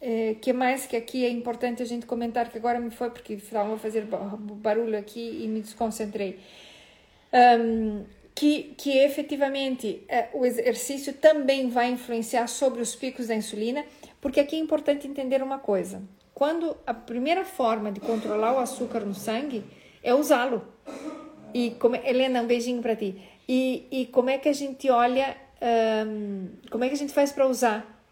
é, 0.00 0.34
que 0.40 0.52
mais 0.52 0.86
que 0.86 0.96
aqui 0.96 1.24
é 1.24 1.30
importante 1.30 1.82
a 1.82 1.86
gente 1.86 2.04
comentar, 2.04 2.50
que 2.50 2.58
agora 2.58 2.78
me 2.78 2.90
foi 2.90 3.10
porque 3.10 3.34
estava 3.34 3.74
a 3.74 3.78
fazer 3.78 4.06
barulho 4.06 4.98
aqui 4.98 5.40
e 5.42 5.48
me 5.48 5.60
desconcentrei. 5.60 6.38
Um, 7.32 8.04
que, 8.34 8.74
que 8.76 8.96
efetivamente 8.98 10.04
é, 10.08 10.28
o 10.32 10.46
exercício 10.46 11.12
também 11.12 11.68
vai 11.68 11.90
influenciar 11.90 12.46
sobre 12.46 12.80
os 12.80 12.94
picos 12.94 13.26
da 13.26 13.34
insulina 13.34 13.84
porque 14.20 14.40
aqui 14.40 14.56
é 14.56 14.58
importante 14.58 15.06
entender 15.06 15.42
uma 15.42 15.58
coisa: 15.58 16.02
quando 16.34 16.76
a 16.86 16.94
primeira 16.94 17.44
forma 17.44 17.90
de 17.90 18.00
controlar 18.00 18.54
o 18.54 18.58
açúcar 18.58 19.00
no 19.00 19.14
sangue 19.14 19.64
é 20.02 20.14
usá-lo. 20.14 20.62
E 21.52 21.70
como, 21.72 21.96
Helena, 21.96 22.42
um 22.42 22.46
beijinho 22.46 22.82
para 22.82 22.94
ti. 22.94 23.20
E, 23.48 23.86
e 23.90 24.06
como 24.06 24.30
é 24.30 24.38
que 24.38 24.48
a 24.48 24.52
gente 24.52 24.90
olha, 24.90 25.36
como 26.70 26.84
é 26.84 26.88
que 26.88 26.94
a 26.94 26.98
gente 26.98 27.12
faz 27.12 27.32
para 27.32 27.46
usar? 27.46 28.04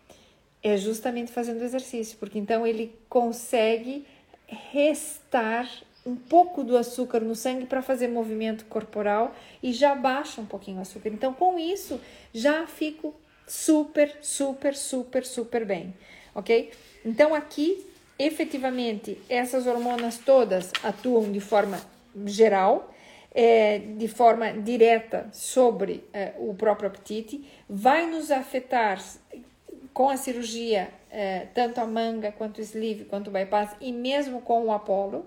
É 0.63 0.77
justamente 0.77 1.31
fazendo 1.31 1.63
exercício, 1.63 2.17
porque 2.19 2.39
então 2.39 2.67
ele 2.67 2.99
consegue 3.09 4.07
restar 4.47 5.69
um 6.05 6.15
pouco 6.15 6.63
do 6.63 6.77
açúcar 6.77 7.21
no 7.21 7.35
sangue 7.35 7.67
para 7.67 7.83
fazer 7.83 8.09
movimento 8.09 8.65
corporal 8.67 9.35
e 9.63 9.73
já 9.73 9.95
baixa 9.95 10.41
um 10.41 10.47
pouquinho 10.47 10.79
o 10.79 10.81
açúcar. 10.81 11.09
Então, 11.09 11.35
com 11.35 11.59
isso, 11.59 12.01
já 12.33 12.67
fico 12.67 13.15
super, 13.47 14.19
super, 14.21 14.75
super, 14.75 15.25
super 15.25 15.65
bem, 15.65 15.95
ok? 16.35 16.73
Então 17.05 17.35
aqui, 17.35 17.87
efetivamente, 18.19 19.21
essas 19.29 19.67
hormonas 19.67 20.19
todas 20.19 20.73
atuam 20.83 21.31
de 21.31 21.41
forma 21.41 21.81
geral, 22.25 22.93
é, 23.35 23.79
de 23.79 24.09
forma 24.09 24.53
direta 24.53 25.29
sobre 25.33 26.03
é, 26.13 26.33
o 26.39 26.55
próprio 26.55 26.89
apetite, 26.89 27.47
vai 27.69 28.07
nos 28.07 28.31
afetar 28.31 28.99
com 29.93 30.09
a 30.09 30.17
cirurgia, 30.17 30.91
é, 31.11 31.47
tanto 31.55 31.81
a 31.81 31.87
manga 31.87 32.33
quanto 32.33 32.59
o 32.59 32.61
sleeve, 32.61 33.05
quanto 33.05 33.29
o 33.29 33.31
bypass, 33.31 33.77
e 33.81 33.93
mesmo 33.93 34.41
com 34.41 34.65
o 34.65 34.73
Apollo, 34.73 35.27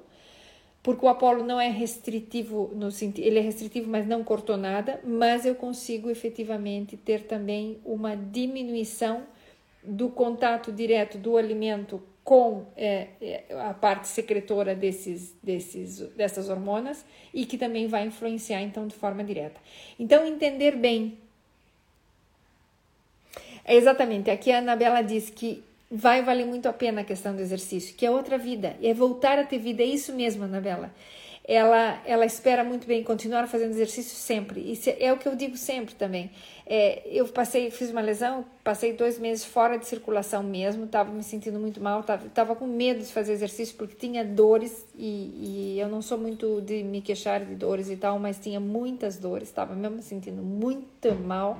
porque 0.81 1.05
o 1.05 1.09
Apolo 1.09 1.43
não 1.43 1.59
é 1.59 1.69
restritivo 1.69 2.71
no 2.73 2.91
sentido, 2.91 3.25
ele 3.25 3.39
é 3.39 3.41
restritivo, 3.41 3.89
mas 3.89 4.07
não 4.07 4.23
cortou 4.23 4.55
nada, 4.55 4.99
mas 5.03 5.45
eu 5.45 5.55
consigo 5.55 6.09
efetivamente 6.09 6.95
ter 6.95 7.23
também 7.23 7.79
uma 7.83 8.15
diminuição 8.15 9.23
do 9.83 10.09
contato 10.09 10.71
direto 10.71 11.17
do 11.17 11.37
alimento 11.37 12.01
com 12.23 12.65
é, 12.77 13.43
a 13.67 13.73
parte 13.73 14.07
secretora 14.07 14.75
desses, 14.75 15.35
desses, 15.41 15.99
dessas 16.15 16.47
hormonas 16.47 17.03
e 17.33 17.45
que 17.45 17.57
também 17.57 17.87
vai 17.87 18.05
influenciar 18.05 18.61
então 18.61 18.87
de 18.87 18.95
forma 18.95 19.23
direta. 19.23 19.59
Então 19.97 20.25
entender 20.25 20.75
bem 20.75 21.17
é 23.65 23.75
exatamente 23.75 24.29
aqui 24.29 24.51
a 24.51 24.59
Anabela 24.59 25.01
diz 25.01 25.29
que 25.29 25.63
vai 25.91 26.21
valer 26.21 26.45
muito 26.45 26.67
a 26.67 26.73
pena 26.73 27.01
a 27.01 27.03
questão 27.03 27.35
do 27.35 27.41
exercício, 27.41 27.95
que 27.95 28.05
é 28.05 28.11
outra 28.11 28.37
vida, 28.37 28.75
é 28.81 28.93
voltar 28.93 29.39
a 29.39 29.43
ter 29.43 29.57
vida, 29.57 29.81
é 29.81 29.85
isso 29.85 30.13
mesmo, 30.13 30.43
Anabela. 30.43 30.91
Ela, 31.51 31.99
ela 32.05 32.25
espera 32.27 32.63
muito 32.63 32.85
bem 32.85 33.03
continuar 33.03 33.47
fazendo 33.47 33.71
exercício 33.71 34.15
sempre. 34.15 34.71
Isso 34.71 34.87
é, 34.87 35.05
é 35.05 35.11
o 35.11 35.17
que 35.17 35.27
eu 35.27 35.35
digo 35.35 35.57
sempre 35.57 35.95
também. 35.95 36.29
É, 36.63 37.01
eu 37.07 37.27
passei, 37.27 37.71
fiz 37.71 37.89
uma 37.89 38.01
lesão, 38.01 38.45
passei 38.63 38.93
dois 38.93 39.17
meses 39.17 39.43
fora 39.43 39.75
de 39.75 39.87
circulação 39.87 40.43
mesmo, 40.43 40.85
estava 40.85 41.11
me 41.11 41.23
sentindo 41.23 41.59
muito 41.59 41.81
mal, 41.81 42.01
estava 42.01 42.55
com 42.55 42.67
medo 42.67 42.99
de 42.99 43.11
fazer 43.11 43.33
exercício 43.33 43.75
porque 43.75 43.95
tinha 43.95 44.23
dores 44.23 44.85
e, 44.95 45.73
e 45.75 45.79
eu 45.79 45.87
não 45.87 46.03
sou 46.03 46.19
muito 46.19 46.61
de 46.61 46.83
me 46.83 47.01
queixar 47.01 47.43
de 47.43 47.55
dores 47.55 47.89
e 47.89 47.95
tal, 47.95 48.19
mas 48.19 48.37
tinha 48.37 48.59
muitas 48.59 49.17
dores, 49.17 49.47
estava 49.47 49.73
mesmo 49.73 49.95
me 49.95 50.03
sentindo 50.03 50.43
muito 50.43 51.15
mal 51.15 51.59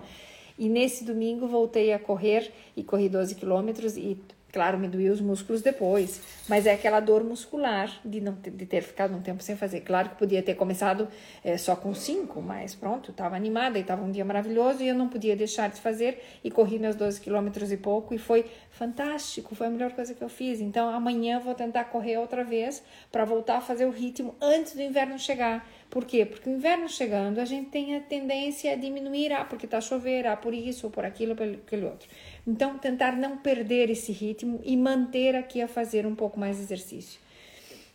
E 0.60 0.70
nesse 0.70 1.06
domingo 1.06 1.48
voltei 1.48 1.94
a 1.94 1.98
correr 1.98 2.52
e 2.76 2.84
corri 2.84 3.08
12 3.08 3.34
quilômetros 3.34 3.98
e 3.98 4.18
Claro, 4.52 4.80
me 4.80 4.88
doía 4.88 5.12
os 5.12 5.22
músculos 5.22 5.62
depois, 5.62 6.22
mas 6.48 6.66
é 6.66 6.74
aquela 6.74 7.00
dor 7.00 7.24
muscular 7.24 7.92
de 8.04 8.20
não 8.20 8.34
ter, 8.34 8.50
de 8.50 8.66
ter 8.66 8.82
ficado 8.82 9.16
um 9.16 9.22
tempo 9.22 9.44
sem 9.44 9.56
fazer. 9.56 9.82
Claro 9.82 10.10
que 10.10 10.16
podia 10.16 10.42
ter 10.42 10.56
começado 10.56 11.08
é, 11.44 11.56
só 11.56 11.76
com 11.76 11.94
cinco, 11.94 12.42
mas 12.42 12.74
pronto, 12.74 13.12
estava 13.12 13.36
animada 13.36 13.78
e 13.78 13.82
estava 13.82 14.04
um 14.04 14.12
dia 14.12 14.26
maravilhoso 14.26 14.82
e 14.82 14.88
eu 14.88 14.96
não 14.96 15.08
podia 15.08 15.36
deixar 15.36 15.70
de 15.70 15.80
fazer 15.80 16.20
e 16.44 16.50
corri 16.50 16.80
meus 16.80 16.96
12 16.96 17.22
quilômetros 17.22 17.72
e 17.72 17.78
pouco 17.78 18.12
e 18.12 18.18
foi 18.18 18.44
fantástico, 18.72 19.54
foi 19.54 19.68
a 19.68 19.70
melhor 19.70 19.92
coisa 19.92 20.16
que 20.16 20.24
eu 20.24 20.30
fiz. 20.30 20.60
Então 20.60 20.90
amanhã 20.90 21.40
vou 21.40 21.54
tentar 21.54 21.84
correr 21.86 22.18
outra 22.18 22.44
vez 22.44 22.82
para 23.12 23.26
voltar 23.26 23.58
a 23.58 23.62
fazer 23.62 23.86
o 23.86 23.92
ritmo 23.92 24.34
antes 24.42 24.74
do 24.74 24.82
inverno 24.82 25.20
chegar 25.20 25.64
por 25.90 26.06
quê? 26.06 26.24
Porque 26.24 26.48
o 26.48 26.54
inverno 26.54 26.88
chegando, 26.88 27.40
a 27.40 27.46
gente 27.46 27.70
tem 27.72 27.96
a 27.96 28.00
tendência 28.00 28.74
a 28.74 28.76
diminuir, 28.76 29.34
ah, 29.34 29.44
porque 29.44 29.68
a 29.76 29.82
chover, 29.82 30.28
ah, 30.28 30.38
por 30.38 30.54
isso, 30.54 30.86
ou 30.86 30.92
por 30.92 31.04
aquilo, 31.04 31.32
ou 31.32 31.38
por 31.38 31.48
aquele 31.48 31.86
outro. 31.86 32.08
Então, 32.46 32.78
tentar 32.78 33.14
não 33.14 33.38
perder 33.38 33.90
esse 33.90 34.12
ritmo 34.12 34.62
e 34.64 34.78
manter 34.78 35.36
aqui 35.36 35.62
a 35.62 35.68
fazer 35.68 36.06
um 36.06 36.14
pouco 36.14 36.40
mais 36.40 36.58
de 36.58 36.64
exercício. 36.64 37.20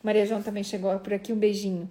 Maria 0.03 0.27
João 0.27 0.43
também 0.43 0.65
chegou 0.65 0.99
por 0.99 1.15
aqui, 1.15 1.33
um 1.33 1.37
beijinho. 1.37 1.89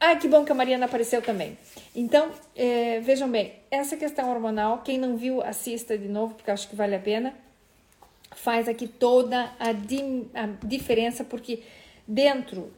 Ah, 0.00 0.16
que 0.16 0.26
bom 0.26 0.44
que 0.44 0.50
a 0.50 0.54
Mariana 0.54 0.86
apareceu 0.86 1.22
também. 1.22 1.56
Então, 1.94 2.32
é, 2.56 2.98
vejam 3.00 3.30
bem, 3.30 3.52
essa 3.70 3.96
questão 3.96 4.30
hormonal, 4.30 4.82
quem 4.82 4.98
não 4.98 5.16
viu, 5.16 5.42
assista 5.42 5.96
de 5.96 6.08
novo, 6.08 6.34
porque 6.34 6.50
acho 6.50 6.68
que 6.68 6.74
vale 6.74 6.96
a 6.96 6.98
pena. 6.98 7.34
Faz 8.34 8.68
aqui 8.68 8.88
toda 8.88 9.52
a, 9.58 9.72
di 9.72 10.26
a 10.34 10.46
diferença, 10.66 11.22
porque 11.22 11.62
dentro 12.10 12.72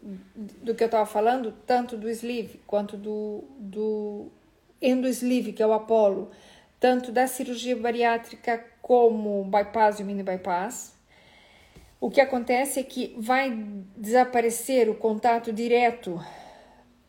do 0.63 0.75
que 0.75 0.85
eu 0.85 0.87
estava 0.87 1.07
falando, 1.07 1.55
tanto 1.67 1.97
do 1.97 2.11
sleeve 2.11 2.61
quanto 2.67 2.99
do, 2.99 3.43
do 3.59 4.27
endosleeve, 4.81 5.55
que 5.55 5.63
é 5.63 5.67
o 5.67 5.73
Apollo, 5.73 6.31
tanto 6.79 7.11
da 7.11 7.27
cirurgia 7.27 7.75
bariátrica 7.75 8.63
como 8.83 9.43
bypass 9.45 10.01
e 10.01 10.05
mini 10.05 10.23
bypass, 10.23 10.95
o 11.99 12.11
que 12.11 12.21
acontece 12.21 12.81
é 12.81 12.83
que 12.83 13.15
vai 13.17 13.51
desaparecer 13.97 14.91
o 14.91 14.95
contato 14.95 15.51
direto 15.51 16.21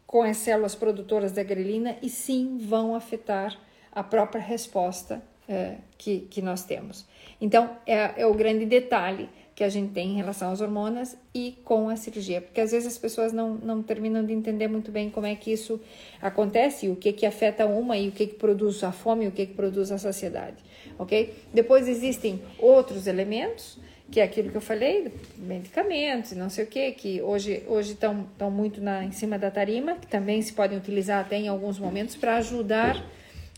com 0.07 0.21
as 0.21 0.37
células 0.37 0.75
produtoras 0.75 1.33
da 1.33 1.43
grelina 1.43 1.97
e 2.01 2.09
sim 2.09 2.57
vão 2.57 2.95
afetar 2.95 3.59
a 3.91 4.01
própria 4.01 4.41
resposta 4.41 5.21
é, 5.49 5.75
que, 5.97 6.21
que 6.21 6.41
nós 6.41 6.63
temos. 6.63 7.05
Então, 7.41 7.75
é, 7.85 8.21
é 8.21 8.25
o 8.25 8.33
grande 8.33 8.65
detalhe 8.65 9.27
que 9.55 9.63
a 9.63 9.69
gente 9.69 9.91
tem 9.91 10.11
em 10.11 10.15
relação 10.15 10.51
às 10.51 10.61
hormonas 10.61 11.15
e 11.33 11.57
com 11.63 11.87
a 11.89 11.95
cirurgia, 11.95 12.41
porque 12.41 12.59
às 12.59 12.71
vezes 12.71 12.87
as 12.87 12.97
pessoas 12.97 13.31
não, 13.31 13.55
não 13.55 13.83
terminam 13.83 14.25
de 14.25 14.33
entender 14.33 14.67
muito 14.67 14.91
bem 14.91 15.09
como 15.09 15.27
é 15.27 15.35
que 15.35 15.51
isso 15.51 15.79
acontece, 16.21 16.89
o 16.89 16.95
que 16.95 17.13
que 17.13 17.25
afeta 17.25 17.65
uma 17.65 17.97
e 17.97 18.09
o 18.09 18.11
que 18.11 18.27
que 18.27 18.35
produz 18.35 18.83
a 18.83 18.91
fome 18.91 19.27
o 19.27 19.31
que 19.31 19.45
que 19.45 19.53
produz 19.53 19.91
a 19.91 19.97
saciedade, 19.97 20.57
ok? 20.97 21.33
Depois 21.53 21.87
existem 21.87 22.41
outros 22.57 23.05
elementos, 23.05 23.77
que 24.09 24.19
é 24.19 24.23
aquilo 24.23 24.49
que 24.49 24.57
eu 24.57 24.61
falei, 24.61 25.13
medicamentos 25.37 26.31
não 26.31 26.49
sei 26.49 26.63
o 26.63 26.67
que, 26.67 26.91
que 26.91 27.21
hoje 27.21 27.63
hoje 27.67 27.93
estão 27.93 28.27
estão 28.31 28.49
muito 28.49 28.81
na, 28.81 29.03
em 29.03 29.11
cima 29.11 29.37
da 29.37 29.51
tarima, 29.51 29.95
que 29.95 30.07
também 30.07 30.41
se 30.41 30.53
podem 30.53 30.77
utilizar 30.77 31.21
até 31.21 31.37
em 31.37 31.47
alguns 31.47 31.77
momentos 31.77 32.15
para 32.15 32.37
ajudar 32.37 33.03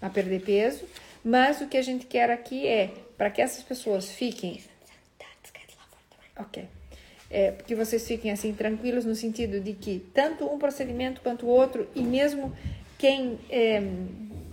a 0.01 0.09
perder 0.09 0.41
peso, 0.41 0.83
mas 1.23 1.61
o 1.61 1.67
que 1.67 1.77
a 1.77 1.81
gente 1.81 2.05
quer 2.05 2.29
aqui 2.29 2.67
é 2.67 2.91
para 3.17 3.29
que 3.29 3.41
essas 3.41 3.63
pessoas 3.63 4.09
fiquem 4.09 4.59
Ok. 6.37 6.67
É, 7.29 7.51
porque 7.51 7.73
vocês 7.73 8.07
fiquem 8.07 8.31
assim 8.31 8.53
tranquilos 8.53 9.03
no 9.03 9.15
sentido 9.15 9.59
de 9.59 9.73
que 9.73 9.99
tanto 10.13 10.45
um 10.45 10.59
procedimento 10.59 11.21
quanto 11.21 11.45
o 11.45 11.49
outro, 11.49 11.87
e 11.95 12.01
mesmo 12.01 12.55
quem 12.97 13.39
é, 13.49 13.81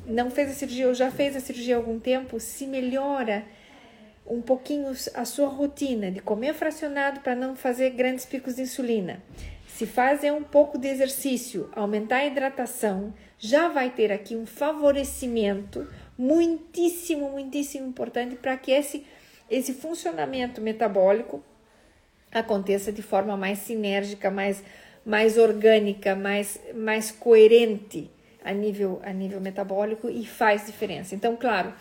não 0.07 0.31
fez 0.31 0.51
a 0.51 0.55
cirurgia 0.55 0.89
ou 0.89 0.95
já 0.95 1.11
fez 1.11 1.37
a 1.37 1.41
cirurgia 1.41 1.77
há 1.77 1.79
algum 1.79 2.01
tempo, 2.01 2.41
se 2.41 2.67
melhora 2.67 3.45
um 4.27 4.41
pouquinho 4.41 4.93
a 5.15 5.25
sua 5.25 5.49
rotina 5.49 6.11
de 6.11 6.21
comer 6.21 6.55
fracionado 6.55 7.21
para 7.21 7.35
não 7.35 7.55
fazer 7.55 7.91
grandes 7.91 8.25
picos 8.25 8.57
de 8.57 8.63
insulina. 8.63 9.23
Se 9.67 9.87
fazer 9.87 10.33
um 10.33 10.43
pouco 10.43 10.79
de 10.79 10.89
exercício, 10.89 11.69
aumentar 11.75 12.19
a 12.19 12.27
hidratação, 12.27 13.13
já 13.39 13.69
vai 13.69 13.91
ter 13.91 14.13
aqui 14.13 14.37
um 14.37 14.47
favorecimento 14.47 15.89
muitíssimo, 16.17 17.31
muitíssimo 17.31 17.89
importante 17.89 18.37
para 18.37 18.57
que 18.57 18.71
esse, 18.71 19.05
esse 19.51 19.73
funcionamento 19.73 20.61
metabólico 20.61 21.43
aconteça 22.33 22.91
de 22.93 23.03
forma 23.03 23.37
mais 23.37 23.59
sinérgica, 23.59 24.31
mais, 24.31 24.63
mais 25.05 25.37
orgânica, 25.37 26.15
mais, 26.17 26.59
mais 26.75 27.11
coerente 27.11 28.11
a 28.45 28.53
nível, 28.53 29.01
a 29.05 29.13
nível 29.13 29.41
metabólico 29.41 30.09
e 30.09 30.25
faz 30.27 30.67
diferença. 30.67 31.15
Então, 31.15 31.37
claro, 31.37 31.73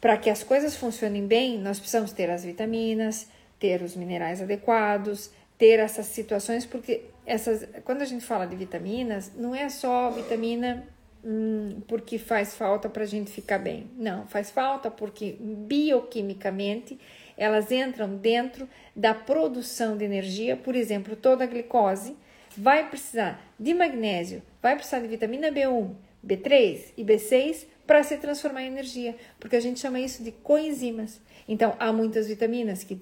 para 0.00 0.16
que 0.16 0.30
as 0.30 0.42
coisas 0.42 0.76
funcionem 0.76 1.26
bem, 1.26 1.58
nós 1.58 1.78
precisamos 1.78 2.12
ter 2.12 2.30
as 2.30 2.44
vitaminas, 2.44 3.28
ter 3.58 3.82
os 3.82 3.94
minerais 3.94 4.40
adequados, 4.42 5.30
ter 5.58 5.78
essas 5.78 6.06
situações, 6.06 6.66
porque 6.66 7.02
essas, 7.24 7.68
quando 7.84 8.02
a 8.02 8.04
gente 8.04 8.24
fala 8.24 8.46
de 8.46 8.56
vitaminas, 8.56 9.32
não 9.36 9.54
é 9.54 9.68
só 9.68 10.10
vitamina 10.10 10.84
hum, 11.24 11.80
porque 11.86 12.18
faz 12.18 12.54
falta 12.54 12.88
para 12.88 13.04
a 13.04 13.06
gente 13.06 13.30
ficar 13.30 13.58
bem. 13.58 13.88
Não, 13.96 14.26
faz 14.26 14.50
falta 14.50 14.90
porque 14.90 15.36
bioquimicamente 15.38 16.98
elas 17.36 17.70
entram 17.70 18.16
dentro 18.16 18.68
da 18.94 19.14
produção 19.14 19.96
de 19.96 20.04
energia, 20.04 20.56
por 20.56 20.74
exemplo, 20.74 21.16
toda 21.16 21.44
a 21.44 21.46
glicose 21.46 22.16
vai 22.56 22.88
precisar 22.88 23.42
de 23.58 23.72
magnésio, 23.74 24.42
vai 24.60 24.74
precisar 24.74 25.00
de 25.00 25.08
vitamina 25.08 25.50
B1, 25.50 25.90
B3 26.26 26.92
e 26.96 27.04
B6 27.04 27.66
para 27.86 28.02
se 28.02 28.16
transformar 28.16 28.62
em 28.62 28.68
energia, 28.68 29.16
porque 29.40 29.56
a 29.56 29.60
gente 29.60 29.80
chama 29.80 29.98
isso 29.98 30.22
de 30.22 30.30
coenzimas. 30.30 31.20
Então, 31.48 31.74
há 31.78 31.92
muitas 31.92 32.28
vitaminas 32.28 32.84
que 32.84 32.98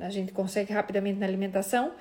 a 0.00 0.10
gente 0.10 0.32
consegue 0.32 0.72
rapidamente 0.72 1.18
na 1.18 1.26
alimentação. 1.26 1.92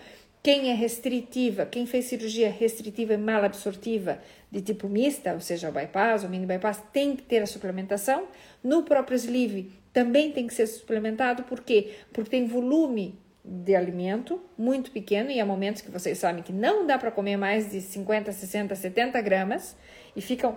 Quem 0.43 0.69
é 0.69 0.73
restritiva, 0.73 1.65
quem 1.65 1.85
fez 1.85 2.05
cirurgia 2.05 2.49
restritiva 2.49 3.13
e 3.13 3.17
mal 3.17 3.43
absortiva 3.43 4.19
de 4.51 4.61
tipo 4.61 4.87
mista, 4.87 5.33
ou 5.33 5.39
seja, 5.39 5.69
o 5.69 5.71
bypass 5.71 6.23
ou 6.23 6.29
mini 6.29 6.45
bypass, 6.45 6.83
tem 6.93 7.15
que 7.15 7.23
ter 7.23 7.41
a 7.41 7.45
suplementação. 7.45 8.27
No 8.63 8.83
próprio 8.83 9.15
sleeve, 9.15 9.71
também 9.97 10.31
tem 10.31 10.45
que 10.45 10.53
ser 10.53 10.67
suplementado, 10.67 11.41
por 11.41 11.61
quê? 11.61 11.95
Porque 12.13 12.29
tem 12.29 12.45
volume 12.45 13.17
de 13.43 13.75
alimento 13.75 14.39
muito 14.55 14.91
pequeno 14.91 15.31
e 15.31 15.39
há 15.39 15.45
momentos 15.45 15.81
que 15.81 15.89
vocês 15.89 16.19
sabem 16.19 16.43
que 16.43 16.53
não 16.53 16.85
dá 16.85 16.99
para 16.99 17.09
comer 17.09 17.35
mais 17.35 17.71
de 17.71 17.81
50, 17.81 18.31
60, 18.31 18.75
70 18.75 19.19
gramas 19.21 19.75
e 20.15 20.21
ficam 20.21 20.55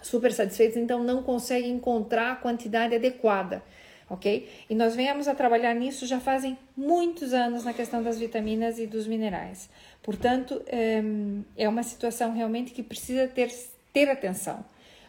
super 0.00 0.32
satisfeitos, 0.32 0.78
então 0.78 1.04
não 1.04 1.22
conseguem 1.22 1.72
encontrar 1.72 2.32
a 2.32 2.36
quantidade 2.36 2.94
adequada, 2.94 3.62
ok? 4.08 4.48
E 4.70 4.74
nós 4.74 4.96
viemos 4.96 5.28
a 5.28 5.34
trabalhar 5.34 5.74
nisso 5.74 6.06
já 6.06 6.18
fazem 6.18 6.56
muitos 6.74 7.34
anos 7.34 7.64
na 7.64 7.74
questão 7.74 8.02
das 8.02 8.18
vitaminas 8.18 8.78
e 8.78 8.86
dos 8.86 9.06
minerais. 9.06 9.68
Portanto, 10.02 10.62
é, 10.66 11.02
é 11.54 11.68
uma 11.68 11.82
situação 11.82 12.32
realmente 12.32 12.72
que 12.72 12.82
precisa 12.82 13.28
ter, 13.28 13.50
ter 13.92 14.08
atenção 14.08 14.64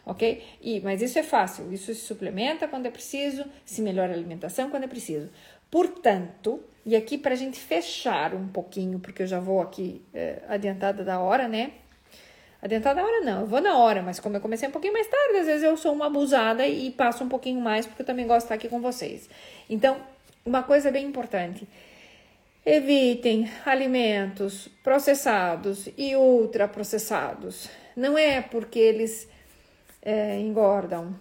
ok? 0.08 0.42
E, 0.62 0.80
mas 0.80 1.02
isso 1.02 1.18
é 1.18 1.22
fácil, 1.22 1.70
isso 1.70 1.94
se 1.94 2.00
suplementa 2.00 2.66
quando 2.66 2.86
é 2.86 2.90
preciso, 2.90 3.44
se 3.64 3.82
melhora 3.82 4.12
a 4.12 4.16
alimentação 4.16 4.70
quando 4.70 4.84
é 4.84 4.88
preciso. 4.88 5.28
Portanto, 5.70 6.60
e 6.84 6.96
aqui 6.96 7.18
para 7.18 7.34
a 7.34 7.36
gente 7.36 7.58
fechar 7.60 8.34
um 8.34 8.48
pouquinho, 8.48 8.98
porque 8.98 9.22
eu 9.22 9.26
já 9.26 9.38
vou 9.38 9.60
aqui 9.60 10.02
é, 10.14 10.42
adiantada 10.48 11.04
da 11.04 11.20
hora, 11.20 11.46
né? 11.46 11.72
Adiantada 12.62 13.02
da 13.02 13.06
hora 13.06 13.20
não, 13.20 13.42
eu 13.42 13.46
vou 13.46 13.60
na 13.60 13.76
hora, 13.76 14.02
mas 14.02 14.18
como 14.18 14.36
eu 14.36 14.40
comecei 14.40 14.66
um 14.66 14.72
pouquinho 14.72 14.94
mais 14.94 15.06
tarde, 15.06 15.36
às 15.38 15.46
vezes 15.46 15.62
eu 15.62 15.76
sou 15.76 15.92
uma 15.92 16.06
abusada 16.06 16.66
e 16.66 16.90
passo 16.90 17.22
um 17.22 17.28
pouquinho 17.28 17.60
mais, 17.60 17.86
porque 17.86 18.00
eu 18.02 18.06
também 18.06 18.26
gosto 18.26 18.40
de 18.40 18.44
estar 18.46 18.54
aqui 18.54 18.68
com 18.68 18.80
vocês. 18.80 19.28
Então, 19.68 19.98
uma 20.44 20.62
coisa 20.62 20.90
bem 20.90 21.06
importante. 21.06 21.68
Evitem 22.64 23.48
alimentos 23.64 24.68
processados 24.82 25.88
e 25.96 26.16
ultraprocessados. 26.16 27.68
Não 27.94 28.16
é 28.16 28.40
porque 28.40 28.78
eles 28.78 29.28
é, 30.08 30.40
engordam. 30.40 31.14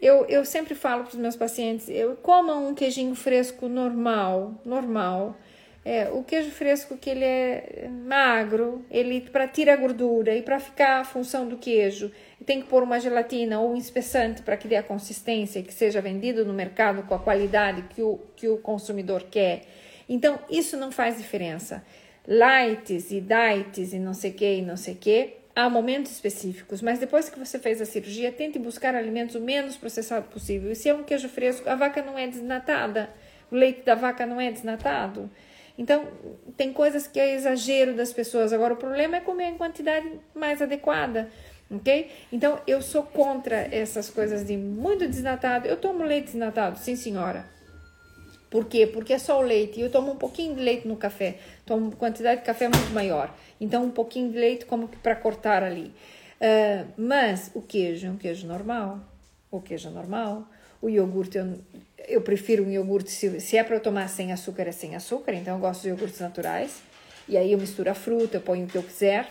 Eu, 0.00 0.24
eu 0.26 0.44
sempre 0.44 0.74
falo 0.74 1.04
para 1.04 1.14
os 1.14 1.18
meus 1.18 1.36
pacientes, 1.36 1.88
eu 1.88 2.16
comam 2.16 2.68
um 2.68 2.74
queijinho 2.74 3.14
fresco 3.14 3.68
normal, 3.68 4.54
normal. 4.64 5.36
É, 5.84 6.10
o 6.10 6.22
queijo 6.24 6.50
fresco 6.50 6.96
que 6.96 7.08
ele 7.08 7.24
é 7.24 7.88
magro, 7.88 8.84
ele 8.90 9.20
para 9.20 9.46
tirar 9.46 9.74
a 9.74 9.76
gordura 9.76 10.34
e 10.34 10.42
para 10.42 10.58
ficar 10.58 11.00
a 11.00 11.04
função 11.04 11.48
do 11.48 11.56
queijo, 11.56 12.10
tem 12.44 12.60
que 12.60 12.66
pôr 12.66 12.82
uma 12.82 12.98
gelatina 12.98 13.60
ou 13.60 13.72
um 13.72 13.76
espessante 13.76 14.42
para 14.42 14.56
que 14.56 14.66
dê 14.66 14.76
a 14.76 14.82
consistência 14.82 15.62
que 15.62 15.72
seja 15.72 16.00
vendido 16.00 16.44
no 16.44 16.52
mercado 16.52 17.04
com 17.04 17.14
a 17.14 17.18
qualidade 17.18 17.82
que 17.90 18.02
o, 18.02 18.20
que 18.34 18.48
o 18.48 18.58
consumidor 18.58 19.24
quer. 19.30 19.62
Então, 20.08 20.38
isso 20.50 20.76
não 20.76 20.90
faz 20.90 21.16
diferença. 21.18 21.84
Lights 22.26 23.10
e 23.12 23.20
diets 23.20 23.92
e 23.92 23.98
não 23.98 24.12
sei 24.12 24.32
que 24.32 24.56
e 24.56 24.62
não 24.62 24.76
sei 24.76 24.94
que 24.94 25.38
há 25.58 25.68
momentos 25.68 26.12
específicos, 26.12 26.80
mas 26.80 27.00
depois 27.00 27.28
que 27.28 27.36
você 27.36 27.58
fez 27.58 27.80
a 27.80 27.84
cirurgia, 27.84 28.30
tente 28.30 28.60
buscar 28.60 28.94
alimentos 28.94 29.34
o 29.34 29.40
menos 29.40 29.76
processado 29.76 30.28
possível. 30.28 30.70
E 30.70 30.76
se 30.76 30.88
é 30.88 30.94
um 30.94 31.02
queijo 31.02 31.28
fresco, 31.28 31.68
a 31.68 31.74
vaca 31.74 32.00
não 32.00 32.16
é 32.16 32.28
desnatada, 32.28 33.10
o 33.50 33.56
leite 33.56 33.82
da 33.82 33.96
vaca 33.96 34.24
não 34.24 34.40
é 34.40 34.52
desnatado. 34.52 35.28
Então, 35.76 36.06
tem 36.56 36.72
coisas 36.72 37.08
que 37.08 37.18
é 37.18 37.34
exagero 37.34 37.94
das 37.94 38.12
pessoas. 38.12 38.52
Agora, 38.52 38.74
o 38.74 38.76
problema 38.76 39.16
é 39.16 39.20
comer 39.20 39.46
em 39.46 39.56
quantidade 39.56 40.08
mais 40.32 40.62
adequada. 40.62 41.28
ok? 41.68 42.08
Então 42.30 42.60
eu 42.64 42.80
sou 42.80 43.02
contra 43.02 43.56
essas 43.74 44.08
coisas 44.08 44.46
de 44.46 44.56
muito 44.56 45.08
desnatado. 45.08 45.66
Eu 45.66 45.76
tomo 45.76 46.04
leite 46.04 46.26
desnatado, 46.26 46.78
sim 46.78 46.94
senhora. 46.94 47.57
Por 48.50 48.64
quê? 48.66 48.86
Porque 48.86 49.12
é 49.12 49.18
só 49.18 49.38
o 49.38 49.42
leite. 49.42 49.80
Eu 49.80 49.90
tomo 49.90 50.12
um 50.12 50.16
pouquinho 50.16 50.54
de 50.54 50.60
leite 50.60 50.88
no 50.88 50.96
café. 50.96 51.38
Tomo 51.66 51.94
quantidade 51.96 52.40
de 52.40 52.46
café 52.46 52.68
muito 52.68 52.92
maior. 52.92 53.34
Então 53.60 53.84
um 53.84 53.90
pouquinho 53.90 54.30
de 54.30 54.38
leite 54.38 54.64
como 54.64 54.88
que 54.88 54.96
para 54.96 55.14
cortar 55.14 55.62
ali. 55.62 55.92
Uh, 56.40 56.86
mas 56.96 57.50
o 57.54 57.60
queijo 57.60 58.06
é 58.06 58.10
um 58.10 58.16
queijo 58.16 58.46
normal. 58.46 59.00
O 59.50 59.60
queijo 59.60 59.88
é 59.88 59.90
normal. 59.90 60.48
O 60.80 60.88
iogurte, 60.88 61.36
eu, 61.36 61.58
eu 62.06 62.20
prefiro 62.22 62.64
um 62.64 62.70
iogurte, 62.70 63.10
se, 63.10 63.40
se 63.40 63.56
é 63.56 63.64
para 63.64 63.76
eu 63.76 63.80
tomar 63.80 64.08
sem 64.08 64.32
açúcar, 64.32 64.62
é 64.62 64.72
sem 64.72 64.94
açúcar. 64.94 65.34
Então 65.34 65.54
eu 65.54 65.60
gosto 65.60 65.82
de 65.82 65.88
iogurtes 65.88 66.20
naturais. 66.20 66.80
E 67.28 67.36
aí 67.36 67.52
eu 67.52 67.58
misturo 67.58 67.90
a 67.90 67.94
fruta, 67.94 68.38
eu 68.38 68.40
ponho 68.40 68.64
o 68.64 68.68
que 68.68 68.78
eu 68.78 68.82
quiser. 68.82 69.28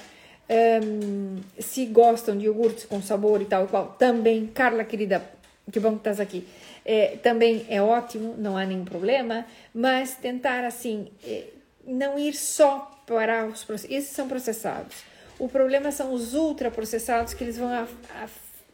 Um, 0.49 1.41
se 1.59 1.85
gostam 1.87 2.37
de 2.37 2.45
iogurtes 2.45 2.85
com 2.85 3.01
sabor 3.01 3.41
e 3.41 3.45
tal 3.45 3.65
e 3.65 3.67
qual, 3.67 3.87
também, 3.99 4.47
Carla 4.47 4.83
querida, 4.85 5.21
que 5.69 5.77
bom 5.77 5.91
que 5.91 5.97
estás 5.97 6.21
aqui, 6.21 6.47
é, 6.87 7.17
também 7.21 7.65
é 7.67 7.81
ótimo, 7.81 8.35
não 8.37 8.55
há 8.57 8.65
nenhum 8.65 8.85
problema, 8.85 9.45
mas 9.73 10.15
tentar 10.15 10.63
assim, 10.63 11.09
é, 11.21 11.43
não 11.85 12.17
ir 12.17 12.33
só 12.33 13.03
para 13.05 13.45
os 13.45 13.65
processados, 13.65 13.97
esses 13.97 14.11
são 14.11 14.27
processados. 14.29 15.03
O 15.37 15.49
problema 15.49 15.91
são 15.91 16.13
os 16.13 16.33
ultraprocessados 16.33 17.33
que 17.33 17.43
eles 17.43 17.57
vão 17.57 17.69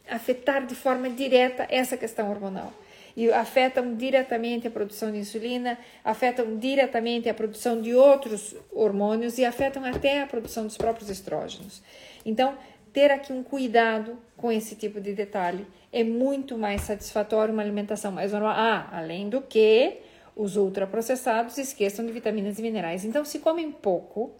afetar 0.08 0.64
de 0.64 0.76
forma 0.76 1.10
direta 1.10 1.66
essa 1.68 1.96
questão 1.96 2.30
hormonal 2.30 2.72
e 3.16 3.30
afetam 3.30 3.94
diretamente 3.94 4.66
a 4.66 4.70
produção 4.70 5.10
de 5.10 5.18
insulina, 5.18 5.76
afetam 6.04 6.56
diretamente 6.56 7.28
a 7.28 7.34
produção 7.34 7.80
de 7.82 7.94
outros 7.94 8.54
hormônios 8.72 9.38
e 9.38 9.44
afetam 9.44 9.84
até 9.84 10.22
a 10.22 10.26
produção 10.26 10.64
dos 10.64 10.76
próprios 10.76 11.10
estrógenos. 11.10 11.82
Então, 12.24 12.56
ter 12.92 13.10
aqui 13.10 13.32
um 13.32 13.42
cuidado 13.42 14.16
com 14.36 14.50
esse 14.50 14.76
tipo 14.76 15.00
de 15.00 15.12
detalhe 15.14 15.66
é 15.94 16.02
muito 16.02 16.58
mais 16.58 16.80
satisfatório 16.80 17.54
uma 17.54 17.62
alimentação 17.62 18.10
mais 18.10 18.32
normal. 18.32 18.52
Ah, 18.56 18.88
além 18.90 19.28
do 19.28 19.40
que 19.40 19.98
os 20.34 20.56
ultraprocessados 20.56 21.56
esqueçam 21.56 22.04
de 22.04 22.10
vitaminas 22.10 22.58
e 22.58 22.62
minerais. 22.62 23.04
Então, 23.04 23.24
se 23.24 23.38
comem 23.38 23.70
pouco, 23.70 24.32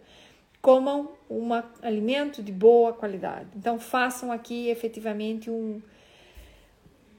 comam 0.61 1.13
um 1.31 1.51
alimento 1.81 2.43
de 2.43 2.51
boa 2.51 2.93
qualidade. 2.93 3.47
Então, 3.55 3.79
façam 3.79 4.33
aqui 4.33 4.69
efetivamente 4.69 5.49
um, 5.49 5.81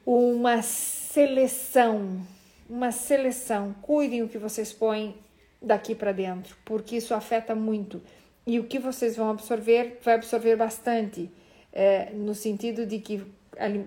uma 0.04 0.60
seleção, 0.60 2.20
uma 2.68 2.92
seleção. 2.92 3.74
Cuidem 3.80 4.22
o 4.22 4.28
que 4.28 4.36
vocês 4.36 4.70
põem 4.70 5.14
daqui 5.62 5.94
para 5.94 6.12
dentro, 6.12 6.54
porque 6.62 6.96
isso 6.96 7.14
afeta 7.14 7.54
muito. 7.54 8.02
E 8.46 8.60
o 8.60 8.64
que 8.64 8.78
vocês 8.78 9.16
vão 9.16 9.30
absorver, 9.30 9.98
vai 10.02 10.14
absorver 10.14 10.56
bastante, 10.56 11.30
é, 11.72 12.10
no 12.12 12.34
sentido 12.34 12.84
de 12.84 12.98
que 12.98 13.24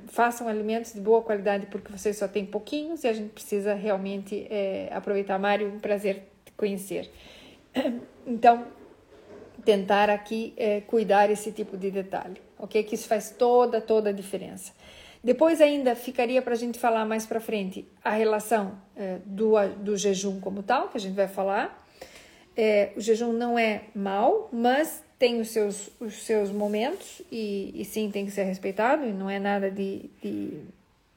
façam 0.07 0.47
alimentos 0.47 0.93
de 0.93 0.99
boa 0.99 1.21
qualidade, 1.21 1.67
porque 1.67 1.91
vocês 1.91 2.17
só 2.17 2.27
têm 2.27 2.45
pouquinhos 2.45 3.03
e 3.03 3.07
a 3.07 3.13
gente 3.13 3.29
precisa 3.29 3.73
realmente 3.73 4.47
é, 4.49 4.89
aproveitar. 4.91 5.37
Mário, 5.37 5.67
um 5.67 5.79
prazer 5.79 6.23
te 6.45 6.51
conhecer. 6.53 7.09
Então, 8.27 8.67
tentar 9.65 10.07
aqui 10.07 10.53
é, 10.55 10.81
cuidar 10.81 11.31
esse 11.31 11.51
tipo 11.51 11.75
de 11.75 11.89
detalhe, 11.89 12.39
ok? 12.59 12.83
Que 12.83 12.93
isso 12.93 13.07
faz 13.07 13.31
toda, 13.31 13.81
toda 13.81 14.09
a 14.09 14.13
diferença. 14.13 14.71
Depois 15.23 15.59
ainda 15.59 15.95
ficaria 15.95 16.41
para 16.41 16.53
a 16.53 16.57
gente 16.57 16.79
falar 16.79 17.05
mais 17.05 17.25
para 17.25 17.39
frente 17.39 17.87
a 18.03 18.11
relação 18.11 18.79
é, 18.95 19.17
do, 19.25 19.53
do 19.77 19.97
jejum 19.97 20.39
como 20.39 20.61
tal, 20.63 20.89
que 20.89 20.97
a 20.97 20.99
gente 20.99 21.15
vai 21.15 21.27
falar. 21.27 21.85
É, 22.55 22.91
o 22.95 23.01
jejum 23.01 23.33
não 23.33 23.57
é 23.57 23.83
mal, 23.93 24.49
mas 24.51 25.03
tem 25.19 25.41
os 25.41 25.49
seus, 25.49 25.89
os 25.99 26.23
seus 26.23 26.49
momentos 26.49 27.21
e, 27.29 27.73
e 27.75 27.83
sim 27.83 28.09
tem 28.09 28.25
que 28.25 28.31
ser 28.31 28.43
respeitado 28.43 29.05
e 29.05 29.11
não 29.11 29.29
é 29.29 29.37
nada 29.37 29.69
de, 29.69 30.09
de, 30.23 30.61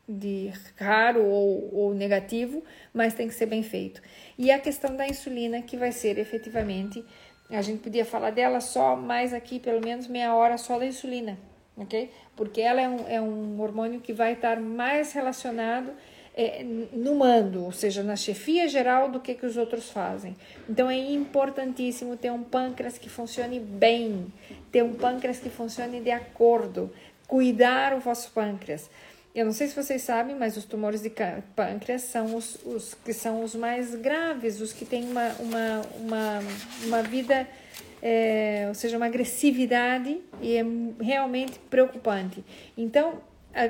de 0.09 0.53
raro 0.77 1.25
ou, 1.25 1.71
ou 1.73 1.95
negativo, 1.95 2.65
mas 2.93 3.15
tem 3.15 3.29
que 3.29 3.35
ser 3.35 3.47
bem 3.47 3.63
feito. 3.63 4.03
E 4.37 4.51
a 4.51 4.59
questão 4.59 4.97
da 4.97 5.07
insulina, 5.07 5.63
que 5.63 5.77
vai 5.77 5.93
ser 5.93 6.19
efetivamente, 6.19 7.05
a 7.49 7.63
gente 7.63 7.81
podia 7.81 8.05
falar 8.05 8.31
dela 8.31 8.61
só 8.61 8.97
mais 8.97 9.33
aqui, 9.33 9.61
pelo 9.61 9.81
menos 9.81 10.09
meia 10.09 10.35
hora 10.35 10.59
só 10.59 10.79
da 10.79 10.87
insulina, 10.87 11.39
ok? 11.77 12.11
Porque 12.35 12.61
ela 12.61 12.81
é 12.81 12.89
um, 12.89 13.09
é 13.09 13.21
um 13.21 13.61
hormônio 13.61 14.01
que 14.01 14.13
vai 14.13 14.33
estar 14.33 14.59
mais 14.59 15.13
relacionado 15.13 15.93
é, 16.35 16.65
no 16.65 17.15
mando, 17.15 17.65
ou 17.65 17.73
seja, 17.73 18.03
na 18.03 18.17
chefia 18.17 18.69
geral 18.69 19.11
do 19.11 19.21
que, 19.21 19.35
que 19.35 19.45
os 19.45 19.57
outros 19.57 19.91
fazem. 19.91 20.35
Então 20.69 20.89
é 20.89 20.97
importantíssimo 20.97 22.17
ter 22.17 22.31
um 22.31 22.43
pâncreas 22.43 22.97
que 22.99 23.09
funcione 23.09 23.61
bem, 23.61 24.33
ter 24.71 24.83
um 24.83 24.95
pâncreas 24.95 25.39
que 25.39 25.51
funcione 25.51 26.01
de 26.01 26.11
acordo, 26.11 26.91
cuidar 27.27 27.95
o 27.95 28.01
vosso 28.01 28.31
pâncreas. 28.33 28.89
Eu 29.35 29.47
não 29.47 29.53
sei 29.53 29.67
se 29.67 29.75
vocês 29.75 30.03
sabem, 30.03 30.37
mas 30.37 30.57
os 30.59 30.67
tumores 30.67 31.01
de 31.01 31.11
pâncreas 31.57 32.03
são 32.03 32.35
os, 32.37 32.59
os 32.67 32.93
que 32.93 33.15
são 33.15 33.43
os 33.43 33.55
mais 33.55 33.95
graves, 33.95 34.61
os 34.61 34.73
que 34.75 34.85
têm 34.85 35.05
uma, 35.05 35.29
uma, 35.39 35.83
uma, 36.01 36.39
uma 36.85 37.03
vida 37.03 37.49
é, 38.03 38.67
ou 38.69 38.75
seja, 38.75 38.97
uma 38.97 39.07
agressividade 39.07 40.21
e 40.41 40.57
é 40.57 40.65
realmente 41.01 41.59
preocupante. 41.71 42.45
Então, 42.77 43.23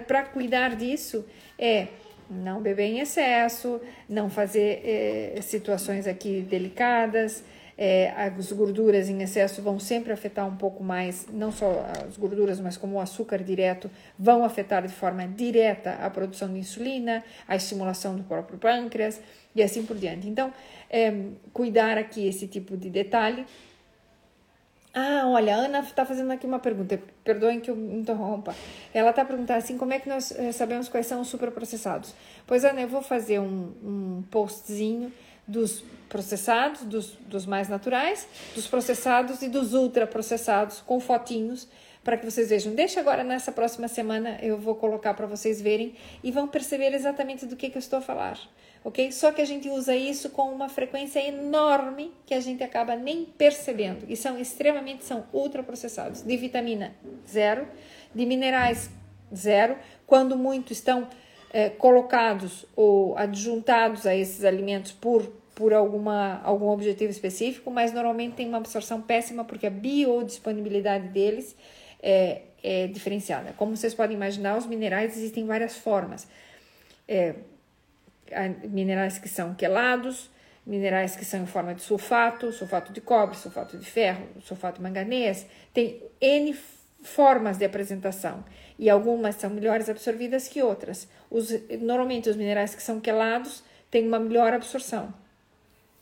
para 0.07 0.25
cuidar 0.25 0.75
disso, 0.75 1.25
é 1.59 1.89
não 2.31 2.61
beber 2.61 2.85
em 2.85 3.01
excesso, 3.01 3.81
não 4.09 4.31
fazer 4.31 4.83
é, 4.85 5.41
situações 5.43 6.07
aqui 6.07 6.41
delicadas. 6.41 7.45
É, 7.77 8.13
as 8.17 8.53
gorduras 8.53 9.09
em 9.09 9.23
excesso 9.23 9.63
vão 9.63 9.79
sempre 9.81 10.13
afetar 10.13 10.47
um 10.47 10.57
pouco 10.57 10.85
mais, 10.85 11.27
não 11.33 11.51
só 11.51 11.87
as 12.07 12.17
gorduras, 12.17 12.61
mas 12.61 12.77
como 12.77 12.97
o 12.97 13.01
açúcar 13.01 13.39
direto, 13.43 13.91
vão 14.19 14.45
afetar 14.45 14.87
de 14.87 14.93
forma 14.93 15.27
direta 15.27 15.93
a 15.95 16.11
produção 16.11 16.53
de 16.53 16.59
insulina, 16.59 17.25
a 17.49 17.57
estimulação 17.57 18.15
do 18.15 18.23
próprio 18.23 18.59
pâncreas 18.59 19.21
e 19.55 19.63
assim 19.63 19.85
por 19.85 19.97
diante. 19.97 20.29
Então, 20.29 20.53
é, 20.91 21.13
cuidar 21.53 21.97
aqui 21.97 22.27
esse 22.29 22.47
tipo 22.47 22.77
de 22.77 22.91
detalhe 22.91 23.47
ah, 24.95 25.23
olha, 25.27 25.57
a 25.57 25.59
Ana 25.59 25.81
está 25.81 26.05
fazendo 26.05 26.31
aqui 26.33 26.47
uma 26.47 26.59
pergunta, 26.59 27.01
perdoem 27.25 27.61
que 27.61 27.71
eu 27.71 27.77
interrompa. 27.77 28.55
Ela 28.93 29.11
está 29.11 29.25
perguntando 29.25 29.59
assim, 29.59 29.79
como 29.79 29.93
é 29.93 29.99
que 29.99 30.09
nós 30.09 30.33
eh, 30.33 30.53
sabemos 30.53 30.89
quais 30.89 31.07
são 31.07 31.23
os 31.23 31.29
superprocessados? 31.29 32.15
Pois, 32.47 32.63
Ana, 32.65 32.83
eu 32.83 32.89
vou 32.89 33.01
fazer 33.01 33.41
um, 33.41 33.73
um 33.83 34.25
postzinho 34.31 35.11
dos 35.49 35.83
processados, 36.11 36.83
dos, 36.83 37.13
dos 37.27 37.47
mais 37.47 37.69
naturais, 37.69 38.29
dos 38.55 38.67
processados 38.67 39.41
e 39.41 39.49
dos 39.49 39.73
ultraprocessados, 39.73 40.83
com 40.83 41.01
fotinhos, 41.01 41.67
para 42.03 42.17
que 42.17 42.25
vocês 42.25 42.51
vejam. 42.51 42.75
Deixa 42.75 43.01
agora, 43.01 43.23
nessa 43.23 43.53
próxima 43.53 43.89
semana, 43.89 44.39
eu 44.43 44.59
vou 44.59 44.75
colocar 44.75 45.15
para 45.15 45.27
vocês 45.27 45.61
verem 45.61 45.95
e 46.23 46.31
vão 46.31 46.49
perceber 46.49 46.93
exatamente 46.95 47.47
do 47.47 47.57
que, 47.57 47.71
que 47.71 47.77
eu 47.77 47.81
estou 47.81 47.99
a 47.99 48.03
falar 48.03 48.39
ok? 48.85 49.13
Só 49.13 49.33
que 49.33 49.41
a 49.41 49.45
gente 49.45 49.69
usa 49.69 49.95
isso 49.95 50.31
com 50.31 50.51
uma 50.51 50.69
frequência 50.69 51.21
enorme 51.21 52.13
que 52.27 52.35
a 52.35 52.41
gente 52.41 52.63
acaba 52.63 52.97
nem 52.97 53.25
percebendo 53.25 54.05
e 54.09 54.17
são 54.17 54.39
extremamente 54.39 55.05
são 55.05 55.25
ultraprocessados. 55.33 56.23
De 56.23 56.37
vitamina 56.37 56.93
zero, 57.29 57.67
de 58.15 58.27
minerais 58.27 58.91
zero, 59.35 59.77
quando 60.07 60.37
muito 60.37 60.73
estão 60.73 61.09
é, 61.53 61.69
colocados 61.69 62.67
ou 62.75 63.17
adjuntados 63.17 64.07
a 64.07 64.15
esses 64.15 64.45
alimentos 64.45 64.93
por 64.93 65.41
por 65.55 65.75
alguma, 65.75 66.41
algum 66.45 66.69
objetivo 66.69 67.11
específico, 67.11 67.71
mas 67.71 67.93
normalmente 67.93 68.37
tem 68.37 68.49
uma 68.49 68.57
absorção 68.57 69.03
péssima 69.03 69.45
porque 69.45 69.67
a 69.67 69.71
biodisponibilidade 69.71 71.09
deles 71.09 71.55
é, 72.03 72.43
é 72.63 72.87
diferenciada. 72.89 73.53
Como 73.57 73.77
vocês 73.77 73.95
podem 73.95 74.17
imaginar, 74.17 74.57
os 74.59 74.67
minerais 74.67 75.17
existem 75.17 75.47
várias 75.47 75.77
formas. 75.77 76.27
É, 77.07 77.35
minerais 78.69 79.19
que 79.19 79.29
são 79.29 79.55
quelados, 79.55 80.31
minerais 80.67 81.17
que 81.17 81.25
são 81.25 81.43
em 81.43 81.47
forma 81.47 81.75
de 81.75 81.83
sulfato, 81.83 82.53
sulfato 82.53 82.93
de 82.93 83.01
cobre, 83.01 83.37
sulfato 83.37 83.77
de 83.77 83.85
ferro, 83.85 84.27
sulfato 84.43 84.77
de 84.79 84.83
manganês, 84.83 85.47
tem 85.73 86.03
N 86.21 86.57
formas 87.03 87.59
de 87.59 87.65
apresentação 87.65 88.45
e 88.79 88.89
algumas 88.89 89.37
são 89.37 89.51
melhores 89.51 89.89
absorvidas 89.89 90.49
que 90.49 90.63
outras. 90.63 91.09
Os, 91.31 91.51
normalmente 91.81 92.31
os 92.31 92.37
minerais 92.37 92.75
que 92.75 92.83
são 92.83 93.01
quelados 93.01 93.63
têm 93.91 94.07
uma 94.07 94.19
melhor 94.19 94.53
absorção. 94.53 95.13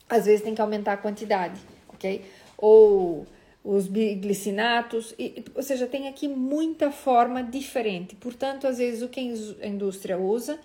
Às 0.09 0.27
vezes 0.27 0.43
tem 0.43 0.55
que 0.55 0.61
aumentar 0.61 0.95
a 0.95 0.97
quantidade, 0.97 1.61
ok? 1.89 2.25
Ou 2.59 3.27
os 3.63 3.87
glicinatos, 3.89 5.15
e, 5.19 5.45
ou 5.55 5.63
seja, 5.63 5.87
tem 5.87 6.09
aqui 6.09 6.27
muita 6.27 6.91
forma 6.91 7.43
diferente. 7.43 8.17
Portanto, 8.17 8.67
às 8.67 8.79
vezes 8.79 9.03
o 9.03 9.09
que 9.09 9.21
a 9.63 9.67
indústria 9.67 10.19
usa 10.19 10.59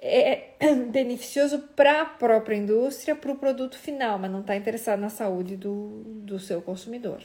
é 0.00 0.54
beneficioso 0.90 1.58
para 1.74 2.02
a 2.02 2.04
própria 2.04 2.56
indústria, 2.56 3.14
para 3.14 3.32
o 3.32 3.36
produto 3.36 3.76
final, 3.76 4.18
mas 4.18 4.30
não 4.30 4.40
está 4.40 4.56
interessado 4.56 5.00
na 5.00 5.10
saúde 5.10 5.56
do, 5.56 6.02
do 6.04 6.38
seu 6.38 6.62
consumidor, 6.62 7.22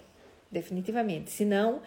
definitivamente. 0.52 1.30
Senão, 1.32 1.82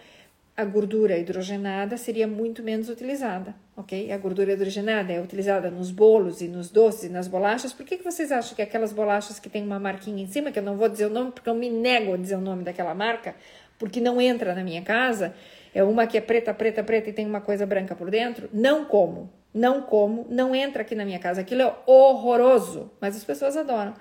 a 0.59 0.65
gordura 0.65 1.17
hidrogenada 1.17 1.95
seria 1.95 2.27
muito 2.27 2.61
menos 2.61 2.89
utilizada, 2.89 3.55
ok? 3.77 4.11
A 4.11 4.17
gordura 4.17 4.51
hidrogenada 4.51 5.13
é 5.13 5.21
utilizada 5.21 5.71
nos 5.71 5.89
bolos 5.89 6.41
e 6.41 6.49
nos 6.49 6.69
doces 6.69 7.05
e 7.05 7.09
nas 7.09 7.29
bolachas. 7.29 7.71
Por 7.71 7.85
que, 7.85 7.95
que 7.95 8.03
vocês 8.03 8.29
acham 8.29 8.57
que 8.57 8.61
aquelas 8.61 8.91
bolachas 8.91 9.39
que 9.39 9.47
tem 9.47 9.63
uma 9.63 9.79
marquinha 9.79 10.21
em 10.21 10.27
cima, 10.27 10.51
que 10.51 10.59
eu 10.59 10.63
não 10.63 10.75
vou 10.75 10.89
dizer 10.89 11.05
o 11.05 11.09
nome 11.09 11.31
porque 11.31 11.49
eu 11.49 11.55
me 11.55 11.69
nego 11.69 12.13
a 12.13 12.17
dizer 12.17 12.35
o 12.35 12.41
nome 12.41 12.65
daquela 12.65 12.93
marca, 12.93 13.35
porque 13.77 14.01
não 14.01 14.19
entra 14.19 14.53
na 14.53 14.61
minha 14.61 14.81
casa, 14.81 15.33
é 15.73 15.81
uma 15.81 16.05
que 16.05 16.17
é 16.17 16.21
preta, 16.21 16.53
preta, 16.53 16.83
preta 16.83 17.09
e 17.09 17.13
tem 17.13 17.25
uma 17.25 17.39
coisa 17.39 17.65
branca 17.65 17.95
por 17.95 18.11
dentro, 18.11 18.49
não 18.51 18.83
como. 18.83 19.31
Não 19.53 19.81
como, 19.81 20.27
não 20.29 20.53
entra 20.53 20.81
aqui 20.81 20.93
na 20.93 21.05
minha 21.05 21.19
casa. 21.19 21.39
Aquilo 21.39 21.61
é 21.61 21.73
horroroso, 21.85 22.91
mas 22.99 23.15
as 23.15 23.23
pessoas 23.23 23.55
adoram. 23.55 23.93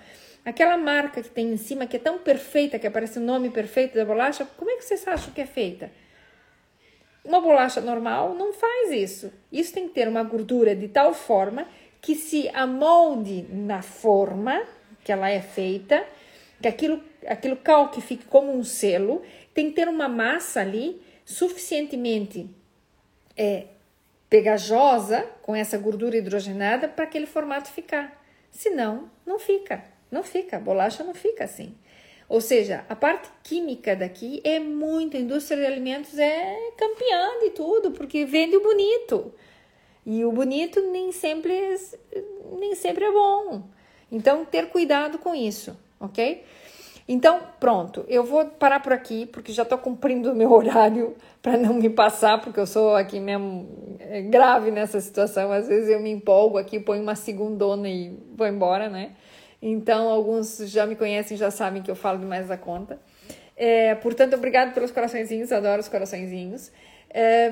Aquela 0.44 0.76
marca 0.76 1.22
que 1.22 1.30
tem 1.30 1.52
em 1.52 1.56
cima, 1.56 1.86
que 1.86 1.94
é 1.94 2.00
tão 2.00 2.18
perfeita, 2.18 2.80
que 2.80 2.86
aparece 2.86 3.20
o 3.20 3.22
nome 3.22 3.48
perfeito 3.48 3.94
da 3.94 4.04
bolacha, 4.04 4.44
como 4.56 4.72
é 4.72 4.76
que 4.76 4.84
vocês 4.84 5.06
acham 5.06 5.32
que 5.32 5.40
é 5.40 5.46
feita? 5.46 5.88
Uma 7.28 7.42
bolacha 7.42 7.82
normal 7.82 8.34
não 8.34 8.54
faz 8.54 8.90
isso. 8.90 9.30
Isso 9.52 9.74
tem 9.74 9.86
que 9.86 9.92
ter 9.92 10.08
uma 10.08 10.22
gordura 10.22 10.74
de 10.74 10.88
tal 10.88 11.12
forma 11.12 11.68
que 12.00 12.14
se 12.14 12.48
amolde 12.54 13.44
na 13.50 13.82
forma 13.82 14.66
que 15.04 15.12
ela 15.12 15.28
é 15.28 15.42
feita, 15.42 16.02
que 16.58 16.66
aquilo, 16.66 17.02
aquilo 17.26 17.56
calque 17.56 18.00
fique 18.00 18.24
como 18.24 18.50
um 18.50 18.64
selo, 18.64 19.20
tem 19.52 19.68
que 19.68 19.76
ter 19.76 19.88
uma 19.88 20.08
massa 20.08 20.60
ali 20.60 21.02
suficientemente 21.22 22.48
é, 23.36 23.66
pegajosa 24.30 25.26
com 25.42 25.54
essa 25.54 25.76
gordura 25.76 26.16
hidrogenada 26.16 26.88
para 26.88 27.04
aquele 27.04 27.26
formato 27.26 27.68
ficar. 27.68 28.24
Senão, 28.50 29.10
não 29.26 29.38
fica, 29.38 29.84
não 30.10 30.22
fica, 30.22 30.56
a 30.56 30.60
bolacha 30.60 31.04
não 31.04 31.12
fica 31.12 31.44
assim. 31.44 31.74
Ou 32.28 32.40
seja, 32.40 32.84
a 32.88 32.94
parte 32.94 33.30
química 33.42 33.96
daqui 33.96 34.40
é 34.44 34.58
muito, 34.58 35.16
a 35.16 35.20
indústria 35.20 35.58
de 35.58 35.66
alimentos 35.66 36.18
é 36.18 36.70
campeã 36.76 37.38
de 37.40 37.50
tudo, 37.50 37.92
porque 37.92 38.26
vende 38.26 38.56
o 38.56 38.62
bonito. 38.62 39.32
E 40.04 40.24
o 40.24 40.32
bonito 40.32 40.80
nem 40.90 41.10
sempre, 41.10 41.76
nem 42.58 42.74
sempre 42.74 43.04
é 43.04 43.12
bom. 43.12 43.62
Então, 44.12 44.44
ter 44.44 44.68
cuidado 44.68 45.18
com 45.18 45.34
isso, 45.34 45.76
ok? 45.98 46.44
Então, 47.08 47.40
pronto, 47.58 48.04
eu 48.06 48.22
vou 48.22 48.44
parar 48.44 48.80
por 48.80 48.92
aqui, 48.92 49.24
porque 49.24 49.50
já 49.50 49.62
estou 49.62 49.78
cumprindo 49.78 50.30
o 50.30 50.34
meu 50.34 50.52
horário 50.52 51.16
para 51.40 51.56
não 51.56 51.72
me 51.72 51.88
passar, 51.88 52.38
porque 52.42 52.60
eu 52.60 52.66
sou 52.66 52.94
aqui 52.94 53.18
mesmo 53.18 53.96
é, 53.98 54.20
grave 54.20 54.70
nessa 54.70 55.00
situação. 55.00 55.50
Às 55.50 55.66
vezes 55.66 55.88
eu 55.88 56.00
me 56.00 56.10
empolgo 56.10 56.58
aqui, 56.58 56.78
ponho 56.78 57.02
uma 57.02 57.14
segundona 57.14 57.88
e 57.88 58.14
vou 58.36 58.46
embora, 58.46 58.90
né? 58.90 59.12
Então, 59.60 60.08
alguns 60.08 60.58
já 60.66 60.86
me 60.86 60.94
conhecem, 60.94 61.36
já 61.36 61.50
sabem 61.50 61.82
que 61.82 61.90
eu 61.90 61.96
falo 61.96 62.18
demais 62.18 62.48
da 62.48 62.56
conta. 62.56 62.98
É, 63.56 63.94
portanto, 63.96 64.34
obrigado 64.34 64.72
pelos 64.72 64.90
coraçõezinhos, 64.90 65.50
adoro 65.50 65.80
os 65.80 65.88
coraçõezinhos. 65.88 66.70
É, 67.10 67.50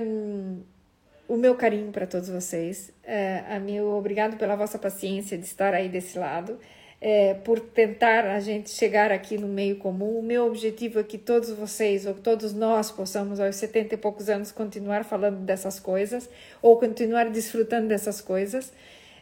o 1.29 1.37
meu 1.37 1.57
carinho 1.57 1.91
para 1.91 2.07
todos 2.07 2.29
vocês, 2.29 2.93
é, 3.03 3.43
a 3.49 3.59
meu 3.59 3.89
obrigado 3.89 4.37
pela 4.37 4.55
vossa 4.55 4.79
paciência 4.79 5.37
de 5.37 5.45
estar 5.45 5.75
aí 5.75 5.89
desse 5.89 6.17
lado 6.17 6.59
é, 7.01 7.35
por 7.35 7.61
tentar 7.61 8.27
a 8.27 8.41
gente 8.41 8.71
chegar 8.71 9.13
aqui 9.13 9.37
no 9.37 9.49
meio 9.49 9.77
comum. 9.77 10.19
O 10.19 10.23
meu 10.23 10.47
objetivo 10.47 10.99
é 10.99 11.03
que 11.03 11.19
todos 11.19 11.51
vocês, 11.51 12.07
ou 12.07 12.15
todos 12.15 12.53
nós, 12.53 12.91
possamos, 12.91 13.39
aos 13.39 13.57
70 13.57 13.95
e 13.95 13.99
poucos 13.99 14.29
anos, 14.29 14.51
continuar 14.51 15.05
falando 15.05 15.39
dessas 15.41 15.79
coisas, 15.79 16.29
ou 16.63 16.79
continuar 16.79 17.31
desfrutando 17.31 17.89
dessas 17.89 18.21
coisas. 18.21 18.73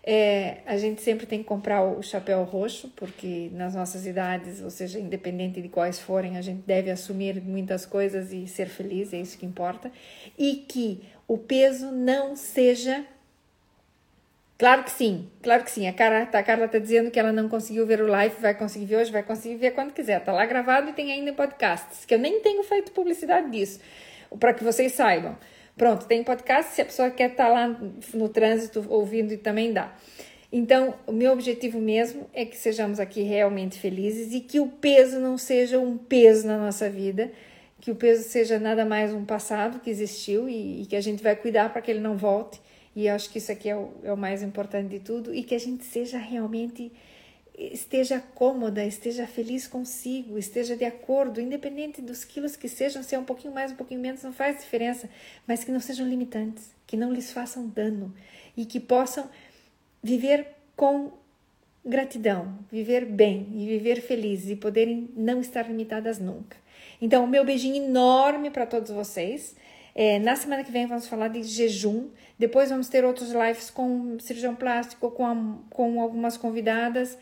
É, 0.07 0.59
a 0.67 0.77
gente 0.77 1.01
sempre 1.01 1.25
tem 1.25 1.39
que 1.39 1.47
comprar 1.47 1.83
o 1.83 2.03
chapéu 2.03 2.45
roxo, 2.45 2.93
porque 2.95 3.49
nas 3.55 3.75
nossas 3.75 4.05
idades, 4.05 4.61
ou 4.61 4.69
seja, 4.69 5.01
independente 5.01 5.63
de 5.63 5.69
quais 5.71 5.99
forem, 5.99 6.37
a 6.37 6.43
gente 6.43 6.63
deve 6.67 6.91
assumir 6.91 7.41
muitas 7.41 7.87
coisas 7.87 8.31
e 8.31 8.47
ser 8.47 8.67
feliz, 8.67 9.15
é 9.15 9.17
isso 9.17 9.39
que 9.39 9.47
importa. 9.47 9.91
E 10.39 10.57
que 10.57 11.03
o 11.27 11.39
peso 11.39 11.91
não 11.91 12.37
seja 12.37 13.07
Claro 14.57 14.85
que 14.85 14.91
sim, 14.93 15.29
claro 15.43 15.65
que 15.65 15.71
sim. 15.71 15.89
A 15.89 15.93
Carla, 15.93 16.29
a 16.33 16.43
Carla 16.43 16.69
tá 16.69 16.79
dizendo 16.79 17.11
que 17.11 17.19
ela 17.19 17.33
não 17.33 17.49
conseguiu 17.49 17.85
ver 17.87 18.01
o 18.01 18.07
live, 18.07 18.37
vai 18.41 18.55
conseguir 18.55 18.87
ver 18.87 18.97
hoje, 18.99 19.11
vai 19.11 19.23
conseguir 19.23 19.57
ver 19.57 19.73
quando 19.73 19.93
quiser. 19.93 20.21
Tá 20.23 20.33
lá 20.33 20.47
gravado 20.47 20.91
e 20.91 20.93
tem 20.93 21.11
ainda 21.11 21.33
podcasts, 21.33 22.05
que 22.05 22.15
eu 22.15 22.19
nem 22.19 22.41
tenho 22.41 22.63
feito 22.63 22.93
publicidade 22.93 23.51
disso, 23.51 23.81
para 24.39 24.55
que 24.55 24.63
vocês 24.63 24.93
saibam. 24.93 25.37
Pronto, 25.77 26.07
tem 26.07 26.23
podcast, 26.23 26.73
se 26.73 26.83
a 26.83 26.85
pessoa 26.85 27.11
quer 27.11 27.31
estar 27.31 27.47
tá 27.47 27.53
lá 27.53 27.81
no 28.15 28.29
trânsito 28.29 28.85
ouvindo 28.89 29.33
e 29.33 29.37
também 29.37 29.73
dá. 29.73 29.95
Então, 30.53 30.95
o 31.07 31.13
meu 31.13 31.33
objetivo 31.33 31.81
mesmo 31.81 32.29
é 32.33 32.45
que 32.45 32.57
sejamos 32.57 33.01
aqui 33.01 33.23
realmente 33.23 33.79
felizes 33.79 34.33
e 34.33 34.41
que 34.41 34.61
o 34.61 34.69
peso 34.69 35.19
não 35.19 35.37
seja 35.37 35.81
um 35.81 35.99
peso 35.99 36.47
na 36.47 36.57
nossa 36.57 36.89
vida, 36.89 37.33
que 37.81 37.91
o 37.91 37.97
peso 37.97 38.23
seja 38.23 38.59
nada 38.59 38.85
mais 38.85 39.13
um 39.13 39.25
passado 39.25 39.81
que 39.81 39.91
existiu 39.91 40.49
e, 40.49 40.83
e 40.83 40.87
que 40.87 40.95
a 40.95 41.01
gente 41.01 41.23
vai 41.23 41.35
cuidar 41.35 41.73
para 41.73 41.83
que 41.83 41.91
ele 41.91 42.01
não 42.01 42.17
volte 42.17 42.61
e 42.97 43.09
eu 43.09 43.15
acho 43.15 43.31
que 43.31 43.39
isso 43.39 43.51
aqui 43.51 43.69
é 43.69 43.77
o, 43.77 43.91
é 44.05 44.13
o 44.13 44.17
mais 44.17 44.43
importante 44.43 44.89
de 44.89 45.01
tudo 45.01 45.35
e 45.35 45.43
que 45.43 45.55
a 45.55 45.59
gente 45.59 45.85
seja 45.85 46.19
realmente 46.19 46.93
esteja 47.57 48.21
cômoda, 48.35 48.85
esteja 48.85 49.27
feliz 49.27 49.67
consigo, 49.67 50.37
esteja 50.37 50.77
de 50.77 50.85
acordo, 50.85 51.41
independente 51.41 52.03
dos 52.03 52.25
quilos 52.25 52.57
que 52.57 52.69
sejam, 52.69 53.03
se 53.03 53.15
é 53.15 53.19
um 53.19 53.25
pouquinho 53.25 53.55
mais, 53.55 53.73
um 53.73 53.77
pouquinho 53.77 54.01
menos, 54.01 54.23
não 54.23 54.33
faz 54.33 54.59
diferença, 54.59 55.09
mas 55.47 55.63
que 55.63 55.71
não 55.71 55.81
sejam 55.81 56.07
limitantes, 56.07 56.75
que 56.87 56.97
não 56.97 57.13
lhes 57.13 57.33
façam 57.33 57.69
dano 57.69 58.13
e 58.57 58.65
que 58.65 58.81
possam 58.81 59.29
viver 60.03 60.49
com 60.77 61.13
gratidão, 61.85 62.59
viver 62.73 63.05
bem 63.05 63.47
e 63.53 63.67
viver 63.67 64.01
felizes 64.01 64.51
e 64.51 64.57
poderem 64.57 65.11
não 65.15 65.41
estar 65.41 65.69
limitadas 65.69 66.19
nunca. 66.19 66.57
Então, 67.01 67.27
meu 67.27 67.45
beijinho 67.45 67.85
enorme 67.85 68.51
para 68.51 68.67
todos 68.67 68.91
vocês. 68.91 69.55
É, 69.95 70.19
na 70.19 70.35
semana 70.35 70.65
que 70.65 70.73
vem 70.73 70.87
vamos 70.87 71.07
falar 71.07 71.29
de 71.29 71.43
jejum. 71.43 72.09
Depois 72.39 72.71
vamos 72.71 72.89
ter 72.89 73.05
outros 73.05 73.31
lives 73.31 73.71
com 73.71 74.19
cirurgião 74.19 74.55
plástico, 74.55 75.11
com, 75.11 75.27
a, 75.27 75.37
com 75.71 76.01
algumas 76.01 76.37
convidadas. 76.37 77.17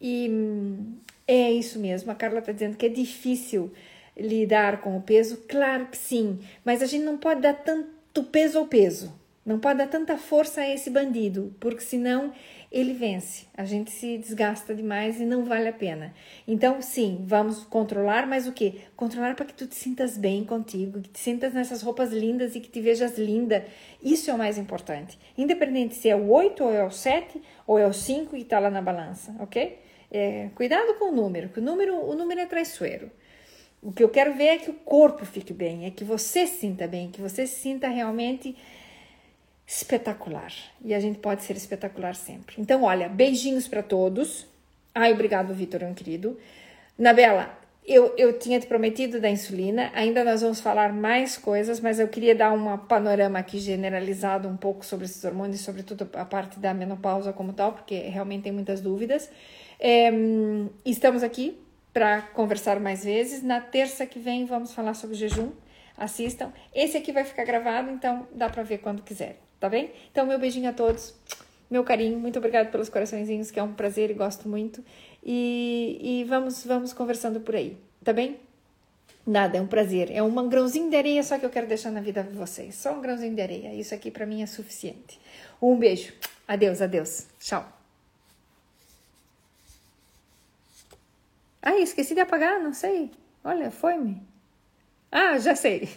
E 0.00 0.28
hum, 0.30 0.94
é 1.26 1.50
isso 1.50 1.78
mesmo. 1.78 2.10
A 2.10 2.14
Carla 2.14 2.38
está 2.38 2.52
dizendo 2.52 2.76
que 2.76 2.86
é 2.86 2.88
difícil 2.88 3.72
lidar 4.16 4.80
com 4.80 4.96
o 4.96 5.02
peso. 5.02 5.44
Claro 5.48 5.86
que 5.86 5.96
sim, 5.96 6.38
mas 6.64 6.82
a 6.82 6.86
gente 6.86 7.04
não 7.04 7.18
pode 7.18 7.40
dar 7.40 7.54
tanto 7.54 8.24
peso 8.24 8.58
ao 8.58 8.66
peso. 8.66 9.12
Não 9.44 9.58
pode 9.58 9.78
dar 9.78 9.86
tanta 9.86 10.18
força 10.18 10.60
a 10.60 10.68
esse 10.68 10.90
bandido, 10.90 11.56
porque 11.58 11.80
senão 11.80 12.34
ele 12.70 12.92
vence. 12.92 13.46
A 13.56 13.64
gente 13.64 13.90
se 13.90 14.18
desgasta 14.18 14.74
demais 14.74 15.18
e 15.22 15.24
não 15.24 15.42
vale 15.42 15.68
a 15.68 15.72
pena. 15.72 16.12
Então, 16.46 16.82
sim, 16.82 17.24
vamos 17.24 17.64
controlar, 17.64 18.26
mas 18.26 18.46
o 18.46 18.52
que? 18.52 18.82
Controlar 18.94 19.34
para 19.34 19.46
que 19.46 19.54
tu 19.54 19.66
te 19.66 19.74
sintas 19.74 20.18
bem 20.18 20.44
contigo, 20.44 21.00
que 21.00 21.08
te 21.08 21.18
sintas 21.18 21.54
nessas 21.54 21.80
roupas 21.80 22.12
lindas 22.12 22.54
e 22.54 22.60
que 22.60 22.68
te 22.68 22.78
vejas 22.78 23.16
linda. 23.16 23.64
Isso 24.02 24.30
é 24.30 24.34
o 24.34 24.38
mais 24.38 24.58
importante. 24.58 25.18
Independente 25.38 25.94
se 25.94 26.10
é 26.10 26.16
o 26.16 26.28
8 26.28 26.62
ou 26.62 26.70
é 26.70 26.84
o 26.84 26.90
7 26.90 27.40
ou 27.66 27.78
é 27.78 27.86
o 27.86 27.92
5 27.94 28.36
que 28.36 28.42
está 28.42 28.58
lá 28.58 28.68
na 28.68 28.82
balança, 28.82 29.34
ok? 29.40 29.87
É, 30.10 30.48
cuidado 30.54 30.94
com 30.94 31.10
o 31.10 31.12
número, 31.12 31.50
que 31.50 31.60
o 31.60 31.62
número, 31.62 31.94
o 31.94 32.14
número 32.14 32.40
é 32.40 32.46
traiçoeiro. 32.46 33.10
O 33.82 33.92
que 33.92 34.02
eu 34.02 34.08
quero 34.08 34.34
ver 34.34 34.46
é 34.46 34.58
que 34.58 34.70
o 34.70 34.74
corpo 34.74 35.24
fique 35.24 35.52
bem, 35.52 35.86
é 35.86 35.90
que 35.90 36.02
você 36.02 36.46
sinta 36.46 36.86
bem, 36.86 37.10
que 37.10 37.20
você 37.20 37.46
se 37.46 37.60
sinta 37.60 37.88
realmente 37.88 38.56
espetacular. 39.66 40.52
E 40.82 40.94
a 40.94 41.00
gente 41.00 41.18
pode 41.18 41.42
ser 41.42 41.56
espetacular 41.56 42.14
sempre. 42.14 42.56
Então, 42.58 42.82
olha, 42.82 43.08
beijinhos 43.08 43.68
para 43.68 43.82
todos. 43.82 44.46
Ai, 44.94 45.12
obrigado, 45.12 45.54
Vitor, 45.54 45.84
um 45.84 45.94
querido. 45.94 46.38
Nabela, 46.98 47.56
eu, 47.88 48.14
eu 48.18 48.38
tinha 48.38 48.58
te 48.58 48.66
prometido 48.66 49.20
da 49.20 49.30
insulina, 49.30 49.90
ainda 49.94 50.24
nós 50.24 50.42
vamos 50.42 50.60
falar 50.60 50.92
mais 50.92 51.38
coisas, 51.38 51.80
mas 51.80 51.98
eu 51.98 52.08
queria 52.08 52.34
dar 52.34 52.52
um 52.52 52.76
panorama 52.78 53.38
aqui 53.38 53.58
generalizado 53.58 54.46
um 54.48 54.56
pouco 54.56 54.84
sobre 54.84 55.06
esses 55.06 55.24
hormônios, 55.24 55.60
sobretudo 55.60 56.08
a 56.14 56.24
parte 56.24 56.58
da 56.58 56.74
menopausa 56.74 57.32
como 57.32 57.52
tal, 57.52 57.72
porque 57.72 57.98
realmente 58.00 58.42
tem 58.42 58.52
muitas 58.52 58.80
dúvidas. 58.80 59.30
É, 59.78 60.10
estamos 60.84 61.22
aqui 61.22 61.58
para 61.92 62.22
conversar 62.22 62.80
mais 62.80 63.04
vezes. 63.04 63.42
Na 63.42 63.60
terça 63.60 64.06
que 64.06 64.18
vem 64.18 64.44
vamos 64.44 64.72
falar 64.72 64.94
sobre 64.94 65.16
jejum. 65.16 65.50
Assistam. 65.96 66.52
Esse 66.74 66.96
aqui 66.96 67.10
vai 67.12 67.24
ficar 67.24 67.44
gravado, 67.44 67.90
então 67.90 68.28
dá 68.32 68.48
para 68.48 68.62
ver 68.62 68.78
quando 68.78 69.02
quiser 69.02 69.38
tá 69.58 69.68
bem? 69.68 69.90
Então, 70.10 70.26
meu 70.26 70.38
beijinho 70.38 70.68
a 70.68 70.72
todos, 70.72 71.14
meu 71.70 71.84
carinho, 71.84 72.18
muito 72.18 72.38
obrigado 72.38 72.70
pelos 72.70 72.88
coraçõezinhos, 72.88 73.50
que 73.50 73.58
é 73.58 73.62
um 73.62 73.72
prazer 73.72 74.10
e 74.10 74.14
gosto 74.14 74.48
muito. 74.48 74.82
E, 75.22 75.98
e 76.00 76.24
vamos, 76.24 76.64
vamos 76.64 76.92
conversando 76.92 77.40
por 77.40 77.54
aí, 77.54 77.76
tá 78.02 78.12
bem? 78.12 78.38
Nada, 79.26 79.58
é 79.58 79.60
um 79.60 79.66
prazer. 79.66 80.10
É 80.10 80.22
um 80.22 80.48
grãozinho 80.48 80.88
de 80.88 80.96
areia 80.96 81.22
só 81.22 81.38
que 81.38 81.44
eu 81.44 81.50
quero 81.50 81.66
deixar 81.66 81.90
na 81.90 82.00
vida 82.00 82.22
de 82.22 82.34
vocês. 82.34 82.76
Só 82.76 82.94
um 82.94 83.02
grãozinho 83.02 83.34
de 83.34 83.42
areia. 83.42 83.74
Isso 83.74 83.94
aqui 83.94 84.10
para 84.10 84.24
mim 84.24 84.42
é 84.42 84.46
suficiente. 84.46 85.20
Um 85.60 85.76
beijo. 85.76 86.14
Adeus, 86.46 86.80
adeus. 86.80 87.26
Tchau. 87.38 87.77
Ah, 91.62 91.76
esqueci 91.78 92.14
de 92.14 92.20
apagar, 92.20 92.60
não 92.60 92.72
sei. 92.72 93.10
Olha, 93.44 93.70
foi-me. 93.70 94.22
Ah, 95.10 95.38
já 95.38 95.54
sei. 95.56 95.88